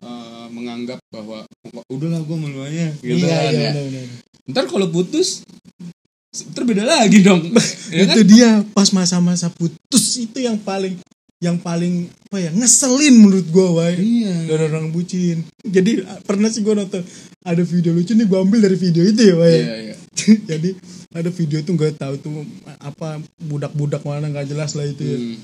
eh, 0.00 0.46
menganggap 0.48 0.96
bahwa 1.08 1.44
"Wah, 1.44 1.84
udahlah 1.86 2.20
gue 2.20 2.36
malu 2.36 2.60
aja 2.62 2.88
gitu 2.96 3.20
iya 3.20 3.28
kan 3.28 3.42
iya 3.46 3.60
ya. 3.60 3.70
bener, 3.70 3.84
bener. 3.86 4.06
ntar 4.48 4.64
kalau 4.64 4.88
putus 4.88 5.44
ntar 6.48 6.62
beda 6.64 6.84
lagi 6.84 7.20
dong 7.20 7.42
ya 7.92 8.06
kan 8.06 8.14
itu 8.14 8.20
dia 8.24 8.48
pas 8.70 8.88
masa-masa 8.90 9.50
putus 9.50 10.04
itu 10.16 10.38
yang 10.38 10.56
paling 10.56 10.94
yang 11.40 11.56
paling 11.56 12.12
apa 12.28 12.36
ya 12.36 12.50
ngeselin 12.52 13.16
menurut 13.16 13.48
gue 13.48 13.68
Wai. 13.72 13.96
Iya. 13.96 14.36
Dari 14.44 14.64
orang 14.68 14.92
bucin. 14.92 15.40
Jadi 15.64 16.04
pernah 16.28 16.52
sih 16.52 16.60
gue 16.60 16.76
nonton 16.76 17.00
ada 17.40 17.62
video 17.64 17.96
lucu 17.96 18.12
nih 18.12 18.28
gue 18.28 18.38
ambil 18.38 18.60
dari 18.60 18.76
video 18.76 19.02
itu 19.08 19.20
ya 19.24 19.34
Wai. 19.40 19.56
Iya 19.56 19.74
iya. 19.80 19.96
Jadi 20.52 20.70
ada 21.10 21.30
video 21.32 21.58
tuh 21.64 21.72
nggak 21.74 21.96
tahu 21.96 22.14
tuh 22.20 22.44
apa 22.78 23.18
budak-budak 23.40 24.04
mana 24.04 24.28
nggak 24.28 24.52
jelas 24.52 24.76
lah 24.76 24.86
itu 24.86 25.02
ya. 25.02 25.18
Hmm, 25.18 25.36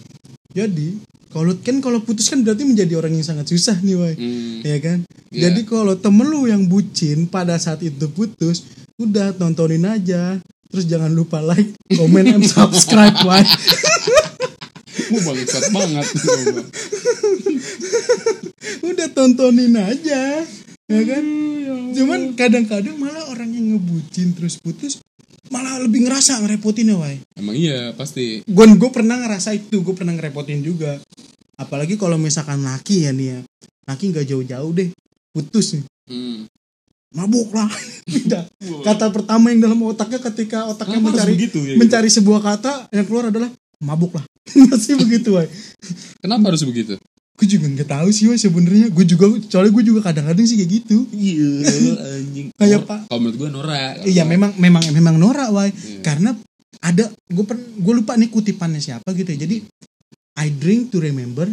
jadi 0.55 0.89
kalau 1.35 1.59
kan 1.59 1.83
kalau 1.83 1.99
putus 1.99 2.31
kan 2.31 2.47
berarti 2.47 2.63
menjadi 2.63 2.95
orang 2.95 3.19
yang 3.19 3.27
sangat 3.27 3.51
susah 3.51 3.75
nih 3.83 3.97
Wai. 3.99 4.15
Hmm, 4.15 4.63
ya 4.63 4.79
kan? 4.79 4.99
Iya. 5.35 5.51
jadi 5.51 5.61
kalau 5.67 5.99
temen 5.99 6.29
lu 6.29 6.47
yang 6.47 6.71
bucin 6.71 7.27
pada 7.27 7.59
saat 7.59 7.83
itu 7.83 8.07
putus 8.13 8.69
udah 9.01 9.35
tontonin 9.35 9.83
aja. 9.89 10.39
Terus 10.67 10.87
jangan 10.87 11.09
lupa 11.09 11.41
like 11.41 11.73
comment 11.97 12.27
and 12.37 12.45
subscribe 12.53 13.17
Wai 13.25 13.43
Wah, 15.13 15.23
bangsat 15.23 15.65
banget 15.71 16.07
udah 18.83 19.09
tontonin 19.13 19.75
aja 19.77 20.43
ya 20.87 21.01
kan? 21.03 21.25
Cuman 21.97 22.21
kadang-kadang 22.39 22.97
malah 23.01 23.27
orang 23.33 23.51
yang 23.55 23.77
ngebucin 23.77 24.37
terus 24.37 24.61
putus 24.61 25.03
malah 25.47 25.79
lebih 25.79 26.07
ngerasa 26.07 26.43
ngerepotin 26.43 26.91
ya 26.91 26.97
Wai? 26.99 27.17
Emang 27.39 27.55
iya 27.55 27.95
pasti. 27.95 28.43
Gue 28.47 28.67
gue 28.75 28.91
pernah 28.91 29.19
ngerasa 29.19 29.55
itu 29.55 29.83
gue 29.83 29.95
pernah 29.95 30.15
ngerepotin 30.15 30.63
juga. 30.63 30.99
Apalagi 31.57 31.97
kalau 31.97 32.19
misalkan 32.19 32.63
laki 32.67 33.07
ya 33.07 33.13
nih 33.15 33.39
ya. 33.39 33.41
Laki 33.87 34.11
nggak 34.11 34.27
jauh-jauh 34.27 34.71
deh 34.75 34.91
putus 35.31 35.79
nih. 35.79 35.85
Hmm. 36.07 36.47
mabuk 37.15 37.49
lah. 37.55 37.71
Kata 38.87 39.09
pertama 39.09 39.49
yang 39.49 39.65
dalam 39.65 39.79
otaknya 39.87 40.21
ketika 40.21 40.69
otaknya 40.69 41.01
Kenapa 41.01 41.09
mencari 41.17 41.33
begitu 41.33 41.59
ya 41.65 41.75
mencari 41.79 42.09
sebuah 42.13 42.41
kata 42.45 42.73
yang 42.93 43.07
keluar 43.09 43.33
adalah 43.33 43.49
mabuk 43.83 44.17
lah. 44.17 44.25
Masih 44.71 44.97
begitu 44.97 45.37
Wai. 45.37 45.49
Kenapa 46.23 46.53
harus 46.55 46.65
begitu? 46.65 46.97
Gue 47.37 47.47
juga 47.49 47.69
nggak 47.69 47.89
tahu 47.89 48.09
sih 48.13 48.31
Wai 48.31 48.41
sebenarnya. 48.41 48.89
Gue 48.89 49.05
juga 49.05 49.29
soalnya 49.49 49.73
gue 49.73 49.85
juga 49.85 50.01
kadang-kadang 50.07 50.47
sih 50.49 50.57
kayak 50.57 50.71
gitu. 50.83 51.05
Iya 51.13 51.51
anjing. 52.21 52.47
Kayak 52.57 52.81
pak 52.89 53.01
kalau 53.11 53.21
menurut 53.21 53.37
gue 53.37 53.49
Nora. 53.53 53.83
Iya 54.07 54.23
memang 54.25 54.57
memang 54.57 54.83
memang 54.93 55.15
norak 55.21 55.49
Wai. 55.53 55.71
Iya. 55.73 56.01
karena 56.01 56.31
ada 56.81 57.09
gue 57.11 57.45
gue 57.77 57.95
lupa 57.95 58.17
nih 58.17 58.31
kutipannya 58.33 58.81
siapa 58.81 59.09
gitu 59.13 59.29
ya. 59.37 59.45
Jadi 59.45 59.67
I 60.37 60.53
drink 60.53 60.93
to 60.93 61.01
remember 61.01 61.49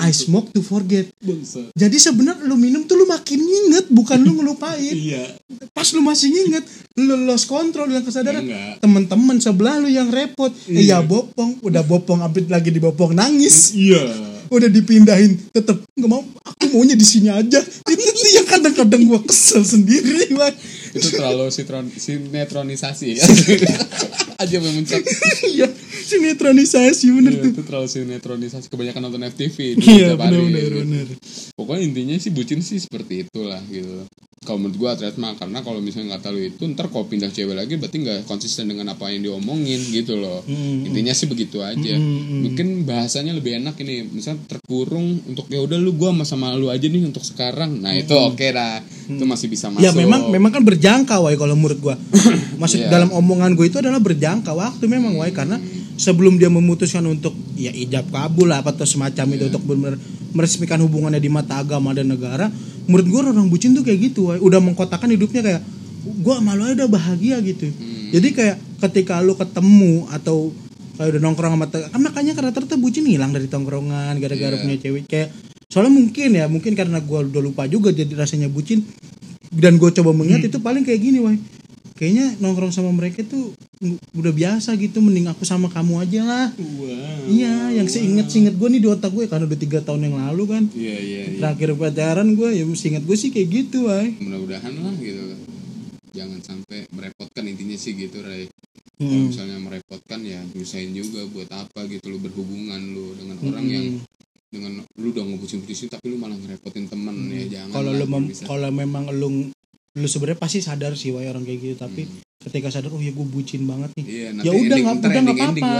I 0.00 0.08
smoke 0.16 0.56
to 0.56 0.64
forget. 0.64 1.04
Bangsat. 1.20 1.76
Jadi 1.76 1.96
sebenarnya 2.00 2.48
lu 2.48 2.56
minum 2.56 2.84
tuh 2.88 2.96
lu 2.96 3.04
makin 3.04 3.36
nginget 3.36 3.92
bukan 3.92 4.16
lu 4.24 4.40
ngelupain. 4.40 4.96
Iya. 5.10 5.36
Pas 5.76 5.88
lu 5.92 6.00
masih 6.00 6.32
nginget 6.32 6.64
lu 6.96 7.28
lost 7.28 7.44
control 7.44 7.92
yang 7.92 8.00
kesadaran. 8.00 8.40
Enggak. 8.40 8.80
Temen-temen 8.80 9.36
sebelah 9.40 9.76
lu 9.76 9.88
yang 9.92 10.08
repot. 10.08 10.48
Iya. 10.64 10.80
Iya. 10.80 10.98
bopong. 11.04 11.60
Udah 11.60 11.84
bopong 11.84 12.24
abis 12.24 12.48
lagi 12.48 12.72
di 12.72 12.80
bopong 12.80 13.12
nangis. 13.12 13.76
Iya. 13.76 14.00
Udah 14.48 14.68
dipindahin 14.72 15.36
tetep. 15.52 15.84
Nggak 15.92 16.08
mau 16.08 16.24
aku 16.24 16.64
maunya 16.72 16.96
di 16.96 17.04
sini 17.04 17.28
aja. 17.28 17.60
Itu 17.60 18.28
yang 18.32 18.48
kadang-kadang 18.48 19.04
gua 19.08 19.20
kesel 19.20 19.60
sendiri 19.60 20.32
Wai. 20.40 20.56
Itu 20.90 21.08
terlalu 21.12 21.46
sitron, 21.48 21.86
sinetronisasi 21.88 23.08
aja 24.42 24.56
memencet 24.56 25.04
iya 25.46 25.68
sinetronisasi 26.00 27.06
bener 27.12 27.32
Iya, 27.32 27.42
tuh. 27.44 27.50
itu 27.54 27.62
terlalu 27.62 27.86
sinetronisasi. 27.86 28.66
Kebanyakan 28.66 29.00
nonton 29.06 29.22
FTV 29.30 29.56
iya 29.78 30.18
bener 30.18 30.42
bener 30.42 30.58
gitu. 30.66 30.78
bener. 30.82 31.06
Pokoknya 31.54 31.82
intinya 31.86 32.16
sih 32.18 32.32
bucin 32.34 32.58
sih 32.60 32.82
seperti 32.82 33.28
itulah 33.28 33.60
gitu 33.70 34.08
kalau 34.40 34.56
menurut 34.56 34.80
gua 34.80 34.96
trademark 34.96 35.36
karena 35.36 35.60
kalau 35.60 35.84
misalnya 35.84 36.16
nggak 36.16 36.24
tahu 36.24 36.36
itu 36.40 36.64
ntar 36.72 36.88
kalau 36.88 37.04
pindah 37.04 37.28
cewek 37.28 37.52
lagi 37.52 37.76
berarti 37.76 38.00
nggak 38.00 38.18
konsisten 38.24 38.72
dengan 38.72 38.88
apa 38.88 39.12
yang 39.12 39.20
diomongin 39.20 39.76
gitu 39.92 40.16
loh 40.16 40.40
Hmm. 40.40 40.80
intinya 40.80 41.12
sih 41.12 41.28
begitu 41.28 41.60
aja 41.60 41.92
Hmm. 41.92 42.48
mungkin 42.48 42.88
bahasanya 42.88 43.36
lebih 43.36 43.60
enak 43.60 43.76
ini 43.78 44.00
misalnya 44.02 44.48
terkurung 44.48 45.20
untuk 45.28 45.44
ya 45.46 45.60
udah 45.60 45.76
lu 45.76 45.92
gua 45.92 46.16
sama 46.16 46.24
sama 46.24 46.56
lu 46.56 46.72
aja 46.72 46.80
nih 46.80 47.04
untuk 47.04 47.20
sekarang 47.20 47.84
nah 47.84 47.92
itu 47.92 48.16
oke 48.16 48.40
dah 48.40 48.80
itu 49.12 49.24
masih 49.28 49.46
bisa 49.46 49.68
masuk 49.68 49.84
Ya 49.84 49.92
memang 49.92 50.32
memang 50.32 50.48
kan 50.50 50.64
berjangka 50.64 51.20
wai 51.20 51.36
kalau 51.36 51.52
menurut 51.52 51.76
gua. 51.78 52.00
Maksud 52.60 52.80
Iya. 52.80 52.88
dalam 52.88 53.12
omongan 53.12 53.52
gue 53.52 53.68
itu 53.68 53.76
adalah 53.76 54.00
berjangka 54.00 54.52
waktu 54.52 54.84
memang 54.86 55.20
wai 55.20 55.32
karena 55.32 55.60
sebelum 55.96 56.36
dia 56.36 56.48
memutuskan 56.48 57.04
untuk 57.04 57.36
ya 57.56 57.68
ijab 57.70 58.08
kabul 58.08 58.48
lah 58.48 58.64
apa 58.64 58.72
atau 58.72 58.88
semacam 58.88 59.26
itu 59.30 59.44
Iya. 59.44 59.48
untuk 59.52 59.62
benar 59.66 60.00
meresmikan 60.30 60.80
hubungannya 60.80 61.18
di 61.18 61.26
mata 61.26 61.58
agama 61.58 61.90
dan 61.90 62.06
negara, 62.06 62.46
menurut 62.90 63.06
gua 63.06 63.20
orang 63.30 63.46
bucin 63.46 63.70
tuh 63.72 63.86
kayak 63.86 64.10
gitu. 64.10 64.34
Udah 64.42 64.58
mengkotakan 64.58 65.14
hidupnya 65.14 65.40
kayak 65.46 65.62
gua 66.26 66.42
malu 66.42 66.66
aja 66.66 66.74
udah 66.82 66.90
bahagia 66.90 67.38
gitu. 67.40 67.70
Hmm. 67.70 68.10
Jadi 68.10 68.28
kayak 68.34 68.56
ketika 68.82 69.22
lu 69.22 69.38
ketemu 69.38 70.10
atau 70.10 70.50
kayak 70.98 71.16
udah 71.16 71.22
nongkrong 71.22 71.54
sama 71.56 71.66
kan 71.70 72.00
makanya 72.02 72.32
karena 72.36 72.50
rata 72.52 72.76
bucin 72.76 73.08
hilang 73.08 73.32
dari 73.32 73.48
tongkrongan 73.48 74.20
gara-gara 74.20 74.52
Iya. 74.52 74.60
punya 74.60 74.76
cewek 74.76 75.04
kayak 75.08 75.28
soalnya 75.72 75.96
mungkin 75.96 76.28
ya 76.36 76.44
mungkin 76.44 76.76
karena 76.76 77.00
gua 77.00 77.24
udah 77.24 77.40
lupa 77.40 77.64
juga 77.64 77.88
jadi 77.88 78.12
rasanya 78.12 78.52
bucin 78.52 78.84
dan 79.48 79.80
gue 79.80 79.90
coba 79.90 80.12
mengingat 80.12 80.44
Hmm. 80.44 80.50
itu 80.52 80.58
paling 80.60 80.84
kayak 80.84 81.00
gini 81.00 81.18
wah 81.18 81.32
kayaknya 82.00 82.32
nongkrong 82.40 82.72
sama 82.72 82.88
mereka 82.90 83.20
tuh 83.20 83.52
udah 84.16 84.32
biasa 84.32 84.72
gitu 84.74 85.04
mending 85.04 85.28
aku 85.28 85.44
sama 85.44 85.68
kamu 85.68 86.00
aja 86.00 86.20
lah. 86.24 86.46
Wow. 86.56 87.28
iya 87.28 87.76
yang 87.76 87.84
seinget 87.84 88.32
seinget 88.32 88.56
gue 88.56 88.68
nih 88.72 88.80
di 88.80 88.88
otak 88.88 89.12
gue 89.12 89.28
karena 89.28 89.44
udah 89.44 89.60
tiga 89.60 89.84
tahun 89.84 90.08
yang 90.08 90.16
lalu 90.16 90.44
kan. 90.48 90.62
Iya 90.72 90.96
iya 90.96 91.22
iya. 91.28 91.38
Terakhir 91.38 91.76
pacaran 91.76 92.32
gue 92.32 92.48
ya 92.56 92.64
seinget 92.72 93.04
gue 93.04 93.14
sih 93.14 93.28
kayak 93.28 93.48
gitu 93.52 93.84
wah 93.84 94.00
mudah-mudahan 94.00 94.72
lah 94.80 94.96
gitu. 94.96 95.36
Jangan 96.10 96.40
sampai 96.40 96.88
merepotkan 96.90 97.44
intinya 97.44 97.76
sih 97.76 97.92
gitu 97.92 98.24
Ray. 98.24 98.48
Kalau 98.96 99.08
Hmm. 99.12 99.32
misalnya 99.32 99.56
merepotkan 99.60 100.20
ya 100.20 100.40
nyusahin 100.52 100.92
juga 100.92 101.24
buat 101.28 101.48
apa 101.48 101.88
gitu 101.88 102.04
lu 102.08 102.20
berhubungan 102.20 102.80
lu 102.92 103.16
dengan 103.16 103.36
orang 103.44 103.64
yang 103.64 103.84
dengan 104.50 104.82
lu 104.98 105.08
udah 105.08 105.24
ngebucin 105.24 105.62
bucin 105.62 105.86
tapi 105.86 106.10
lu 106.10 106.18
malah 106.18 106.36
ngerepotin 106.36 106.84
temen 106.84 107.16
ya 107.30 107.44
jangan 107.48 107.70
kalau 107.70 107.90
lu 107.94 108.04
mem- 108.04 108.28
kalau 108.44 108.68
memang 108.68 109.08
lu 109.08 109.48
lu 109.98 110.06
sebenarnya 110.06 110.38
pasti 110.38 110.62
sadar 110.62 110.94
sih 110.94 111.10
wah 111.10 111.22
orang 111.22 111.42
kayak 111.42 111.58
gitu 111.58 111.76
tapi 111.76 112.06
ketika 112.38 112.70
sadar 112.70 112.94
oh 112.94 113.02
ya 113.02 113.10
gue 113.10 113.26
bucin 113.26 113.66
banget 113.66 113.90
nih. 113.98 114.04
Iya, 114.06 114.28
ya 114.40 114.50
udah 114.54 114.76
nggak 114.78 114.94
udah 114.96 115.10
nggak 115.10 115.36
apa-apa. 115.36 115.70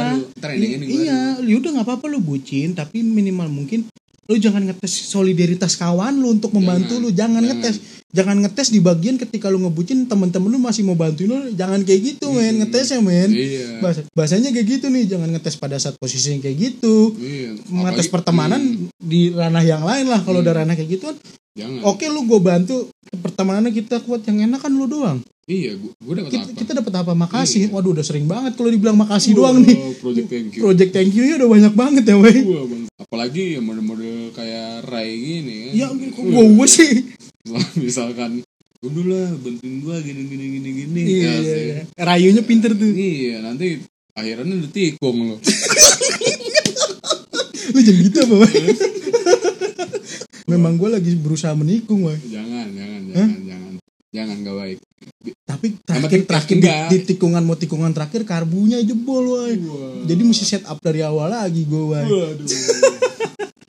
iya 0.84 1.18
ya 1.38 1.54
udah 1.56 1.70
nggak 1.78 1.86
apa-apa 1.86 2.04
lu 2.06 2.18
bucin 2.18 2.74
tapi 2.74 3.00
minimal 3.00 3.48
mungkin 3.48 3.86
lu 4.26 4.38
jangan 4.38 4.62
ngetes 4.62 5.10
solidaritas 5.10 5.74
kawan 5.74 6.14
lu 6.14 6.38
untuk 6.38 6.54
membantu 6.54 6.94
Jangan, 6.94 7.02
lu. 7.02 7.08
Jangan, 7.10 7.42
jangan. 7.42 7.42
ngetes 7.50 7.76
jangan 8.10 8.36
ngetes 8.42 8.68
di 8.70 8.78
bagian 8.78 9.14
ketika 9.16 9.46
lu 9.46 9.58
ngebucin 9.58 10.06
temen-temen 10.06 10.46
lu 10.46 10.58
masih 10.58 10.82
mau 10.82 10.94
bantuin 10.94 11.26
lu 11.26 11.50
jangan 11.50 11.82
kayak 11.82 12.00
gitu 12.14 12.30
men. 12.30 12.58
Ngetesnya 12.58 12.98
men. 13.00 13.30
Iya. 13.30 13.78
Bahasa, 13.78 14.06
bahasanya 14.12 14.50
kayak 14.50 14.66
gitu 14.68 14.86
nih 14.86 15.06
jangan 15.06 15.30
ngetes 15.30 15.54
pada 15.54 15.78
saat 15.78 15.94
posisi 15.96 16.30
yang 16.30 16.42
kayak 16.42 16.58
gitu. 16.58 17.14
Iya. 17.16 17.58
Apalagi- 17.72 18.10
pertemanan 18.10 18.62
di 18.98 19.30
ranah 19.30 19.62
yang 19.62 19.82
lain 19.82 20.06
lah. 20.06 20.20
Kalau 20.20 20.38
Hmm. 20.38 20.46
udah 20.46 20.54
ranah 20.62 20.74
kayak 20.74 20.90
gitu 20.90 21.04
kan 21.06 21.16
Jangan. 21.60 21.80
oke 21.84 22.04
lu 22.06 22.20
gue 22.24 22.40
bantu 22.40 22.76
pertemanannya 23.12 23.70
kita 23.70 24.00
kuat 24.00 24.24
yang 24.24 24.48
enak 24.48 24.60
kan 24.60 24.70
lu 24.70 24.86
doang 24.86 25.20
Iya, 25.44 25.74
gua, 25.74 25.90
gua 25.98 26.14
dapat 26.16 26.30
kita, 26.30 26.44
apa? 26.44 26.54
kita 26.56 26.72
dapat 26.76 26.92
apa 26.96 27.12
makasih 27.12 27.60
Iya. 27.64 27.70
waduh 27.70 27.90
udah 27.90 28.02
sering 28.02 28.24
banget 28.24 28.54
kalau 28.54 28.70
dibilang 28.70 28.94
makasih 28.94 29.34
doang 29.34 29.58
nih 29.60 29.76
Project 29.98 30.28
thank 30.28 30.48
you. 30.52 30.60
project 30.62 30.90
thank 30.90 31.10
you 31.10 31.22
nya 31.22 31.34
udah 31.36 31.50
banyak 31.50 31.74
banget 31.74 32.04
ya 32.04 32.14
Wah, 32.14 32.30
bang. 32.64 32.82
Apalagi 32.96 33.58
yang 33.58 33.64
model-model 33.64 34.30
kayak 34.30 34.86
Rai 34.86 35.10
gini 35.10 35.56
kan. 35.66 35.72
ya 35.74 35.86
kok 35.90 36.22
gue 36.22 36.66
sih 36.66 36.92
Misalkan 37.76 38.46
udah 38.80 39.04
lah 39.04 39.28
bantuin 39.36 39.74
gua 39.80 39.98
gini 39.98 40.22
gini 40.24 40.44
gini 40.54 40.68
gini. 40.74 41.00
iya, 41.02 41.20
Ya, 41.26 41.34
iya, 41.36 41.56
iya. 41.58 41.80
rayunya 41.98 42.40
pinter 42.40 42.72
tuh 42.72 42.86
Iya, 42.86 43.42
nanti 43.42 43.76
akhirnya 44.12 44.54
udah 44.56 44.70
tikung 44.70 45.18
lo. 45.26 45.36
lu 47.70 47.78
jangan 47.78 48.00
gitu 48.02 48.18
apa 48.20 48.34
wey 48.36 48.54
memang 50.50 50.72
gue 50.74 50.88
lagi 50.90 51.10
berusaha 51.14 51.54
menikung 51.54 52.10
wey 52.10 52.18
jangan, 52.26 52.66
jangan, 52.74 53.00
jangan, 53.10 53.40
jangan. 53.46 53.68
Jangan 54.10 54.42
gak 54.42 54.56
baik. 54.58 54.78
tapi 55.46 55.66
terakhir 55.86 56.20
terakhir 56.26 56.56
di, 56.58 56.66
di 56.66 56.98
tikungan 57.14 57.46
mau 57.46 57.54
tikungan 57.54 57.94
terakhir 57.94 58.26
karbunya 58.26 58.82
jebol 58.82 59.22
Wah. 59.22 59.54
jadi 60.02 60.22
mesti 60.26 60.42
set 60.42 60.66
up 60.66 60.82
dari 60.82 61.06
awal 61.06 61.30
lagi 61.30 61.62
gue 61.62 61.78
Waduh. 61.78 62.42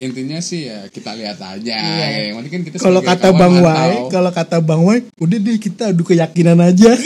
Intinya 0.02 0.42
sih 0.42 0.66
ya 0.66 0.90
kita 0.90 1.14
lihat 1.14 1.38
aja. 1.38 1.78
Iya. 1.78 2.34
Kan 2.34 2.66
kita 2.66 2.82
kalau 2.82 3.06
kata 3.06 3.38
bang. 3.38 3.62
Wai 3.62 4.10
kalau 4.10 4.34
kata 4.34 4.58
bang 4.58 4.82
Wai 4.82 5.06
udah 5.22 5.38
deh 5.38 5.62
kita 5.62 5.94
adu 5.94 6.02
keyakinan 6.02 6.58
aja 6.58 6.90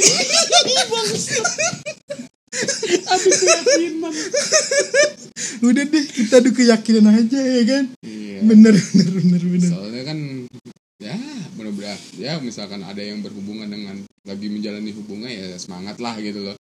udah 5.62 5.84
deh 5.84 6.04
kita 6.06 6.40
adu 6.40 6.52
keyakinan 6.52 7.06
aja 7.10 7.40
ya 7.40 7.64
kan 7.66 7.86
Iya. 8.02 8.40
bener 8.44 8.74
bener 8.76 9.10
bener 9.16 9.42
bener 9.44 9.70
Soalnya 9.70 10.04
kan 10.04 10.18
ya 10.96 11.16
benar-benar 11.54 11.98
ya 12.16 12.32
misalkan 12.40 12.82
ada 12.82 13.00
yang 13.00 13.20
berhubungan 13.20 13.68
dengan 13.68 13.96
lagi 14.24 14.48
menjalani 14.48 14.92
hubungan 14.92 15.28
ya 15.28 15.56
semangat 15.56 15.98
lah 15.98 16.16
gitu 16.18 16.42
loh. 16.44 16.58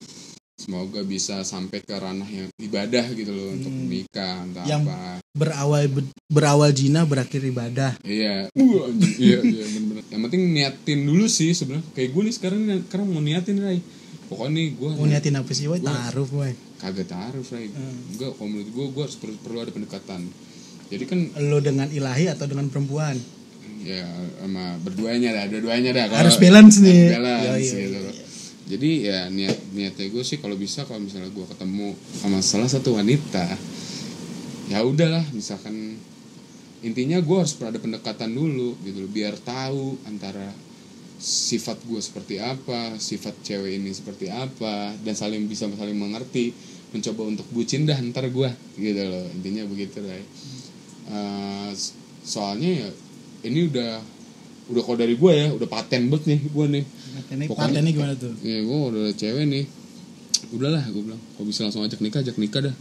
Semoga 0.55 1.01
bisa 1.01 1.41
sampai 1.41 1.81
ke 1.81 1.97
ranah 1.97 2.29
yang 2.29 2.53
ibadah 2.59 3.09
gitu 3.11 3.33
loh 3.33 3.49
untuk 3.51 3.73
Hmm. 3.73 3.81
menikah 3.83 4.45
entah 4.45 4.65
Yang- 4.69 4.87
apa. 4.87 5.25
berawal 5.33 5.85
berawal 6.27 6.71
zina 6.71 7.07
berakhir 7.07 7.41
ibadah 7.41 7.97
Iya, 8.03 8.51
iya, 9.17 9.39
iya 9.41 9.65
benar-benar. 9.65 10.05
Yang 10.11 10.21
penting 10.21 10.43
niatin 10.53 11.01
dulu 11.03 11.25
sih 11.27 11.51
sebenarnya. 11.51 11.87
Kayak 11.91 12.11
gue 12.13 12.23
nih 12.23 12.35
sekarang 12.35 12.61
sekarang 12.85 13.07
mau 13.09 13.23
niatin 13.23 13.57
Rai. 13.57 13.81
Pokoknya 14.31 14.63
nih 14.63 14.67
gue 14.79 14.89
mau 14.95 15.07
niatin 15.11 15.35
apa 15.35 15.51
sih 15.51 15.67
Gua- 15.67 15.83
taruh 15.83 16.31
Wai 16.39 16.55
kagak 16.81 17.11
taruh 17.11 17.43
Rai. 17.45 17.67
Hmm. 17.69 18.15
Enggak, 18.15 18.31
kalau 18.39 18.49
menurut 18.49 18.71
gue 18.73 18.87
gue 18.95 19.05
perlu, 19.21 19.37
perlu 19.43 19.59
ada 19.61 19.73
pendekatan. 19.75 20.21
Jadi 20.91 21.05
kan 21.05 21.19
lo 21.51 21.59
dengan 21.61 21.91
ilahi 21.91 22.31
atau 22.31 22.47
dengan 22.47 22.67
perempuan 22.71 23.19
ya 23.81 24.05
sama 24.39 24.77
berduanya 24.85 25.33
dah, 25.33 25.45
dua-duanya 25.49 25.91
dah. 25.93 26.05
Harus 26.13 26.37
balance 26.37 26.79
nih 26.81 27.11
harus 27.11 27.17
balance 27.17 27.45
Yoi, 27.45 27.61
yoi, 27.65 27.83
gitu. 27.85 27.99
yoi. 28.01 28.15
Jadi 28.71 28.91
ya 29.03 29.19
niat 29.27 29.59
niatnya 29.75 30.07
gue 30.09 30.23
sih 30.23 30.39
kalau 30.39 30.55
bisa 30.55 30.87
kalau 30.87 31.03
misalnya 31.03 31.33
gue 31.35 31.43
ketemu 31.43 31.89
sama 32.23 32.39
salah 32.39 32.71
satu 32.71 32.95
wanita, 32.95 33.45
ya 34.71 34.79
udahlah 34.87 35.27
misalkan 35.35 35.99
intinya 36.81 37.19
gue 37.19 37.37
harus 37.37 37.59
ada 37.61 37.77
pendekatan 37.77 38.31
dulu 38.31 38.79
gitu 38.87 39.05
loh, 39.05 39.11
biar 39.11 39.35
tahu 39.43 39.99
antara 40.07 40.55
sifat 41.21 41.85
gue 41.85 42.01
seperti 42.01 42.41
apa, 42.41 42.97
sifat 42.97 43.45
cewek 43.45 43.77
ini 43.77 43.93
seperti 43.93 44.33
apa, 44.33 44.97
dan 45.05 45.13
saling 45.13 45.45
bisa 45.45 45.69
saling 45.69 45.95
mengerti, 45.95 46.57
mencoba 46.91 47.29
untuk 47.29 47.47
bucin 47.53 47.85
dah 47.85 48.01
ntar 48.11 48.27
gue 48.27 48.49
gitu 48.75 49.03
loh 49.05 49.29
intinya 49.37 49.69
begitu 49.69 50.01
Ray. 50.01 50.25
Eh, 51.07 51.71
soalnya 52.25 52.87
ya 52.87 52.89
ini 53.45 53.69
udah 53.69 54.01
udah 54.71 54.83
kalau 54.83 54.97
dari 54.97 55.15
gue 55.15 55.33
ya 55.35 55.53
udah 55.53 55.69
paten 55.69 56.09
banget 56.09 56.25
nih 56.35 56.41
gue 56.49 56.67
nih. 56.81 56.85
Patennya, 56.89 57.47
Pokoknya- 57.53 57.69
patennya 57.69 57.93
gimana 57.93 58.15
tuh? 58.17 58.33
Ya 58.41 58.59
gue 58.65 58.79
udah 58.91 59.05
cewek 59.13 59.45
nih. 59.45 59.65
Udahlah 60.51 60.83
gue 60.89 61.03
bilang 61.05 61.21
kalau 61.37 61.47
bisa 61.47 61.69
langsung 61.69 61.85
ajak 61.85 62.01
nikah 62.01 62.25
ajak 62.25 62.41
nikah 62.41 62.73
dah 62.73 62.77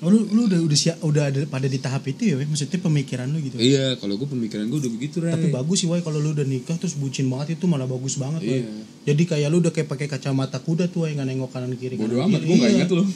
Oh, 0.00 0.08
lu 0.08 0.24
lu 0.32 0.48
udah 0.48 0.56
udah 0.64 0.78
siap 0.80 0.96
udah 1.04 1.28
ada 1.28 1.44
pada 1.44 1.68
di 1.68 1.76
tahap 1.76 2.08
itu 2.08 2.32
ya 2.32 2.40
maksudnya 2.40 2.80
pemikiran 2.80 3.28
lu 3.28 3.36
gitu? 3.44 3.60
Iya 3.60 4.00
kalau 4.00 4.16
gue 4.16 4.24
pemikiran 4.24 4.64
gue 4.66 4.80
udah 4.80 4.92
begitu 4.96 5.20
Ray. 5.20 5.36
tapi 5.36 5.52
bagus 5.52 5.84
sih 5.84 5.88
Wai 5.92 6.00
kalau 6.00 6.16
lu 6.16 6.32
udah 6.32 6.48
nikah 6.48 6.72
terus 6.80 6.96
bucin 6.96 7.28
banget 7.28 7.60
itu 7.60 7.68
malah 7.68 7.84
bagus 7.84 8.16
banget. 8.16 8.40
Iya. 8.40 8.64
jadi 9.04 9.22
kayak 9.28 9.48
lu 9.52 9.60
udah 9.60 9.68
kayak 9.68 9.92
pakai 9.92 10.08
kacamata 10.08 10.56
kuda 10.56 10.88
tuh 10.88 11.04
Wai 11.04 11.12
nggak 11.12 11.28
nengok 11.28 11.52
kanan 11.52 11.76
kiri 11.76 12.00
bodo 12.00 12.16
kanan 12.16 12.32
amat 12.32 12.40
gue 12.42 12.56
gak 12.56 12.72
inget 12.72 12.90
loh 12.96 13.06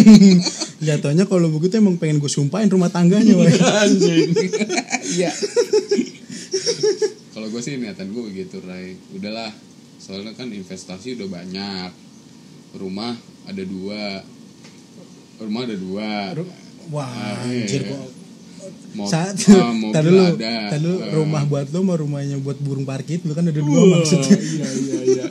jatuhnya 0.88 1.24
kalau 1.28 1.52
begitu 1.52 1.76
emang 1.76 2.00
pengen 2.00 2.16
gue 2.16 2.32
sumpahin 2.32 2.72
rumah 2.72 2.88
tangganya 2.88 3.36
Wai 3.36 3.52
anjing. 3.84 4.32
Iya. 5.10 5.32
Kalau 7.30 7.50
gue 7.50 7.60
sih 7.60 7.76
niatan 7.76 8.08
gue 8.08 8.22
begitu 8.24 8.56
Ray. 8.64 8.96
Udahlah 9.12 9.52
soalnya 10.00 10.32
kan 10.32 10.48
investasi 10.48 11.20
udah 11.20 11.28
banyak. 11.28 11.90
Rumah 12.72 13.12
ada 13.44 13.62
dua 13.66 14.22
rumah 15.40 15.64
ada 15.64 15.74
dua. 15.74 16.10
Wah 16.88 17.06
Ah, 17.06 17.44
iya. 17.44 17.64
anjir 17.64 17.82
kok. 17.86 18.00
Mau, 18.90 19.06
saat 19.06 19.38
ah, 19.54 19.70
lu 20.02 20.18
ada. 20.18 20.52
tadi 20.68 20.82
lu 20.82 20.98
Ah. 20.98 21.14
rumah 21.14 21.42
buat 21.44 21.66
lu 21.68 21.80
mau 21.80 21.94
rumahnya 21.94 22.36
buat 22.38 22.58
burung 22.58 22.82
parkit 22.82 23.22
lu 23.22 23.32
kan 23.32 23.44
ada 23.44 23.56
dua 23.56 23.78
Wah, 23.78 23.86
maksudnya. 23.96 24.34
iya 24.34 24.66
iya 24.68 24.98
iya. 25.06 25.24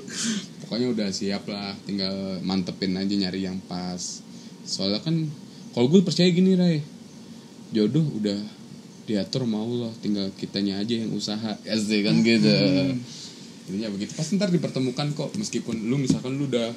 Pokoknya 0.60 0.90
udah 0.90 1.08
siap 1.08 1.46
lah 1.46 1.72
tinggal 1.82 2.12
mantepin 2.40 2.92
aja 2.92 3.08
nyari 3.08 3.40
yang 3.42 3.56
pas. 3.64 4.20
Soalnya 4.62 5.00
kan 5.00 5.14
kalau 5.70 5.88
gue 5.88 6.02
percaya 6.02 6.28
gini 6.28 6.52
Ray. 6.52 6.82
Jodoh 7.68 8.04
udah 8.14 8.36
diatur 9.04 9.44
mau 9.44 9.62
Allah 9.62 9.92
tinggal 9.98 10.28
kitanya 10.34 10.76
aja 10.78 10.92
yang 10.94 11.12
usaha 11.12 11.56
SD 11.62 12.02
kan 12.02 12.20
gitu. 12.20 12.48
Intinya 13.66 13.88
begitu. 13.90 14.12
Pasti 14.12 14.36
ntar 14.36 14.48
dipertemukan 14.48 15.12
kok 15.12 15.32
meskipun 15.34 15.86
lu 15.86 15.96
misalkan 15.96 16.34
lu 16.34 16.44
udah 16.44 16.72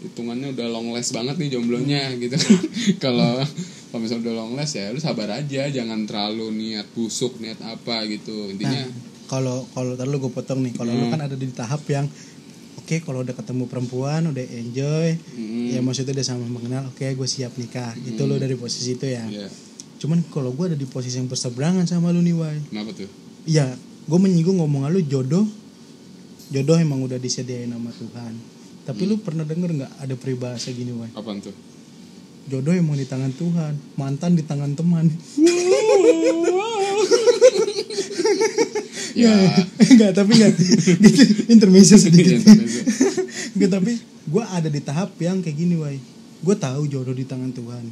hitungannya 0.00 0.50
udah 0.50 0.66
long 0.66 0.90
last 0.90 1.10
banget 1.10 1.36
nih 1.36 1.52
jomblonya 1.52 2.16
gitu 2.16 2.36
kalau 3.04 3.40
kalau 3.86 4.00
misalnya 4.00 4.22
udah 4.24 4.34
long 4.36 4.52
last 4.54 4.74
ya 4.74 4.88
lu 4.88 4.98
sabar 4.98 5.28
aja 5.34 5.68
jangan 5.68 6.04
terlalu 6.04 6.48
niat 6.50 6.88
busuk 6.90 7.36
niat 7.36 7.60
apa 7.60 8.04
gitu 8.06 8.48
nah 8.48 8.52
intinya 8.54 8.82
kalau 9.26 9.62
kalau 9.70 9.94
tadi 9.94 10.08
lu 10.08 10.18
gue 10.18 10.30
potong 10.30 10.60
nih 10.60 10.72
kalau 10.72 10.90
lu 10.90 11.04
Hmm. 11.04 11.12
kan 11.12 11.22
ada 11.22 11.34
di 11.34 11.46
tahap 11.48 11.84
yang 11.86 12.08
oke 12.76 12.96
kalau 13.00 13.20
udah 13.20 13.32
ketemu 13.32 13.64
perempuan 13.64 14.26
udah 14.26 14.40
enjoy 14.42 15.14
mm, 15.14 15.70
ya 15.70 15.80
maksudnya 15.80 16.16
udah 16.16 16.26
sama 16.26 16.44
mengenal 16.44 16.88
oke 16.88 17.04
gue 17.04 17.28
siap 17.28 17.54
nikah 17.54 17.92
itu 18.00 18.16
Hmm. 18.16 18.26
lu 18.26 18.36
dari 18.36 18.54
posisi 18.54 18.94
itu 18.94 19.04
ya 19.04 19.22
ya 19.26 19.46
cuman 19.96 20.24
kalau 20.26 20.50
gue 20.50 20.64
ada 20.66 20.74
di 20.74 20.84
posisi 20.84 21.14
yang 21.14 21.26
berseberangan 21.26 21.84
sama 21.84 22.08
lu 22.08 22.18
nih 22.18 22.32
Wai 22.32 22.58
kenapa 22.66 22.90
tuh 22.94 23.10
Iya, 23.42 23.72
gue 24.04 24.18
menyinggung 24.18 24.56
ngomongan 24.58 24.90
lu 24.90 25.00
jodoh. 25.02 25.48
Jodoh 26.48 26.76
emang 26.76 27.00
udah 27.00 27.16
disediain 27.16 27.68
sama 27.68 27.88
Tuhan. 27.90 28.36
Tapi 28.80 29.02
lu 29.04 29.20
pernah 29.20 29.44
denger 29.44 29.70
nggak 29.72 29.92
ada 29.98 30.14
peribahasa 30.14 30.70
gini, 30.70 30.90
Wai? 30.92 31.10
apaan 31.12 31.38
tuh 31.38 31.52
Jodoh 32.48 32.72
emang 32.72 32.96
di 32.96 33.06
tangan 33.06 33.30
Tuhan, 33.30 33.78
mantan 33.94 34.34
di 34.34 34.42
tangan 34.42 34.74
teman. 34.74 35.06
ya 39.14 39.30
Enggak, 39.80 40.10
tapi 40.14 40.30
enggak. 40.34 40.52
gitu, 40.56 40.90
intermezzo 41.46 41.94
sedikit. 41.94 42.40
Enggak, 43.54 43.70
tapi 43.70 43.92
gue 44.00 44.44
ada 44.44 44.66
di 44.66 44.80
tahap 44.80 45.14
yang 45.18 45.38
kayak 45.38 45.56
gini, 45.56 45.76
Wai. 45.76 45.98
Gue 46.40 46.56
tahu 46.56 46.88
jodoh 46.88 47.12
di 47.12 47.22
tangan 47.22 47.52
Tuhan. 47.52 47.84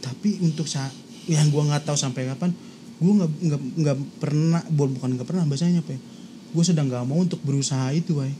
Tapi 0.00 0.40
untuk 0.40 0.66
saat 0.66 0.90
yang 1.26 1.46
gue 1.46 1.60
nggak 1.60 1.84
tahu 1.84 1.94
sampai 1.94 2.26
kapan, 2.26 2.50
gue 2.96 3.12
nggak 3.12 3.30
nggak 3.38 3.60
nggak 3.76 3.96
pernah, 4.18 4.62
bu- 4.66 4.90
bukan 4.90 5.14
nggak 5.14 5.28
pernah 5.28 5.44
bahasanya 5.44 5.84
apa 5.84 5.94
ya? 5.94 6.00
Gue 6.50 6.64
sedang 6.64 6.88
nggak 6.88 7.04
mau 7.04 7.20
untuk 7.20 7.38
berusaha 7.42 7.92
itu, 7.92 8.18
Wai. 8.18 8.32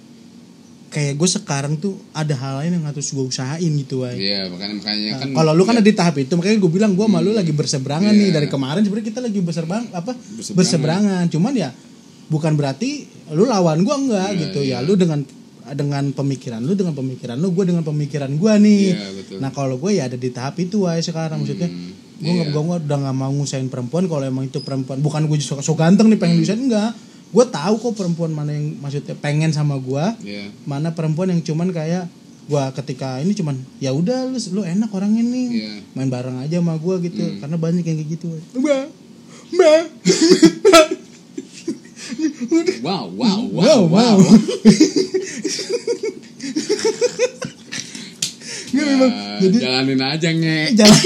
Kayak 0.86 1.14
gue 1.14 1.28
sekarang 1.30 1.72
tuh 1.76 1.98
ada 2.10 2.32
hal 2.32 2.60
lain 2.60 2.72
yang 2.74 2.84
harus 2.84 3.04
gue 3.06 3.20
usahain 3.20 3.68
gitu, 3.74 4.00
Wai. 4.00 4.16
Iya 4.16 4.46
makanya 4.46 4.74
makanya 4.76 5.08
Nah, 5.08 5.18
kan 5.18 5.28
kalau 5.34 5.52
lu 5.52 5.62
kan 5.62 5.74
ya, 5.74 5.78
ada 5.78 5.84
di 5.84 5.92
tahap 5.92 6.16
itu 6.16 6.32
makanya 6.32 6.56
gue 6.56 6.70
bilang 6.70 6.92
gue 6.92 7.06
malu 7.06 7.30
lagi 7.30 7.50
berseberangan 7.50 8.08
Iya. 8.08 8.20
nih 8.20 8.30
dari 8.32 8.46
kemarin 8.46 8.80
sebenarnya 8.80 9.06
kita 9.06 9.20
lagi 9.20 9.38
berserang 9.40 9.68
apa 9.90 10.12
Berseberangan. 10.14 10.54
berseberangan 10.54 11.24
cuman 11.28 11.52
ya 11.54 11.70
bukan 12.26 12.52
berarti 12.54 12.90
lu 13.30 13.44
lawan 13.44 13.80
gue 13.80 13.94
enggak 13.94 14.30
Iya, 14.30 14.40
gitu 14.40 14.60
iya. 14.60 14.78
ya 14.78 14.82
lu 14.82 14.94
dengan 14.94 15.20
dengan 15.68 16.04
pemikiran 16.10 16.60
lu 16.60 16.72
dengan 16.72 16.94
pemikiran 16.94 17.34
lu 17.34 17.50
gue 17.50 17.64
dengan 17.66 17.82
pemikiran 17.82 18.30
gue 18.32 18.52
nih 18.56 18.84
Iya, 18.88 19.08
betul. 19.12 19.36
nah 19.38 19.50
kalau 19.50 19.76
gue 19.76 19.90
ya 19.92 20.06
ada 20.06 20.14
di 20.14 20.30
tahap 20.30 20.54
itu 20.56 20.82
wae 20.82 20.98
sekarang 21.00 21.40
maksudnya 21.40 21.66
Hmm, 21.66 21.92
gue 22.16 22.32
nggak 22.32 22.48
iya. 22.48 22.54
gue 22.56 22.62
udah 22.80 22.98
nggak 23.02 23.16
mau 23.16 23.28
ngusain 23.28 23.66
perempuan 23.66 24.06
kalau 24.06 24.24
emang 24.24 24.46
itu 24.46 24.58
perempuan 24.58 24.96
bukan 24.98 25.26
gue 25.26 25.36
so, 25.38 25.58
so 25.58 25.74
ganteng 25.74 26.06
nih 26.06 26.14
Hmm. 26.14 26.22
pengen 26.22 26.36
ngusain 26.38 26.60
enggak 26.62 26.90
gue 27.28 27.44
tahu 27.46 27.74
kok 27.76 27.94
perempuan 27.94 28.30
mana 28.30 28.50
yang 28.50 28.76
maksudnya 28.76 29.14
pengen 29.14 29.50
sama 29.50 29.76
gue 29.76 30.04
Iya. 30.24 30.50
mana 30.62 30.90
perempuan 30.90 31.28
yang 31.28 31.40
cuman 31.40 31.70
kayak 31.70 32.06
gua 32.46 32.70
ketika 32.72 33.18
ini 33.18 33.34
cuman 33.34 33.58
ya 33.76 33.90
udah 33.90 34.22
lu 34.24 34.38
lu 34.52 34.62
enak 34.62 34.86
orang 34.90 35.10
ini 35.12 35.58
Iya. 35.58 35.72
main 35.92 36.06
bareng 36.06 36.38
aja 36.38 36.56
sama 36.56 36.74
gua 36.76 36.96
gitu 36.98 37.18
Hmm. 37.18 37.42
karena 37.42 37.56
banyak 37.56 37.82
yang 37.82 37.96
kayak 37.96 38.10
gitu 38.12 38.30
mbak 38.54 38.86
mbak 39.50 39.82
Wow, 42.78 43.10
wow, 43.10 43.40
wow, 43.50 43.80
wow 43.84 44.14
wow. 44.14 44.18
Nggak, 48.68 48.86
memang 48.86 49.10
Ya, 49.10 49.38
jadi 49.40 49.56
jalanin 49.58 50.00
aja 50.00 50.28
nge. 50.30 50.58
jalan 50.74 51.00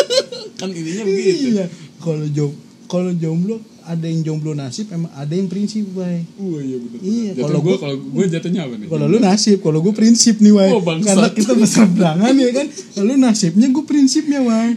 Kan 0.58 0.68
intinya 0.70 1.04
begitu. 1.06 1.46
iya 1.54 1.64
kalau 1.96 2.26
jom 2.28 2.50
kalau 2.84 3.12
jomblo 3.14 3.56
ada 3.90 4.06
yang 4.06 4.22
jomblo 4.22 4.52
nasib 4.52 4.86
emang 4.88 5.10
ada 5.12 5.30
yang 5.30 5.44
prinsip 5.44 5.82
bay 5.90 6.22
Oh 6.36 6.56
iya 6.56 6.78
benar. 6.78 6.98
Iya, 7.00 7.30
kalau 7.36 7.58
gua 7.58 7.68
gua- 7.68 7.80
kalau 7.80 7.96
gue 7.98 8.24
jatuhnya 8.28 8.60
apa 8.62 8.74
nih? 8.76 8.86
kalau 8.86 9.06
lu 9.06 9.18
nasib 9.18 9.58
kalau 9.58 9.78
gue 9.80 9.90
prinsip 9.92 10.38
nih 10.38 10.52
way 10.52 10.70
Oh, 10.70 10.78
bangsat. 10.80 11.06
karena 11.10 11.28
kita 11.30 11.52
berseberangan 11.52 12.32
ya 12.32 12.50
kan 12.52 12.66
kalau 12.92 13.06
lu 13.06 13.16
nasibnya 13.16 13.66
gue 13.68 13.84
prinsipnya 13.84 14.40
way 14.40 14.68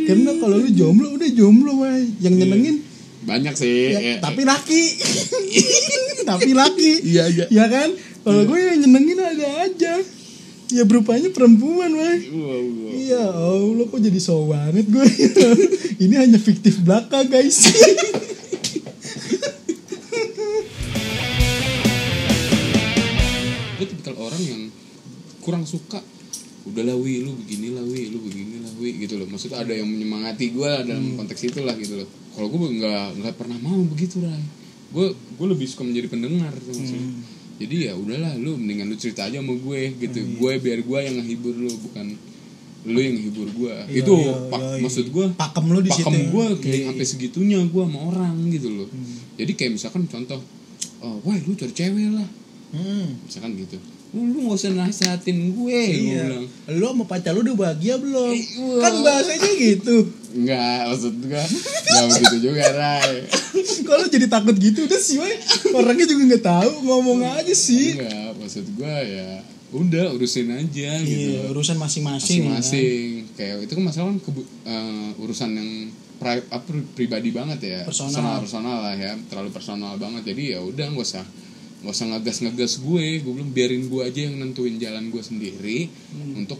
karena 0.00 0.30
kalau 0.36 0.56
lu 0.56 0.68
jomblo 0.70 1.08
udah 1.10 1.28
jomblo 1.30 1.72
way 1.78 2.12
yang 2.18 2.34
nyenengin 2.34 2.84
banyak 3.20 3.52
sih. 3.52 3.92
ya, 3.92 4.00
ya. 4.00 4.14
tapi 4.18 4.40
laki 4.42 4.82
tapi 6.30 6.50
laki 6.52 6.92
Iya, 7.04 7.24
iya. 7.28 7.44
ya 7.48 7.64
kan 7.66 7.88
kalau 8.20 8.44
gue 8.44 8.58
yang 8.58 8.78
nyenengin 8.80 9.18
ada 9.18 9.46
aja 9.64 9.94
ya 10.68 10.82
berupanya 10.82 11.28
perempuan 11.28 11.88
Wow, 11.92 12.12
wow. 12.28 12.90
Iya, 12.90 13.24
Allah 13.24 13.84
kok 13.84 13.96
jadi 13.98 14.16
so 14.18 14.44
banget 14.44 14.84
gue. 14.86 15.00
Ini 16.04 16.14
hanya 16.18 16.36
fiktif 16.36 16.76
belaka 16.78 17.24
guys. 17.24 17.56
orang 24.18 24.42
yang 24.42 24.62
kurang 25.40 25.64
suka 25.64 26.02
udahlah 26.68 26.98
wi 27.00 27.24
lu 27.24 27.32
beginilah 27.38 27.80
wi 27.88 28.12
lu 28.12 28.18
beginilah 28.20 28.72
wi 28.76 28.90
gitu 29.00 29.16
loh. 29.16 29.26
Maksudnya 29.30 29.64
ada 29.64 29.72
yang 29.72 29.88
menyemangati 29.88 30.52
gue 30.52 30.70
dalam 30.84 31.16
konteks 31.16 31.40
itulah 31.48 31.72
gitu 31.80 32.04
loh. 32.04 32.08
Kalau 32.36 32.48
gue 32.52 32.58
nggak 32.78 33.06
nggak 33.24 33.34
pernah 33.38 33.58
mau 33.62 33.80
begitu 33.88 34.20
lah 34.20 34.36
gue 34.88 35.06
gue 35.12 35.46
lebih 35.52 35.68
suka 35.68 35.84
menjadi 35.84 36.08
pendengar 36.08 36.52
tuh 36.56 36.72
maksudnya. 36.72 37.12
Jadi 37.58 37.90
ya 37.90 37.92
udahlah 37.98 38.38
lu 38.38 38.54
mendingan 38.54 38.86
lu 38.88 38.96
cerita 38.96 39.26
aja 39.26 39.42
sama 39.42 39.54
gue 39.56 39.80
gitu. 40.00 40.18
Gue 40.38 40.52
biar 40.62 40.80
gue 40.80 40.98
yang 40.98 41.14
ngehibur 41.20 41.54
lu 41.56 41.70
bukan 41.88 42.16
lu 42.88 42.98
yang 43.02 43.14
ngehibur 43.18 43.48
gue 43.52 43.74
Iya, 43.90 44.00
itu 44.06 44.14
iya, 44.16 44.34
pak 44.48 44.60
iya, 44.62 44.80
maksud 44.86 45.06
gue 45.10 45.24
Pakem 45.34 45.66
lu 45.66 45.80
di 45.82 45.90
pakem 45.90 46.30
gue 46.30 46.46
kayak 46.62 46.78
iya. 46.78 46.86
sampai 46.88 47.04
segitunya 47.04 47.58
gue 47.66 47.82
sama 47.84 48.00
orang 48.08 48.36
gitu 48.48 48.68
loh. 48.70 48.88
Jadi 49.36 49.52
kayak 49.58 49.72
misalkan 49.76 50.02
contoh 50.08 50.40
oh, 51.04 51.16
wah 51.26 51.36
lu 51.36 51.52
cari 51.58 51.72
cewek 51.74 52.12
lah. 52.16 52.28
Hmm. 52.68 53.16
misalkan 53.24 53.56
gitu 53.56 53.80
lu, 54.10 54.22
gak 54.42 54.56
usah 54.56 54.70
nasihatin 54.70 55.52
gue 55.52 55.68
gue 55.68 55.76
Iya. 56.08 56.24
bilang 56.24 56.44
Lu 56.70 56.84
sama 56.86 57.04
pacar 57.04 57.32
lu 57.32 57.40
udah 57.42 57.56
bahagia 57.58 57.94
belum? 57.96 58.30
Eh, 58.30 58.44
wah. 58.58 58.80
Kan 58.80 58.94
bahasanya 59.00 59.50
gitu. 59.54 59.96
enggak 60.30 60.80
maksud 60.86 61.14
gue 61.18 61.42
enggak 61.84 62.04
begitu 62.10 62.36
juga 62.42 62.64
Ray 62.70 63.12
Kalau 63.88 64.04
jadi 64.06 64.26
takut 64.26 64.52
gitu 64.54 64.84
udah 64.84 64.96
sih, 64.98 65.16
woy. 65.16 65.32
Orangnya 65.72 66.04
juga 66.04 66.22
nggak 66.26 66.44
tahu 66.46 66.72
ngomong 66.82 67.20
aja 67.26 67.50
sih. 67.50 67.96
enggak 67.96 68.32
maksud 68.34 68.64
gue 68.70 68.96
ya 69.08 69.28
udah 69.68 70.04
urusin 70.10 70.48
aja 70.50 70.90
gitu 70.98 71.28
Iya, 71.34 71.48
urusan 71.48 71.76
masing-masing. 71.76 72.48
masing-masing 72.48 73.28
kayak 73.34 73.60
itu 73.60 73.72
kan 73.72 73.84
masalah 73.84 74.08
kan 74.08 74.18
kebu- 74.18 74.48
eh, 74.64 75.08
urusan 75.18 75.50
yang 75.52 75.70
pri- 76.16 76.48
pribadi 76.92 77.28
banget 77.30 77.60
ya 77.62 77.80
Personal. 77.84 78.40
personal 78.40 78.80
lah 78.80 78.96
ya 78.96 79.12
terlalu 79.28 79.50
personal 79.50 79.94
banget 79.94 80.24
jadi 80.26 80.56
ya 80.56 80.60
udah 80.62 80.88
nggak 80.88 81.04
usah 81.04 81.24
nggak 81.78 81.94
usah 81.94 82.06
ngegas 82.10 82.36
ngegas 82.42 82.72
gue. 82.80 83.22
Gue 83.22 83.32
belum 83.32 83.50
biarin 83.50 83.86
gue 83.86 84.02
aja 84.02 84.20
yang 84.26 84.38
nentuin 84.38 84.76
jalan 84.76 85.08
gue 85.08 85.22
sendiri 85.22 85.86
untuk 86.34 86.58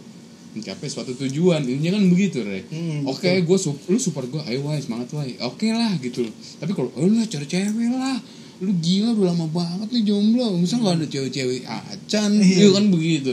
mencapai 0.55 0.89
suatu 0.89 1.13
tujuan. 1.15 1.63
Ini 1.63 1.91
kan 1.91 2.03
begitu 2.09 2.41
re 2.43 2.65
Hmm, 2.67 3.05
oke 3.05 3.27
gue 3.45 3.59
sup 3.59 3.77
lu 3.87 3.99
support 3.99 4.27
gue 4.29 4.43
ayo 4.47 4.65
wai 4.65 4.79
semangat 4.79 5.11
wai 5.13 5.35
oke 5.39 5.67
lah 5.69 5.93
gitu. 5.99 6.25
Loh 6.27 6.35
tapi 6.59 6.73
kalau 6.73 6.91
oh, 6.95 7.05
lu 7.05 7.19
lah 7.19 7.27
cari 7.27 7.47
cewek 7.47 7.89
lah. 7.91 8.19
Lu 8.59 8.75
gila 8.75 9.15
udah 9.15 9.27
lama 9.35 9.47
banget 9.47 9.89
nih 9.95 10.03
jomblo. 10.07 10.55
Masa 10.59 10.79
nggak 10.79 10.95
ada 10.99 11.07
cewek-cewek 11.07 11.63
acan 11.63 12.31
Iya. 12.39 12.55
iya 12.59 12.69
kan 12.75 12.85
begitu. 12.91 13.33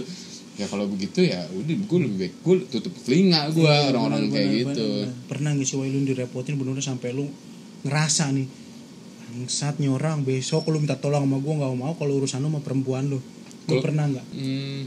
Ya 0.55 0.65
kalau 0.71 0.86
begitu 0.88 1.19
ya 1.19 1.43
udah 1.51 1.75
gue 1.75 1.99
lebih 1.99 2.17
baik 2.17 2.33
gue 2.41 2.55
tutup 2.71 2.93
telinga 3.03 3.49
gue 3.51 3.65
Iya, 3.65 3.91
orang-orang 3.91 4.31
kayak 4.31 4.49
benar, 4.49 4.57
gitu. 4.73 4.88
benar. 4.88 5.09
Pernah 5.27 5.49
nggak 5.57 5.67
sih 5.67 5.75
lu 5.77 5.99
direpotin 6.05 6.55
bener 6.55 6.79
sampai 6.79 7.09
lu 7.11 7.25
ngerasa 7.86 8.31
nih 8.33 8.47
bangsat 9.36 9.75
nih 9.77 9.91
orang 9.91 10.23
besok 10.23 10.63
lu 10.67 10.79
minta 10.79 10.95
tolong 10.95 11.21
sama 11.21 11.38
gue 11.38 11.53
nggak 11.53 11.71
mau 11.75 11.91
kalau 11.93 12.15
urusan 12.15 12.39
lu 12.39 12.47
sama 12.47 12.59
perempuan 12.59 13.03
lu. 13.05 13.19
Lu 13.65 13.81
pernah 13.81 14.07
nggak? 14.07 14.25
hmm, 14.31 14.81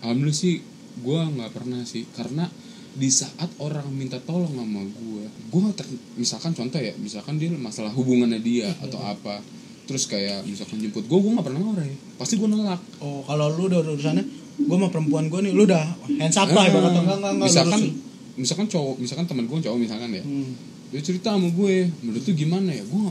alhamdulillah 0.00 0.32
sih 0.34 0.64
gue 0.96 1.20
nggak 1.28 1.50
pernah 1.52 1.84
sih 1.84 2.08
karena 2.10 2.48
di 2.92 3.12
saat 3.12 3.52
orang 3.58 3.84
minta 3.90 4.16
tolong 4.18 4.48
sama 4.48 4.80
gue 4.80 5.24
gue 5.26 5.60
nggak 5.60 5.76
misalkan 6.16 6.52
contoh 6.52 6.78
ya 6.78 6.96
misalkan 6.96 7.36
dia 7.36 7.52
masalah 7.52 7.92
hubungannya 7.92 8.40
dia 8.40 8.72
atau 8.80 8.96
apa 8.98 9.44
terus 9.84 10.08
kayak 10.08 10.42
misalkan 10.42 10.80
jemput 10.80 11.04
gue 11.04 11.18
gue 11.18 11.30
nggak 11.30 11.44
pernah 11.44 11.60
ngore 11.60 11.84
pasti 12.16 12.34
gue 12.34 12.48
nolak 12.48 12.80
Oh, 12.98 13.20
kalau 13.22 13.52
lu 13.52 13.68
udah 13.68 13.84
urusannya, 13.84 14.24
gue 14.56 14.72
sama 14.72 14.88
perempuan 14.88 15.28
gue 15.28 15.40
nih, 15.42 15.52
lu 15.52 15.62
udah 15.62 15.84
hands 16.16 16.34
up 16.34 16.48
lah, 16.48 16.64
Ah, 16.64 16.70
ibarat 16.72 16.90
enggak 16.90 17.02
enggak 17.12 17.32
enggak. 17.34 17.46
misalkan 17.46 17.80
lu 17.82 17.92
misalkan 18.36 18.66
cowok 18.66 18.94
misalkan 18.96 19.24
teman 19.26 19.44
gue 19.44 19.58
cowok 19.60 19.78
misalkan 19.78 20.10
ya 20.12 20.22
Hmm. 20.22 20.52
dia 20.88 21.00
cerita 21.00 21.34
sama 21.34 21.48
gue 21.50 21.74
menurut 22.00 22.22
tuh 22.22 22.32
gimana 22.32 22.70
ya 22.70 22.80
gue 22.82 23.04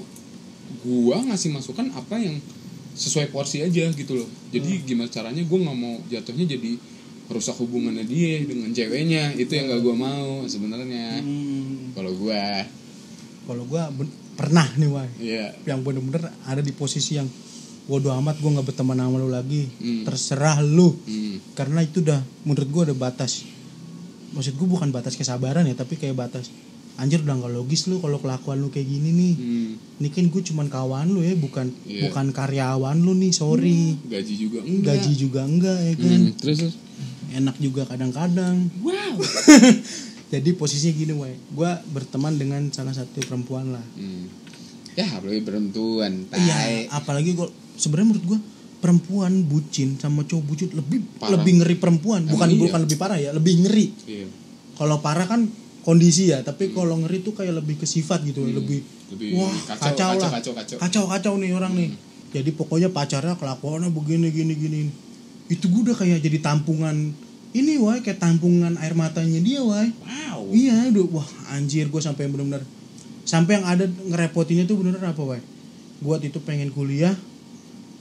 gue 0.78 1.18
ngasih 1.24 1.50
masukan 1.50 1.88
apa 1.92 2.16
yang 2.16 2.38
sesuai 2.94 3.28
porsi 3.28 3.60
aja 3.60 3.90
gitu 3.90 4.14
loh 4.16 4.30
jadi 4.50 4.72
Hmm. 4.72 4.86
gimana 4.86 5.10
caranya 5.10 5.42
gue 5.42 5.60
nggak 5.60 5.78
mau 5.78 5.96
jatuhnya 6.08 6.46
jadi 6.48 6.72
rusak 7.26 7.58
hubungannya 7.58 8.06
dia 8.06 8.40
dengan 8.42 8.70
ceweknya 8.70 9.34
itu 9.34 9.50
yang 9.50 9.66
gak 9.68 9.82
gue 9.82 9.96
mau 9.96 10.46
sebenarnya 10.46 11.20
Hmm. 11.20 11.92
kalau 11.92 12.14
gue 12.14 12.44
Kalau 13.46 13.62
gue 13.64 13.82
pernah 14.34 14.66
nih, 14.74 14.90
Wai, 14.90 15.10
ya 15.20 15.54
yang 15.66 15.80
bener-bener 15.80 16.28
ada 16.44 16.60
di 16.60 16.72
posisi 16.72 17.14
yang 17.14 17.30
bodo 17.86 18.10
amat 18.12 18.38
gue 18.38 18.50
nggak 18.50 18.66
berteman 18.66 18.98
sama 18.98 19.16
lu 19.16 19.30
lagi, 19.30 19.70
Hmm. 19.78 20.02
terserah 20.02 20.58
lu, 20.60 20.90
hmm, 20.98 21.54
karena 21.54 21.86
itu 21.86 22.02
udah 22.02 22.18
menurut 22.42 22.66
gue 22.66 22.82
ada 22.90 22.96
batas. 22.96 23.46
Maksud 24.34 24.58
gue 24.58 24.66
bukan 24.66 24.90
batas 24.90 25.14
kesabaran 25.14 25.62
ya, 25.64 25.74
tapi 25.74 25.94
kayak 25.94 26.18
batas. 26.18 26.50
Anjir 26.96 27.20
udah 27.20 27.36
nggak 27.36 27.54
logis 27.54 27.86
lu 27.86 28.00
kalau 28.00 28.18
kelakuan 28.18 28.58
lu 28.58 28.70
kayak 28.70 28.86
gini 28.86 29.10
nih. 29.10 29.34
hmm, 29.34 29.70
Ini 29.98 30.08
kan 30.10 30.24
gue 30.26 30.42
cuman 30.44 30.68
kawan 30.68 31.08
lu 31.08 31.20
ya, 31.20 31.34
bukan 31.34 31.68
Iya. 31.84 32.08
bukan 32.08 32.32
karyawan 32.32 32.98
lu 32.98 33.12
nih, 33.14 33.32
sorry. 33.32 34.00
gaji 34.02 34.34
juga 34.38 34.60
enggak 34.62 34.96
Gaji 34.96 35.12
juga 35.14 35.40
enggak 35.44 35.78
ya 35.78 35.94
kan. 35.98 36.20
Hmm, 36.22 36.32
terus? 36.36 36.60
Enak 37.32 37.56
juga 37.58 37.84
kadang-kadang. 37.84 38.56
wow 38.80 39.16
Jadi 40.26 40.50
posisinya 40.52 40.94
gini, 40.96 41.14
Wai. 41.14 41.36
Gue 41.50 41.68
berteman 41.88 42.34
dengan 42.34 42.68
salah 42.70 42.92
satu 42.92 43.20
perempuan 43.22 43.70
lah. 43.70 43.84
hmm. 43.94 44.48
ya 44.96 45.04
lebih 45.20 45.44
beruntuan 45.44 46.24
Iya, 46.32 46.88
apalagi 46.90 47.36
gue 47.36 47.44
sebenarnya 47.76 48.08
menurut 48.10 48.26
gue 48.26 48.40
perempuan 48.78 49.44
bucin 49.44 49.98
sama 49.98 50.24
cowok 50.24 50.44
bucin 50.46 50.70
lebih 50.72 51.04
Parah. 51.18 51.36
lebih 51.36 51.60
ngeri 51.60 51.76
perempuan, 51.76 52.24
Emang 52.24 52.32
bukan 52.32 52.48
iya? 52.48 52.60
bukan 52.62 52.80
lebih 52.82 52.98
parah 52.98 53.18
ya, 53.18 53.30
lebih 53.30 53.54
ngeri. 53.60 53.86
iya 54.06 54.24
Kalau 54.74 55.00
parah 55.00 55.26
kan 55.26 55.52
kondisi 55.86 56.34
ya, 56.34 56.42
tapi 56.42 56.74
kalau 56.74 56.98
ngeri 56.98 57.22
tuh 57.22 57.38
kayak 57.38 57.62
lebih 57.62 57.78
ke 57.78 57.86
sifat 57.86 58.26
gitu, 58.26 58.42
lebih, 58.42 58.82
Hmm. 58.82 59.14
lebih 59.14 59.28
wah 59.38 59.54
kacau, 59.54 59.78
kacau, 59.78 60.08
kacau, 60.10 60.18
lah, 60.18 60.32
kacau, 60.34 60.54
kacau. 60.58 60.78
kacau 60.82 61.04
kacau 61.06 61.34
nih 61.38 61.54
orang 61.54 61.78
nih. 61.78 61.94
Jadi 62.34 62.50
pokoknya 62.52 62.90
pacarnya 62.90 63.38
kelakuannya 63.38 63.94
begini 63.94 64.34
gini 64.34 64.54
gini. 64.58 64.80
Itu 65.46 65.70
gue 65.70 65.86
udah 65.86 65.96
kayak 65.96 66.26
jadi 66.26 66.42
tampungan 66.42 67.14
ini 67.54 67.78
wah 67.78 68.02
kayak 68.02 68.18
tampungan 68.18 68.76
air 68.82 68.98
matanya 68.98 69.38
dia 69.40 69.62
wah. 69.62 69.86
wow 69.86 70.42
Iya, 70.50 70.90
udah 70.90 71.06
wah 71.22 71.28
anjir 71.54 71.88
gue 71.88 72.02
sampai 72.02 72.28
benar-benar 72.28 72.66
sampai 73.26 73.62
yang 73.62 73.66
ada 73.66 73.86
ngerepotinnya 73.86 74.66
tuh 74.66 74.82
bener 74.82 74.98
apa, 75.00 75.22
wah? 75.22 75.42
Gue 76.02 76.16
itu 76.26 76.42
pengen 76.42 76.74
kuliah 76.74 77.14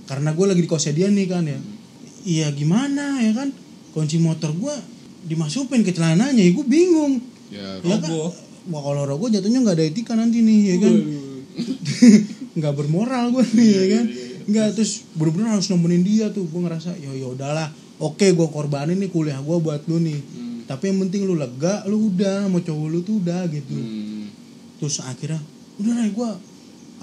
karena 0.05 0.32
gue 0.32 0.45
lagi 0.49 0.61
di 0.64 0.68
kosnya 0.68 0.97
dia 0.97 1.09
nih 1.12 1.26
kan 1.28 1.45
ya. 1.45 1.61
Iya 2.24 2.49
gimana 2.57 3.20
ya 3.20 3.32
kan? 3.37 3.53
Kunci 3.93 4.16
motor 4.18 4.57
gue 4.57 4.74
dimasukin 5.28 5.85
ke 5.85 5.93
celananya, 5.93 6.41
ya 6.41 6.49
gue 6.51 6.64
bingung. 6.64 7.20
Ya 7.55 7.68
Ya 7.80 7.96
kan? 8.02 8.11
roboh 8.11 8.30
Wah 8.64 8.80
kalau 8.80 9.05
rogo 9.05 9.28
jatuhnya 9.28 9.61
nggak 9.61 9.76
ada 9.76 9.84
etika 9.84 10.16
nanti 10.16 10.40
nih 10.40 10.61
ya 10.72 10.76
kan? 10.80 10.94
nggak 12.57 12.72
bermoral 12.72 13.28
gue 13.28 13.44
nih 13.52 13.68
ya 13.70 13.84
kan? 13.92 14.05
Nggak 14.48 14.66
terus 14.72 15.05
bener-bener 15.12 15.52
harus 15.52 15.68
nemenin 15.68 16.00
dia 16.00 16.26
tuh. 16.32 16.48
Gue 16.48 16.64
ngerasa 16.64 16.96
ya 16.96 17.12
ya 17.12 17.28
udahlah. 17.28 17.68
Oke 18.00 18.32
gue 18.32 18.48
korbanin 18.48 18.96
nih 18.96 19.12
kuliah 19.12 19.36
gue 19.36 19.57
buat 19.61 19.84
lu 19.84 20.00
nih. 20.00 20.16
Hmm. 20.16 20.59
Tapi 20.64 20.84
yang 20.88 20.98
penting 21.05 21.28
lu 21.28 21.36
lega, 21.36 21.84
lu 21.84 22.09
udah 22.09 22.48
mau 22.48 22.57
cowok 22.57 22.88
lu 22.88 23.05
tuh 23.05 23.20
udah 23.20 23.44
gitu. 23.52 23.76
Hmm. 23.76 24.32
Terus 24.80 25.05
akhirnya 25.05 25.40
udah 25.76 25.92
lah 25.92 26.09
gue 26.09 26.30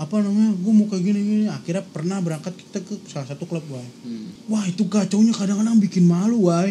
apa 0.02 0.16
namanya 0.18 0.58
gue 0.58 0.74
mau 0.74 0.90
kayak 0.90 1.04
gini 1.04 1.20
gini 1.22 1.46
akhirnya 1.46 1.84
pernah 1.86 2.18
berangkat 2.26 2.58
kita 2.58 2.82
ke 2.82 2.98
salah 3.06 3.28
satu 3.28 3.46
klub 3.46 3.62
wah 3.70 3.86
Hmm. 4.02 4.34
wah 4.50 4.66
itu 4.66 4.82
kacaunya 4.90 5.30
kadang-kadang 5.30 5.78
bikin 5.78 6.10
malu 6.10 6.50
wah 6.50 6.66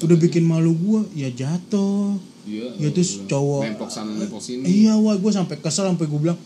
udah 0.00 0.16
bikin 0.16 0.48
malu 0.48 0.72
gue 0.72 1.00
ya 1.12 1.28
jatuh 1.28 2.16
Iya, 2.48 2.66
ya 2.76 2.88
terus 2.92 3.20
iya. 3.20 3.26
cowok. 3.28 3.60
Nempok 3.68 3.90
sana 3.92 4.12
nempok 4.16 4.40
sini. 4.40 4.64
iya 4.64 4.94
wah 4.96 5.16
gue 5.16 5.32
sampai 5.32 5.56
kesel 5.60 5.88
sampai 5.88 6.06
gue 6.08 6.20
bilang 6.20 6.38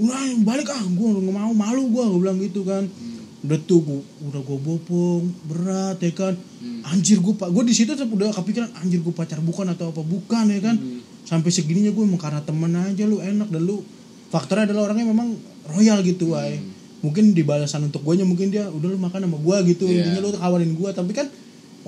udah 0.00 0.20
balik 0.46 0.70
ah 0.70 0.80
gue 0.80 1.06
nggak 1.06 1.34
mau 1.34 1.52
malu 1.52 1.90
gue 1.90 2.02
gue 2.02 2.20
bilang 2.20 2.38
gitu 2.40 2.62
kan. 2.66 2.84
Udah 3.40 3.56
tuh 3.64 3.80
gua, 3.80 4.00
udah 4.28 4.40
gue 4.44 4.58
bopong 4.60 5.22
berat 5.48 5.96
ya 6.02 6.12
kan. 6.12 6.34
Anjir 6.86 7.22
gue 7.22 7.34
pak 7.34 7.48
gue 7.52 7.62
di 7.66 7.74
situ 7.74 7.94
tuh 7.94 8.06
udah 8.06 8.34
kepikiran 8.34 8.70
anjir 8.80 9.00
gue 9.00 9.14
pacar 9.14 9.40
bukan 9.40 9.70
atau 9.72 9.94
apa 9.94 10.02
bukan 10.02 10.44
ya 10.50 10.60
kan. 10.60 10.76
Sampai 11.24 11.54
segininya 11.54 11.94
gue 11.94 12.04
emang 12.04 12.20
karena 12.20 12.42
temen 12.42 12.72
aja 12.74 13.04
lu 13.06 13.22
enak 13.22 13.48
dan 13.48 13.62
lu 13.62 13.84
faktornya 14.30 14.70
adalah 14.70 14.90
orangnya 14.90 15.10
memang 15.10 15.34
royal 15.66 16.00
gitu 16.06 16.38
wae 16.38 16.58
mungkin 17.00 17.32
di 17.32 17.40
balasan 17.40 17.88
untuk 17.88 18.04
gue 18.04 18.20
mungkin 18.28 18.52
dia 18.52 18.68
udah 18.68 18.88
lu 18.92 18.98
makan 19.00 19.24
sama 19.24 19.38
gue 19.40 19.56
gitu. 19.72 19.84
Iya. 19.88 20.04
intinya 20.04 20.20
lu 20.20 20.28
kawarin 20.36 20.72
gue 20.76 20.90
tapi 20.92 21.12
kan 21.16 21.26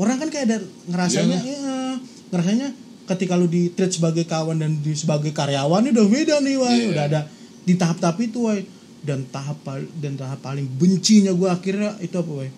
orang 0.01 0.17
kan 0.17 0.29
kayak 0.33 0.45
ada 0.49 0.59
ngerasanya 0.89 1.39
ya, 1.45 2.01
ngerasanya 2.33 2.69
ketika 3.05 3.35
lu 3.35 3.47
di 3.47 3.69
treat 3.69 3.91
sebagai 3.91 4.23
kawan 4.23 4.57
dan 4.57 4.79
di 4.79 4.93
sebagai 4.93 5.31
karyawan 5.31 5.83
udah 5.85 6.07
beda 6.07 6.37
nih 6.39 6.57
wae 6.57 6.73
Iya. 6.73 6.87
udah 6.91 7.05
ada 7.07 7.21
di 7.63 7.75
tahap-tahap 7.75 8.17
itu 8.21 8.39
wae 8.43 8.63
dan 9.03 9.27
tahap 9.27 9.59
dan 9.99 10.15
tahap 10.15 10.39
paling 10.41 10.67
bencinya 10.73 11.31
gue 11.31 11.49
akhirnya 11.49 11.99
itu 11.99 12.15
apa 12.15 12.33
wae 12.33 12.51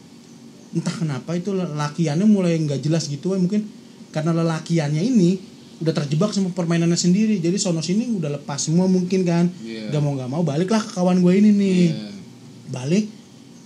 entah 0.71 0.93
kenapa 0.93 1.31
itu 1.33 1.51
lelakiannya 1.51 2.27
mulai 2.27 2.59
nggak 2.59 2.81
jelas 2.81 3.07
gitu 3.07 3.33
wae 3.33 3.39
mungkin 3.39 3.65
karena 4.11 4.31
lelakiannya 4.33 5.01
ini 5.01 5.31
udah 5.75 5.91
terjebak 5.93 6.31
sama 6.31 6.51
permainannya 6.51 6.95
sendiri 6.95 7.39
jadi 7.39 7.57
sono 7.57 7.81
sini 7.81 8.07
udah 8.13 8.31
lepas 8.33 8.61
semua 8.61 8.87
mungkin 8.87 9.23
kan 9.23 9.51
Iya. 9.61 9.91
gak 9.91 10.01
mau 10.01 10.13
nggak 10.13 10.29
mau 10.29 10.43
baliklah 10.43 10.79
ke 10.79 10.93
kawan 10.93 11.19
gue 11.19 11.33
ini 11.35 11.51
nih 11.51 11.81
Iya. 11.89 12.11
balik 12.71 13.05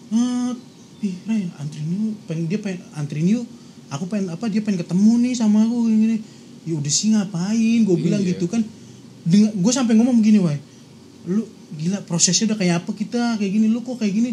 ah 0.08 0.52
ih 0.98 1.14
Ray 1.24 1.46
anterin 1.54 1.86
yuk 1.90 2.14
pengen 2.24 2.44
dia 2.46 2.58
pengen 2.58 2.80
anterin 2.92 3.26
yuk 3.28 3.44
aku 3.88 4.04
pengen 4.06 4.30
apa 4.30 4.46
dia 4.46 4.60
pengen 4.60 4.80
ketemu 4.80 5.12
nih 5.20 5.32
sama 5.32 5.62
aku 5.62 5.84
gini, 5.84 5.96
gini. 6.00 6.16
Ya 6.68 6.74
udah 6.76 6.92
sih 6.92 7.08
ngapain? 7.10 7.78
Gue 7.82 7.96
bilang 7.96 8.20
Iya. 8.20 8.36
gitu 8.36 8.44
kan. 8.46 8.60
Dengan 9.24 9.50
gue 9.54 9.72
sampai 9.72 9.96
ngomong 9.96 10.20
begini 10.20 10.38
wah 10.38 10.56
lu 11.24 11.44
gila 11.74 12.00
prosesnya 12.04 12.52
udah 12.52 12.58
kayak 12.58 12.74
apa 12.80 12.90
kita? 12.92 13.36
Kayak 13.36 13.52
gini 13.52 13.66
lu 13.68 13.80
kok 13.80 13.96
kayak 13.96 14.12
gini? 14.12 14.30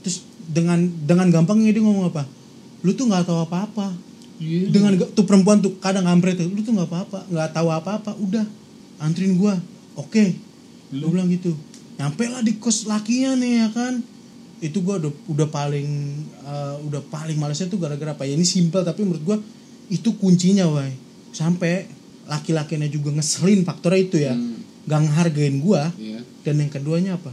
Terus 0.00 0.20
dengan 0.44 0.80
dengan 1.04 1.28
gampangnya 1.28 1.70
dia 1.70 1.80
ngomong 1.80 2.08
apa? 2.08 2.24
Lu 2.80 2.92
tuh 2.92 3.06
nggak 3.06 3.28
tahu 3.28 3.44
apa-apa. 3.44 3.92
Iya. 4.42 4.74
dengan 4.74 4.98
ga- 4.98 5.06
tuh 5.06 5.22
perempuan 5.22 5.62
tuh 5.62 5.78
kadang 5.78 6.02
ngampret 6.02 6.34
tuh 6.34 6.50
lu 6.50 6.66
tuh 6.66 6.74
nggak 6.74 6.90
apa-apa 6.90 7.30
nggak 7.30 7.50
tahu 7.54 7.68
apa-apa 7.70 8.10
udah 8.18 8.42
anterin 8.98 9.38
gua. 9.38 9.54
Oke. 9.94 10.34
Lu? 10.90 11.14
bilang 11.14 11.30
gitu. 11.30 11.54
Nyampe 11.94 12.26
lah 12.26 12.42
di 12.42 12.58
kos 12.58 12.90
lakinya 12.90 13.38
nih 13.38 13.52
ya 13.62 13.68
kan? 13.70 14.02
Itu 14.58 14.82
gua 14.82 14.98
udah 14.98 15.12
udah 15.30 15.46
paling 15.46 15.88
eh, 16.42 16.74
udah 16.84 17.00
paling 17.06 17.38
malesnya 17.38 17.70
tuh 17.70 17.78
gara-gara 17.78 18.12
apa 18.12 18.26
ya? 18.26 18.34
Ini 18.34 18.42
simpel 18.42 18.82
tapi 18.82 19.06
menurut 19.06 19.22
gua 19.22 19.38
itu 19.86 20.10
kuncinya 20.18 20.66
wai 20.66 20.90
sampai 21.32 21.88
laki-lakinya 22.24 22.86
juga 22.86 23.10
ngeselin 23.10 23.62
faktornya 23.62 24.00
itu 24.00 24.16
ya 24.20 24.32
Hmm. 24.32 24.60
gak 24.82 25.00
ngehargain 25.00 25.56
gua 25.58 25.90
Iya. 25.94 26.20
dan 26.42 26.54
yang 26.56 26.68
keduanya 26.68 27.16
apa 27.16 27.32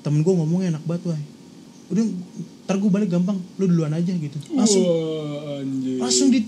temen 0.00 0.20
gua 0.20 0.36
ngomongnya 0.36 0.72
enak 0.72 0.84
banget 0.84 1.02
wai 1.08 1.22
udah 1.90 2.04
ntar 2.62 2.76
gua 2.76 2.90
balik 2.92 3.10
gampang 3.10 3.36
lu 3.56 3.66
duluan 3.66 3.90
aja 3.90 4.08
gitu 4.08 4.38
langsung 4.50 4.80
Wah, 4.80 5.58
anjir. 5.58 5.98
langsung 5.98 6.28
di 6.28 6.40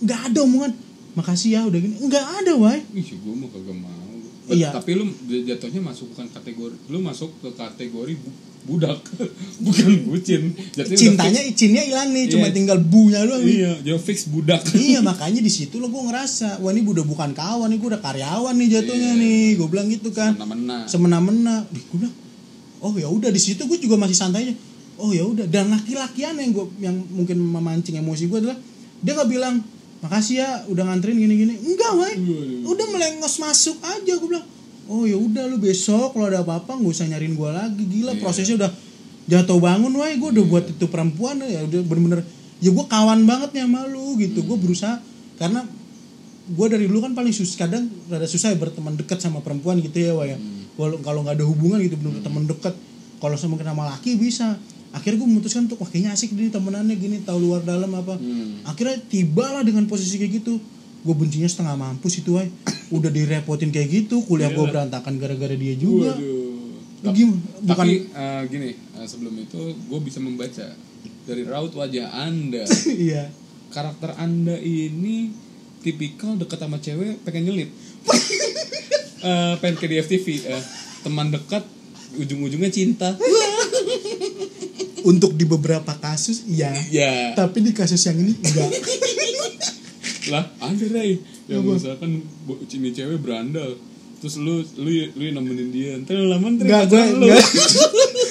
nggak 0.00 0.20
ada 0.26 0.38
omongan 0.40 0.72
makasih 1.12 1.50
ya 1.50 1.60
udah 1.62 1.76
gini 1.76 1.94
nggak 2.02 2.26
ada 2.40 2.52
wai 2.54 2.80
Ih, 2.92 3.04
gue 3.04 3.34
mah 3.34 3.48
kagak 3.48 3.72
mau. 3.74 4.04
Iya. 4.46 4.70
Tapi 4.70 4.94
lu 4.94 5.10
jatuhnya 5.42 5.82
masuk 5.82 6.14
bukan 6.14 6.30
kategori, 6.30 6.76
lu 6.86 6.98
masuk 7.00 7.34
ke 7.40 7.50
kategori 7.50 8.14
budak, 8.66 8.98
bukan 9.64 9.88
bucin. 10.04 10.50
Udah 10.74 10.84
cintanya 10.90 11.38
izinnya 11.40 11.80
hilang 11.80 12.10
nih 12.10 12.26
cuma 12.28 12.46
Iya. 12.46 12.52
tinggal 12.52 12.78
bunya 12.80 13.22
doang 13.22 13.38
fix- 13.38 13.48
nih 13.48 13.56
Iya, 13.56 13.72
dia 13.80 13.96
fix 13.96 14.18
budak. 14.26 14.60
iya 14.82 14.98
makanya 15.08 15.38
di 15.38 15.48
situ 15.48 15.76
lo 15.76 15.86
gue 15.86 16.02
ngerasa 16.02 16.58
wah 16.58 16.70
ini 16.70 16.82
udah 16.82 17.02
bukan 17.02 17.30
kawan 17.32 17.66
nih 17.66 17.78
gue 17.78 17.88
udah 17.88 18.02
karyawan 18.02 18.52
nih 18.52 18.68
jatuhnya 18.72 19.10
Iya. 19.10 19.22
nih 19.22 19.44
gue 19.54 19.66
bilang 19.66 19.86
gitu 19.86 20.10
kan 20.10 20.34
Semena-mena. 20.34 20.76
semena-mena 20.84 21.54
Ih, 21.70 21.82
gue 21.84 21.98
bilang 22.00 22.14
oh 22.78 22.92
ya 22.92 23.06
udah 23.06 23.30
di 23.30 23.38
situ 23.38 23.62
gue 23.62 23.78
juga 23.78 23.96
masih 23.96 24.14
santai 24.14 24.42
aja 24.42 24.54
oh 24.96 25.10
ya 25.10 25.22
udah 25.22 25.46
dan 25.46 25.68
laki-lakian 25.68 26.34
yang 26.34 26.50
gue 26.50 26.66
yang 26.78 26.96
mungkin 27.08 27.38
memancing 27.38 27.96
emosi 27.96 28.26
gue 28.26 28.38
adalah 28.40 28.58
dia 28.98 29.12
nggak 29.12 29.28
bilang 29.28 29.62
makasih 29.98 30.34
ya 30.36 30.48
udah 30.66 30.84
nganterin 30.84 31.16
gini-gini 31.16 31.54
enggak 31.56 31.92
Waduh. 31.94 32.66
udah 32.66 32.86
melengos 32.88 33.36
masuk 33.36 33.78
aja 33.78 34.12
gue 34.12 34.26
bilang 34.26 34.44
oh 34.86 35.04
ya 35.04 35.18
udah 35.18 35.44
lu 35.46 35.58
besok 35.58 36.14
kalau 36.14 36.26
ada 36.26 36.40
apa-apa 36.42 36.78
nggak 36.78 36.92
usah 36.92 37.06
nyariin 37.06 37.34
gue 37.34 37.50
lagi. 37.50 37.82
Gila 37.82 38.12
Iya. 38.14 38.20
prosesnya 38.20 38.54
udah 38.58 38.70
jatuh 39.26 39.58
bangun 39.58 39.92
wai. 39.94 40.16
Gue 40.16 40.30
udah 40.32 40.44
buat 40.46 40.64
itu 40.70 40.86
perempuan 40.86 41.42
ya 41.42 41.66
udah 41.66 41.80
bener-bener 41.82 42.20
ya 42.58 42.70
gue 42.72 42.86
kawan 42.86 43.26
banget 43.26 43.50
nih 43.52 43.62
sama 43.66 43.86
lu 43.86 44.16
gitu. 44.16 44.42
Gue 44.42 44.56
berusaha 44.56 44.98
karena 45.36 45.66
gue 46.46 46.66
dari 46.70 46.86
dulu 46.86 47.02
kan 47.02 47.12
paling 47.12 47.34
susah 47.34 47.66
kadang 47.66 47.90
rada 48.06 48.24
susah 48.24 48.54
ya 48.54 48.56
berteman 48.56 48.94
dekat 48.94 49.18
sama 49.18 49.42
perempuan 49.42 49.82
gitu 49.82 49.98
ya 49.98 50.14
wah 50.14 50.24
ya. 50.24 50.38
Kalau 50.76 51.00
kalau 51.02 51.20
nggak 51.26 51.36
ada 51.40 51.46
hubungan 51.46 51.82
gitu 51.82 51.96
bener 51.98 52.22
teman 52.22 52.46
dekat. 52.46 52.74
Kalau 53.18 53.34
sama 53.34 53.56
sama 53.58 53.84
laki 53.90 54.14
bisa. 54.16 54.54
Akhirnya 54.94 55.20
gue 55.20 55.28
memutuskan 55.28 55.68
untuk 55.68 55.82
wah 55.82 55.90
kayaknya 55.90 56.14
asik 56.16 56.32
nih 56.32 56.48
temenannya 56.48 56.96
gini 56.96 57.20
tahu 57.20 57.42
luar 57.42 57.60
dalam 57.66 57.90
apa. 57.92 58.16
Hmm. 58.16 58.64
akhirnya 58.64 58.96
tibalah 59.12 59.60
dengan 59.60 59.84
posisi 59.84 60.16
kayak 60.16 60.40
gitu 60.40 60.56
gue 60.98 61.14
bencinya 61.14 61.44
setengah 61.44 61.74
mampus 61.74 62.18
itu 62.18 62.34
wah 62.34 62.46
udah 62.88 63.08
direpotin 63.08 63.68
kayak 63.68 63.88
gitu 63.90 64.22
kuliah 64.22 64.48
gue 64.48 64.64
berantakan 64.64 65.16
gara-gara 65.16 65.52
dia 65.52 65.74
juga 65.74 66.14
Waduh. 66.14 66.44
Gimana? 67.06 67.38
bukan 67.62 67.84
Tapi 67.84 67.96
eh, 68.08 68.42
gini, 68.46 68.70
eh, 68.72 69.06
sebelum 69.06 69.34
itu 69.36 69.58
gue 69.68 70.00
bisa 70.00 70.18
membaca 70.18 70.66
dari 71.22 71.42
raut 71.42 71.70
wajah 71.70 72.06
Anda. 72.10 72.64
iya 73.06 73.30
karakter 73.68 74.14
Anda 74.16 74.56
ini 74.56 75.30
tipikal 75.78 76.34
dekat 76.34 76.58
sama 76.58 76.78
cewek 76.78 77.22
pengen 77.22 77.46
nyelip. 77.46 77.70
Eh, 79.18 79.54
pengen 79.58 79.74
ke 79.74 79.88
DFTV. 79.88 80.26
eh, 80.44 80.62
teman 81.00 81.28
dekat 81.28 81.64
ujung-ujungnya 82.14 82.70
cinta. 82.70 83.10
untuk 85.02 85.32
di 85.32 85.42
beberapa 85.42 85.94
kasus 85.94 86.42
iya 86.44 86.74
Ya. 86.90 87.30
tapi 87.32 87.58
di 87.60 87.70
kasus 87.70 88.02
yang 88.02 88.18
ini 88.18 88.34
enggak 88.36 88.70
lah 90.28 90.44
ada 90.56 90.84
Ray 90.88 91.18
yang 91.46 91.62
misalkan 91.62 92.10
bo- 92.42 92.58
ini 92.60 92.90
cewek 92.90 93.18
berandal 93.18 93.78
terus 94.16 94.36
lu 94.36 94.64
lu 94.74 94.88
lu 95.12 95.22
yang 95.22 95.36
nemenin 95.36 95.68
dia 95.68 95.90
ntar 95.98 96.16
lama 96.18 96.48
ntar 96.50 96.64
Enggak, 96.64 96.82
gue 96.88 97.02
enggak. 97.14 97.44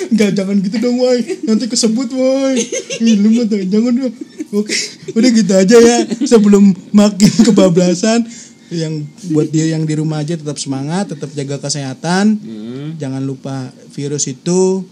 Enggak, 0.08 0.32
jangan 0.34 0.56
gitu 0.60 0.78
dong, 0.80 0.98
woi. 0.98 1.20
Nanti 1.44 1.66
kesebut, 1.66 2.10
woi. 2.12 2.58
Lu 3.02 3.30
mah 3.32 3.46
jangan 3.46 3.94
dong. 3.96 4.14
Oke, 4.52 4.74
udah 5.12 5.30
gitu 5.32 5.54
aja 5.54 5.78
ya. 5.78 5.98
Sebelum 6.26 6.64
makin 6.92 7.32
kebablasan, 7.44 8.24
yang 8.68 9.04
buat 9.30 9.48
dia 9.48 9.70
yang 9.70 9.84
di 9.84 9.94
rumah 9.94 10.20
aja 10.20 10.34
tetap 10.34 10.56
semangat, 10.56 11.12
tetap 11.12 11.30
jaga 11.32 11.60
kesehatan. 11.60 12.26
Hmm, 12.36 12.88
Jangan 12.96 13.22
lupa 13.22 13.70
virus 13.92 14.26
itu 14.26 14.86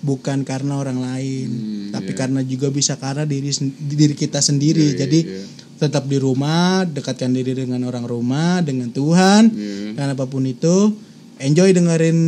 bukan 0.00 0.42
karena 0.42 0.74
orang 0.74 0.98
lain, 0.98 1.48
Hmm, 1.48 1.86
tapi 1.92 2.10
iya. 2.10 2.18
karena 2.18 2.40
juga 2.42 2.68
bisa 2.68 2.96
karena 2.96 3.22
diri 3.22 3.52
diri 3.78 4.14
kita 4.14 4.40
sendiri. 4.40 4.82
Iya, 4.88 4.98
Jadi 4.98 5.20
iya. 5.22 5.44
Tetap 5.80 6.04
di 6.04 6.20
rumah, 6.20 6.84
dekatkan 6.84 7.32
diri 7.32 7.56
dengan 7.56 7.88
orang 7.88 8.04
rumah, 8.04 8.60
dengan 8.60 8.92
Tuhan. 8.92 9.48
Iya. 9.48 9.96
dan 9.96 10.12
apa 10.12 10.28
pun 10.28 10.44
itu 10.44 10.92
enjoy 11.40 11.72
dengerin 11.72 12.18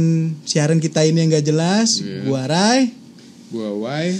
siaran 0.48 0.80
kita 0.80 1.04
ini 1.04 1.20
yang 1.20 1.28
gak 1.36 1.46
jelas. 1.46 2.00
Iya. 2.00 2.24
gua 2.24 2.42
Rai. 2.48 2.90
Gua 3.52 3.76
Wai. 3.76 4.16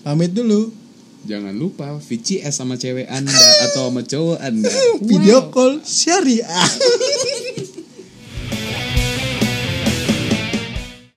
Pamit 0.00 0.32
dulu. 0.32 0.72
Jangan 1.20 1.52
lupa 1.52 2.00
VCS 2.00 2.56
sama 2.56 2.80
cewek 2.80 3.04
anda 3.12 3.36
atau 3.68 3.92
sama 3.92 4.00
cowok 4.00 4.40
anda. 4.40 4.72
Video 5.04 5.52
call 5.52 5.84
syariah 5.84 6.48